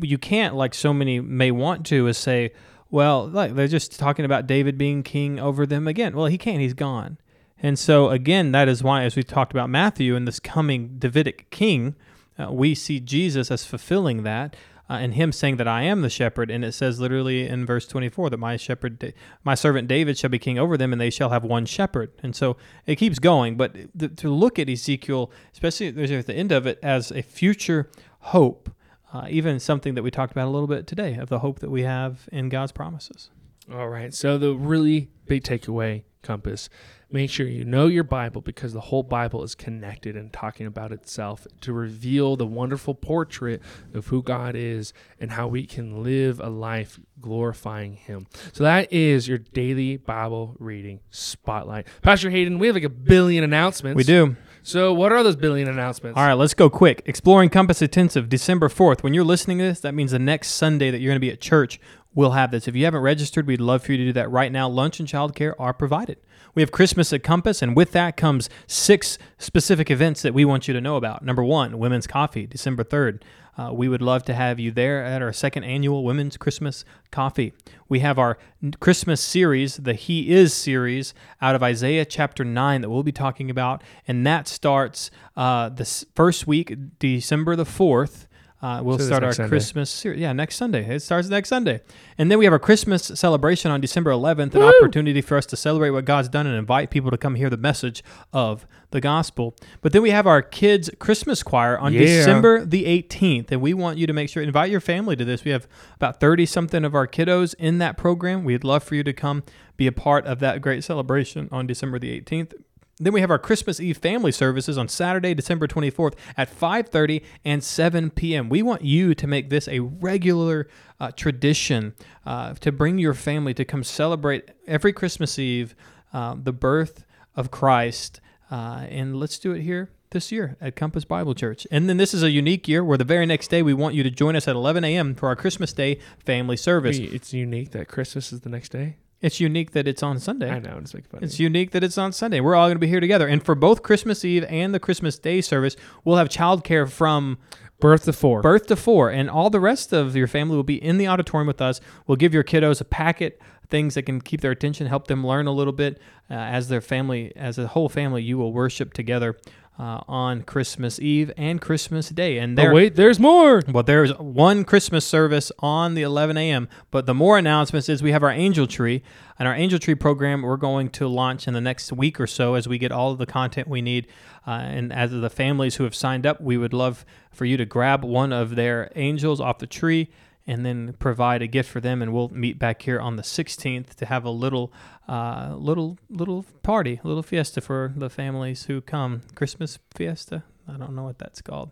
you 0.00 0.18
can't, 0.18 0.56
like 0.56 0.74
so 0.74 0.92
many 0.92 1.20
may 1.20 1.52
want 1.52 1.86
to, 1.86 2.08
is 2.08 2.18
say, 2.18 2.52
"Well, 2.90 3.28
like 3.28 3.54
they're 3.54 3.68
just 3.68 3.98
talking 3.98 4.24
about 4.24 4.48
David 4.48 4.76
being 4.76 5.04
king 5.04 5.38
over 5.38 5.66
them 5.66 5.86
again." 5.86 6.16
Well, 6.16 6.26
he 6.26 6.38
can't; 6.38 6.60
he's 6.60 6.74
gone. 6.74 7.18
And 7.62 7.78
so 7.78 8.10
again, 8.10 8.52
that 8.52 8.68
is 8.68 8.82
why, 8.82 9.04
as 9.04 9.16
we 9.16 9.22
talked 9.22 9.52
about 9.52 9.68
Matthew 9.68 10.16
and 10.16 10.26
this 10.26 10.40
coming 10.40 10.96
Davidic 10.98 11.50
king, 11.50 11.94
uh, 12.38 12.50
we 12.50 12.74
see 12.74 13.00
Jesus 13.00 13.50
as 13.50 13.64
fulfilling 13.64 14.22
that, 14.22 14.56
uh, 14.88 14.94
and 14.94 15.14
Him 15.14 15.30
saying 15.30 15.56
that 15.56 15.68
I 15.68 15.82
am 15.82 16.00
the 16.00 16.08
shepherd. 16.08 16.50
And 16.50 16.64
it 16.64 16.72
says 16.72 16.98
literally 16.98 17.46
in 17.46 17.66
verse 17.66 17.86
24 17.86 18.30
that 18.30 18.38
my 18.38 18.56
shepherd, 18.56 19.14
my 19.44 19.54
servant 19.54 19.88
David, 19.88 20.16
shall 20.16 20.30
be 20.30 20.38
king 20.38 20.58
over 20.58 20.76
them, 20.76 20.92
and 20.92 21.00
they 21.00 21.10
shall 21.10 21.30
have 21.30 21.44
one 21.44 21.66
shepherd. 21.66 22.10
And 22.22 22.34
so 22.34 22.56
it 22.86 22.96
keeps 22.96 23.18
going. 23.18 23.56
But 23.56 23.74
th- 23.98 24.16
to 24.16 24.30
look 24.30 24.58
at 24.58 24.68
Ezekiel, 24.68 25.30
especially 25.52 25.88
at 25.88 26.26
the 26.26 26.34
end 26.34 26.50
of 26.50 26.66
it, 26.66 26.78
as 26.82 27.10
a 27.10 27.22
future 27.22 27.90
hope, 28.20 28.70
uh, 29.12 29.26
even 29.28 29.60
something 29.60 29.94
that 29.94 30.02
we 30.02 30.10
talked 30.10 30.32
about 30.32 30.46
a 30.46 30.50
little 30.50 30.68
bit 30.68 30.86
today 30.86 31.16
of 31.16 31.28
the 31.28 31.40
hope 31.40 31.58
that 31.58 31.70
we 31.70 31.82
have 31.82 32.28
in 32.32 32.48
God's 32.48 32.72
promises. 32.72 33.30
All 33.72 33.88
right. 33.88 34.14
So 34.14 34.38
the 34.38 34.54
really 34.54 35.10
big 35.26 35.42
takeaway 35.42 36.04
Compass, 36.22 36.68
make 37.12 37.30
sure 37.30 37.46
you 37.46 37.64
know 37.64 37.86
your 37.86 38.04
Bible 38.04 38.40
because 38.40 38.72
the 38.72 38.80
whole 38.80 39.02
Bible 39.02 39.42
is 39.42 39.54
connected 39.54 40.16
and 40.16 40.32
talking 40.32 40.66
about 40.66 40.92
itself 40.92 41.46
to 41.62 41.72
reveal 41.72 42.36
the 42.36 42.46
wonderful 42.46 42.94
portrait 42.94 43.60
of 43.94 44.08
who 44.08 44.22
God 44.22 44.54
is 44.54 44.92
and 45.18 45.32
how 45.32 45.48
we 45.48 45.66
can 45.66 46.02
live 46.02 46.40
a 46.40 46.48
life 46.48 47.00
glorifying 47.20 47.94
Him. 47.94 48.26
So 48.52 48.64
that 48.64 48.92
is 48.92 49.28
your 49.28 49.38
daily 49.38 49.96
Bible 49.96 50.56
reading 50.58 51.00
spotlight. 51.10 51.86
Pastor 52.02 52.30
Hayden, 52.30 52.58
we 52.58 52.68
have 52.68 52.76
like 52.76 52.84
a 52.84 52.88
billion 52.88 53.44
announcements. 53.44 53.96
We 53.96 54.04
do. 54.04 54.36
So 54.62 54.92
what 54.92 55.10
are 55.10 55.22
those 55.22 55.36
billion 55.36 55.68
announcements? 55.68 56.18
All 56.18 56.26
right, 56.26 56.34
let's 56.34 56.54
go 56.54 56.68
quick. 56.68 57.02
Exploring 57.06 57.48
Compass 57.48 57.80
Intensive, 57.80 58.28
December 58.28 58.68
4th. 58.68 59.02
When 59.02 59.14
you're 59.14 59.24
listening 59.24 59.58
to 59.58 59.64
this, 59.64 59.80
that 59.80 59.94
means 59.94 60.10
the 60.10 60.18
next 60.18 60.50
Sunday 60.50 60.90
that 60.90 61.00
you're 61.00 61.10
going 61.10 61.16
to 61.16 61.20
be 61.20 61.30
at 61.30 61.40
church 61.40 61.80
will 62.14 62.32
have 62.32 62.50
this. 62.50 62.68
If 62.68 62.76
you 62.76 62.84
haven't 62.84 63.00
registered, 63.00 63.46
we'd 63.46 63.60
love 63.60 63.82
for 63.82 63.92
you 63.92 63.98
to 63.98 64.04
do 64.06 64.12
that 64.14 64.30
right 64.30 64.52
now. 64.52 64.68
Lunch 64.68 65.00
and 65.00 65.08
childcare 65.08 65.54
are 65.58 65.72
provided. 65.72 66.18
We 66.54 66.62
have 66.62 66.72
Christmas 66.72 67.12
at 67.12 67.22
Compass, 67.22 67.62
and 67.62 67.76
with 67.76 67.92
that 67.92 68.16
comes 68.16 68.50
six 68.66 69.18
specific 69.38 69.90
events 69.90 70.22
that 70.22 70.34
we 70.34 70.44
want 70.44 70.68
you 70.68 70.74
to 70.74 70.80
know 70.80 70.96
about. 70.96 71.24
Number 71.24 71.44
one, 71.44 71.78
Women's 71.78 72.06
Coffee, 72.06 72.46
December 72.46 72.84
3rd. 72.84 73.22
Uh, 73.58 73.72
we 73.72 73.88
would 73.88 74.00
love 74.00 74.24
to 74.24 74.34
have 74.34 74.58
you 74.58 74.70
there 74.70 75.04
at 75.04 75.20
our 75.20 75.32
second 75.32 75.64
annual 75.64 76.02
Women's 76.02 76.36
Christmas 76.36 76.84
Coffee. 77.10 77.52
We 77.88 78.00
have 78.00 78.18
our 78.18 78.38
Christmas 78.80 79.20
series, 79.20 79.76
the 79.76 79.94
He 79.94 80.30
Is 80.32 80.54
series, 80.54 81.12
out 81.42 81.54
of 81.54 81.62
Isaiah 81.62 82.04
chapter 82.04 82.44
9 82.44 82.80
that 82.80 82.88
we'll 82.88 83.02
be 83.02 83.12
talking 83.12 83.50
about. 83.50 83.82
And 84.08 84.26
that 84.26 84.48
starts 84.48 85.10
uh, 85.36 85.68
the 85.68 85.84
first 86.14 86.46
week, 86.46 86.98
December 86.98 87.54
the 87.54 87.64
4th. 87.64 88.26
Uh, 88.62 88.82
we'll 88.84 88.98
So 88.98 89.06
start 89.06 89.24
our 89.24 89.32
Sunday. 89.32 89.48
Christmas 89.48 89.88
series. 89.88 90.20
Yeah, 90.20 90.34
next 90.34 90.56
Sunday. 90.56 90.84
It 90.94 91.00
starts 91.00 91.28
next 91.28 91.48
Sunday. 91.48 91.80
And 92.18 92.30
then 92.30 92.38
we 92.38 92.44
have 92.44 92.52
our 92.52 92.58
Christmas 92.58 93.04
celebration 93.04 93.70
on 93.70 93.80
December 93.80 94.10
11th, 94.10 94.54
an 94.54 94.62
opportunity 94.62 95.22
for 95.22 95.38
us 95.38 95.46
to 95.46 95.56
celebrate 95.56 95.90
what 95.90 96.04
God's 96.04 96.28
done 96.28 96.46
and 96.46 96.54
invite 96.56 96.90
people 96.90 97.10
to 97.10 97.16
come 97.16 97.36
hear 97.36 97.48
the 97.48 97.56
message 97.56 98.04
of 98.34 98.66
the 98.90 99.00
gospel. 99.00 99.56
But 99.80 99.92
then 99.92 100.02
we 100.02 100.10
have 100.10 100.26
our 100.26 100.42
kids' 100.42 100.90
Christmas 100.98 101.42
choir 101.42 101.78
on 101.78 101.94
Yeah. 101.94 102.00
December 102.00 102.66
the 102.66 102.84
18th. 102.86 103.50
And 103.50 103.62
we 103.62 103.72
want 103.72 103.96
you 103.96 104.06
to 104.06 104.12
make 104.12 104.28
sure, 104.28 104.42
invite 104.42 104.70
your 104.70 104.80
family 104.80 105.16
to 105.16 105.24
this. 105.24 105.42
We 105.42 105.52
have 105.52 105.66
about 105.96 106.20
30 106.20 106.44
something 106.44 106.84
of 106.84 106.94
our 106.94 107.06
kiddos 107.06 107.54
in 107.58 107.78
that 107.78 107.96
program. 107.96 108.44
We'd 108.44 108.62
love 108.64 108.82
for 108.82 108.94
you 108.94 109.02
to 109.04 109.12
come 109.14 109.42
be 109.78 109.86
a 109.86 109.92
part 109.92 110.26
of 110.26 110.38
that 110.40 110.60
great 110.60 110.84
celebration 110.84 111.48
on 111.50 111.66
December 111.66 111.98
the 111.98 112.20
18th. 112.20 112.52
Then 113.00 113.14
we 113.14 113.22
have 113.22 113.30
our 113.30 113.38
Christmas 113.38 113.80
Eve 113.80 113.96
family 113.96 114.30
services 114.30 114.76
on 114.76 114.86
Saturday, 114.86 115.32
December 115.32 115.66
24th 115.66 116.14
at 116.36 116.54
5:30 116.54 117.22
and 117.44 117.64
7 117.64 118.10
p.m. 118.10 118.50
We 118.50 118.62
want 118.62 118.82
you 118.82 119.14
to 119.14 119.26
make 119.26 119.48
this 119.48 119.66
a 119.66 119.80
regular 119.80 120.68
uh, 121.00 121.10
tradition 121.12 121.94
uh, 122.26 122.54
to 122.54 122.70
bring 122.70 122.98
your 122.98 123.14
family 123.14 123.54
to 123.54 123.64
come 123.64 123.82
celebrate 123.82 124.50
every 124.66 124.92
Christmas 124.92 125.38
Eve 125.38 125.74
uh, 126.12 126.36
the 126.40 126.52
birth 126.52 127.04
of 127.34 127.50
Christ, 127.50 128.20
uh, 128.50 128.84
and 128.88 129.18
let's 129.18 129.38
do 129.38 129.52
it 129.52 129.62
here 129.62 129.90
this 130.10 130.32
year 130.32 130.56
at 130.60 130.76
Compass 130.76 131.04
Bible 131.04 131.34
Church. 131.34 131.66
And 131.70 131.88
then 131.88 131.96
this 131.96 132.12
is 132.12 132.22
a 132.22 132.30
unique 132.30 132.66
year 132.68 132.84
where 132.84 132.98
the 132.98 133.04
very 133.04 133.26
next 133.26 133.48
day 133.48 133.62
we 133.62 133.72
want 133.72 133.94
you 133.94 134.02
to 134.02 134.10
join 134.10 134.36
us 134.36 134.48
at 134.48 134.56
11 134.56 134.84
a.m. 134.84 135.14
for 135.14 135.28
our 135.28 135.36
Christmas 135.36 135.72
Day 135.72 136.00
family 136.24 136.56
service. 136.56 136.98
It's 136.98 137.32
unique 137.32 137.70
that 137.70 137.88
Christmas 137.88 138.32
is 138.32 138.40
the 138.40 138.50
next 138.50 138.70
day. 138.70 138.96
It's 139.20 139.38
unique 139.38 139.72
that 139.72 139.86
it's 139.86 140.02
on 140.02 140.18
Sunday. 140.18 140.50
I 140.50 140.58
know, 140.58 140.78
it's 140.78 140.94
making 140.94 141.10
fun. 141.10 141.22
It's 141.22 141.38
unique 141.38 141.72
that 141.72 141.84
it's 141.84 141.98
on 141.98 142.12
Sunday. 142.12 142.40
We're 142.40 142.54
all 142.54 142.68
going 142.68 142.76
to 142.76 142.80
be 142.80 142.86
here 142.88 143.00
together. 143.00 143.28
And 143.28 143.42
for 143.42 143.54
both 143.54 143.82
Christmas 143.82 144.24
Eve 144.24 144.44
and 144.48 144.74
the 144.74 144.80
Christmas 144.80 145.18
Day 145.18 145.40
service, 145.42 145.76
we'll 146.04 146.16
have 146.16 146.28
childcare 146.28 146.88
from 146.90 147.38
Birth 147.80 148.04
to 148.04 148.12
four. 148.12 148.42
birth 148.42 148.66
to 148.66 148.76
four. 148.76 149.10
And 149.10 149.30
all 149.30 149.50
the 149.50 149.60
rest 149.60 149.92
of 149.92 150.14
your 150.14 150.26
family 150.26 150.56
will 150.56 150.62
be 150.62 150.82
in 150.82 150.98
the 150.98 151.08
auditorium 151.08 151.46
with 151.46 151.62
us. 151.62 151.80
We'll 152.06 152.16
give 152.16 152.34
your 152.34 152.44
kiddos 152.44 152.80
a 152.80 152.84
packet, 152.84 153.40
things 153.68 153.94
that 153.94 154.02
can 154.02 154.20
keep 154.20 154.42
their 154.42 154.50
attention, 154.50 154.86
help 154.86 155.06
them 155.06 155.26
learn 155.26 155.46
a 155.46 155.52
little 155.52 155.72
bit. 155.72 156.00
Uh, 156.30 156.34
as 156.34 156.68
their 156.68 156.80
family, 156.80 157.32
as 157.36 157.58
a 157.58 157.66
whole 157.68 157.88
family, 157.88 158.22
you 158.22 158.38
will 158.38 158.52
worship 158.52 158.92
together 158.92 159.36
uh, 159.80 159.98
on 160.06 160.42
Christmas 160.42 161.00
Eve 161.00 161.32
and 161.38 161.58
Christmas 161.58 162.10
Day. 162.10 162.36
And 162.36 162.58
oh 162.60 162.74
wait, 162.74 162.96
there's 162.96 163.18
more. 163.18 163.62
well, 163.66 163.82
there's 163.82 164.12
one 164.18 164.62
Christmas 164.62 165.06
service 165.06 165.50
on 165.60 165.94
the 165.94 166.02
11 166.02 166.36
a.m., 166.36 166.68
but 166.90 167.06
the 167.06 167.14
more 167.14 167.38
announcements 167.38 167.88
is 167.88 168.02
we 168.02 168.12
have 168.12 168.22
our 168.22 168.30
Angel 168.30 168.66
Tree. 168.66 169.02
And 169.38 169.48
our 169.48 169.54
Angel 169.54 169.78
Tree 169.78 169.94
program 169.94 170.42
we're 170.42 170.58
going 170.58 170.90
to 170.90 171.08
launch 171.08 171.48
in 171.48 171.54
the 171.54 171.62
next 171.62 171.94
week 171.94 172.20
or 172.20 172.26
so 172.26 172.56
as 172.56 172.68
we 172.68 172.76
get 172.76 172.92
all 172.92 173.10
of 173.10 173.16
the 173.16 173.24
content 173.24 173.68
we 173.68 173.80
need. 173.80 174.06
Uh, 174.46 174.50
and 174.50 174.92
as 174.92 175.12
the 175.12 175.30
families 175.30 175.76
who 175.76 175.84
have 175.84 175.94
signed 175.94 176.26
up, 176.26 176.42
we 176.42 176.58
would 176.58 176.74
love 176.74 177.06
for 177.32 177.46
you 177.46 177.56
to 177.56 177.64
grab 177.64 178.04
one 178.04 178.34
of 178.34 178.56
their 178.56 178.92
angels 178.96 179.40
off 179.40 179.58
the 179.58 179.66
tree 179.66 180.10
and 180.50 180.66
then 180.66 180.94
provide 180.98 181.42
a 181.42 181.46
gift 181.46 181.70
for 181.70 181.80
them. 181.80 182.02
And 182.02 182.12
we'll 182.12 182.28
meet 182.30 182.58
back 182.58 182.82
here 182.82 182.98
on 182.98 183.14
the 183.14 183.22
16th 183.22 183.94
to 183.94 184.06
have 184.06 184.24
a 184.24 184.30
little, 184.30 184.72
uh, 185.08 185.54
little, 185.56 185.96
little 186.08 186.44
party, 186.64 187.00
a 187.04 187.06
little 187.06 187.22
fiesta 187.22 187.60
for 187.60 187.94
the 187.96 188.10
families 188.10 188.64
who 188.64 188.80
come. 188.80 189.22
Christmas 189.36 189.78
fiesta. 189.94 190.42
I 190.68 190.76
don't 190.76 190.94
know 190.94 191.04
what 191.04 191.18
that's 191.18 191.40
called. 191.40 191.70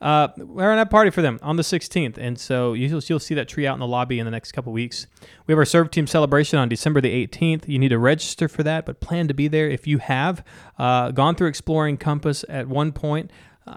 Uh, 0.00 0.28
we're 0.36 0.70
on 0.70 0.76
that 0.76 0.90
party 0.90 1.10
for 1.10 1.22
them 1.22 1.38
on 1.42 1.56
the 1.56 1.62
16th, 1.62 2.18
and 2.18 2.38
so 2.38 2.74
you'll, 2.74 3.00
you'll 3.06 3.18
see 3.18 3.34
that 3.34 3.48
tree 3.48 3.66
out 3.66 3.74
in 3.74 3.80
the 3.80 3.86
lobby 3.86 4.18
in 4.18 4.24
the 4.24 4.30
next 4.30 4.52
couple 4.52 4.72
weeks. 4.72 5.06
We 5.46 5.52
have 5.52 5.58
our 5.58 5.64
serve 5.64 5.90
team 5.90 6.06
celebration 6.06 6.58
on 6.58 6.68
December 6.68 7.00
the 7.00 7.26
18th. 7.26 7.66
You 7.66 7.78
need 7.78 7.88
to 7.88 7.98
register 7.98 8.48
for 8.48 8.62
that, 8.62 8.86
but 8.86 9.00
plan 9.00 9.26
to 9.28 9.34
be 9.34 9.48
there 9.48 9.68
if 9.68 9.86
you 9.86 9.98
have 9.98 10.44
uh, 10.78 11.12
gone 11.12 11.34
through 11.34 11.48
Exploring 11.48 11.96
Compass 11.96 12.44
at 12.48 12.68
one 12.68 12.92
point 12.92 13.30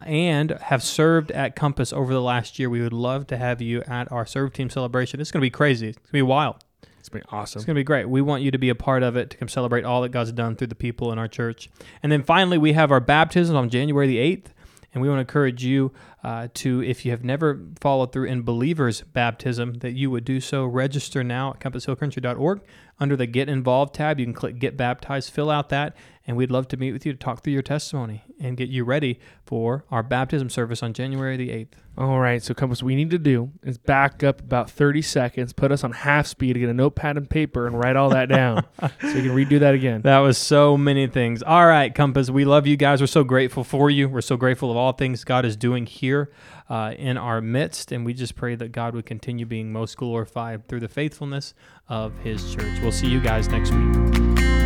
and 0.05 0.51
have 0.51 0.83
served 0.83 1.31
at 1.31 1.55
Compass 1.55 1.91
over 1.93 2.13
the 2.13 2.21
last 2.21 2.59
year. 2.59 2.69
We 2.69 2.81
would 2.81 2.93
love 2.93 3.27
to 3.27 3.37
have 3.37 3.61
you 3.61 3.81
at 3.83 4.11
our 4.11 4.25
serve 4.25 4.53
team 4.53 4.69
celebration. 4.69 5.19
It's 5.19 5.31
going 5.31 5.41
to 5.41 5.45
be 5.45 5.49
crazy. 5.49 5.89
It's 5.89 5.97
going 5.97 6.07
to 6.07 6.13
be 6.13 6.21
wild. 6.21 6.57
It's 6.99 7.09
going 7.09 7.21
to 7.21 7.27
be 7.27 7.35
awesome. 7.35 7.59
It's 7.59 7.65
going 7.65 7.75
to 7.75 7.79
be 7.79 7.83
great. 7.83 8.09
We 8.09 8.21
want 8.21 8.43
you 8.43 8.51
to 8.51 8.57
be 8.57 8.69
a 8.69 8.75
part 8.75 9.03
of 9.03 9.15
it 9.15 9.29
to 9.31 9.37
come 9.37 9.47
celebrate 9.47 9.85
all 9.85 10.01
that 10.01 10.09
God's 10.09 10.31
done 10.31 10.55
through 10.55 10.67
the 10.67 10.75
people 10.75 11.11
in 11.11 11.17
our 11.17 11.27
church. 11.27 11.69
And 12.03 12.11
then 12.11 12.23
finally, 12.23 12.57
we 12.57 12.73
have 12.73 12.91
our 12.91 12.99
baptism 12.99 13.55
on 13.55 13.69
January 13.69 14.07
the 14.07 14.17
8th. 14.17 14.47
And 14.93 15.03
we 15.03 15.07
want 15.07 15.17
to 15.17 15.21
encourage 15.21 15.63
you 15.63 15.91
uh, 16.23 16.49
to, 16.53 16.83
if 16.83 17.05
you 17.05 17.11
have 17.11 17.23
never 17.23 17.61
followed 17.79 18.11
through 18.11 18.25
in 18.25 18.41
believers' 18.41 19.01
baptism, 19.01 19.75
that 19.75 19.93
you 19.93 20.11
would 20.11 20.25
do 20.25 20.39
so. 20.39 20.65
Register 20.65 21.23
now 21.23 21.51
at 21.51 21.59
compasshillcountry.org. 21.59 22.61
Under 22.99 23.15
the 23.15 23.25
Get 23.25 23.47
Involved 23.47 23.95
tab, 23.95 24.19
you 24.19 24.25
can 24.25 24.33
click 24.33 24.59
Get 24.59 24.75
Baptized, 24.75 25.31
fill 25.31 25.49
out 25.49 25.69
that, 25.69 25.95
and 26.27 26.35
we'd 26.35 26.51
love 26.51 26.67
to 26.67 26.77
meet 26.77 26.91
with 26.91 27.05
you 27.05 27.13
to 27.13 27.17
talk 27.17 27.41
through 27.41 27.53
your 27.53 27.61
testimony 27.61 28.23
and 28.41 28.57
get 28.57 28.67
you 28.67 28.83
ready 28.83 29.19
for 29.45 29.85
our 29.89 30.03
baptism 30.03 30.49
service 30.49 30.83
on 30.83 30.93
January 30.93 31.37
the 31.37 31.49
8th. 31.49 31.79
All 31.97 32.19
right, 32.19 32.41
so 32.41 32.53
Compass, 32.53 32.81
what 32.81 32.87
we 32.87 32.95
need 32.95 33.09
to 33.11 33.17
do 33.17 33.51
is 33.63 33.77
back 33.77 34.23
up 34.23 34.39
about 34.39 34.69
30 34.69 35.01
seconds, 35.01 35.53
put 35.53 35.71
us 35.71 35.83
on 35.83 35.91
half 35.91 36.27
speed 36.27 36.53
to 36.53 36.59
get 36.59 36.69
a 36.69 36.73
notepad 36.73 37.17
and 37.17 37.29
paper 37.29 37.67
and 37.67 37.77
write 37.77 37.95
all 37.95 38.09
that 38.09 38.29
down 38.29 38.63
so 38.79 38.89
we 39.01 39.21
can 39.21 39.31
redo 39.31 39.59
that 39.59 39.73
again. 39.73 40.01
That 40.03 40.19
was 40.19 40.37
so 40.37 40.77
many 40.77 41.07
things. 41.07 41.41
All 41.41 41.65
right, 41.65 41.93
Compass, 41.93 42.29
we 42.29 42.45
love 42.45 42.67
you 42.67 42.77
guys. 42.77 43.01
We're 43.01 43.07
so 43.07 43.23
grateful 43.23 43.63
for 43.63 43.89
you. 43.89 44.07
We're 44.07 44.21
so 44.21 44.37
grateful 44.37 44.71
of 44.71 44.77
all 44.77 44.93
things 44.93 45.23
God 45.23 45.45
is 45.45 45.57
doing 45.57 45.85
here 46.09 46.31
uh, 46.69 46.93
in 46.97 47.17
our 47.17 47.39
midst. 47.41 47.91
And 47.91 48.05
we 48.05 48.13
just 48.13 48.35
pray 48.35 48.55
that 48.55 48.71
God 48.71 48.93
would 48.95 49.05
continue 49.05 49.45
being 49.45 49.71
most 49.71 49.97
glorified 49.97 50.67
through 50.67 50.81
the 50.81 50.87
faithfulness 50.87 51.53
of 51.87 52.17
his 52.19 52.53
church. 52.53 52.79
We'll 52.81 52.91
see 52.91 53.07
you 53.07 53.21
guys 53.21 53.47
next 53.47 53.71
week. 53.71 54.58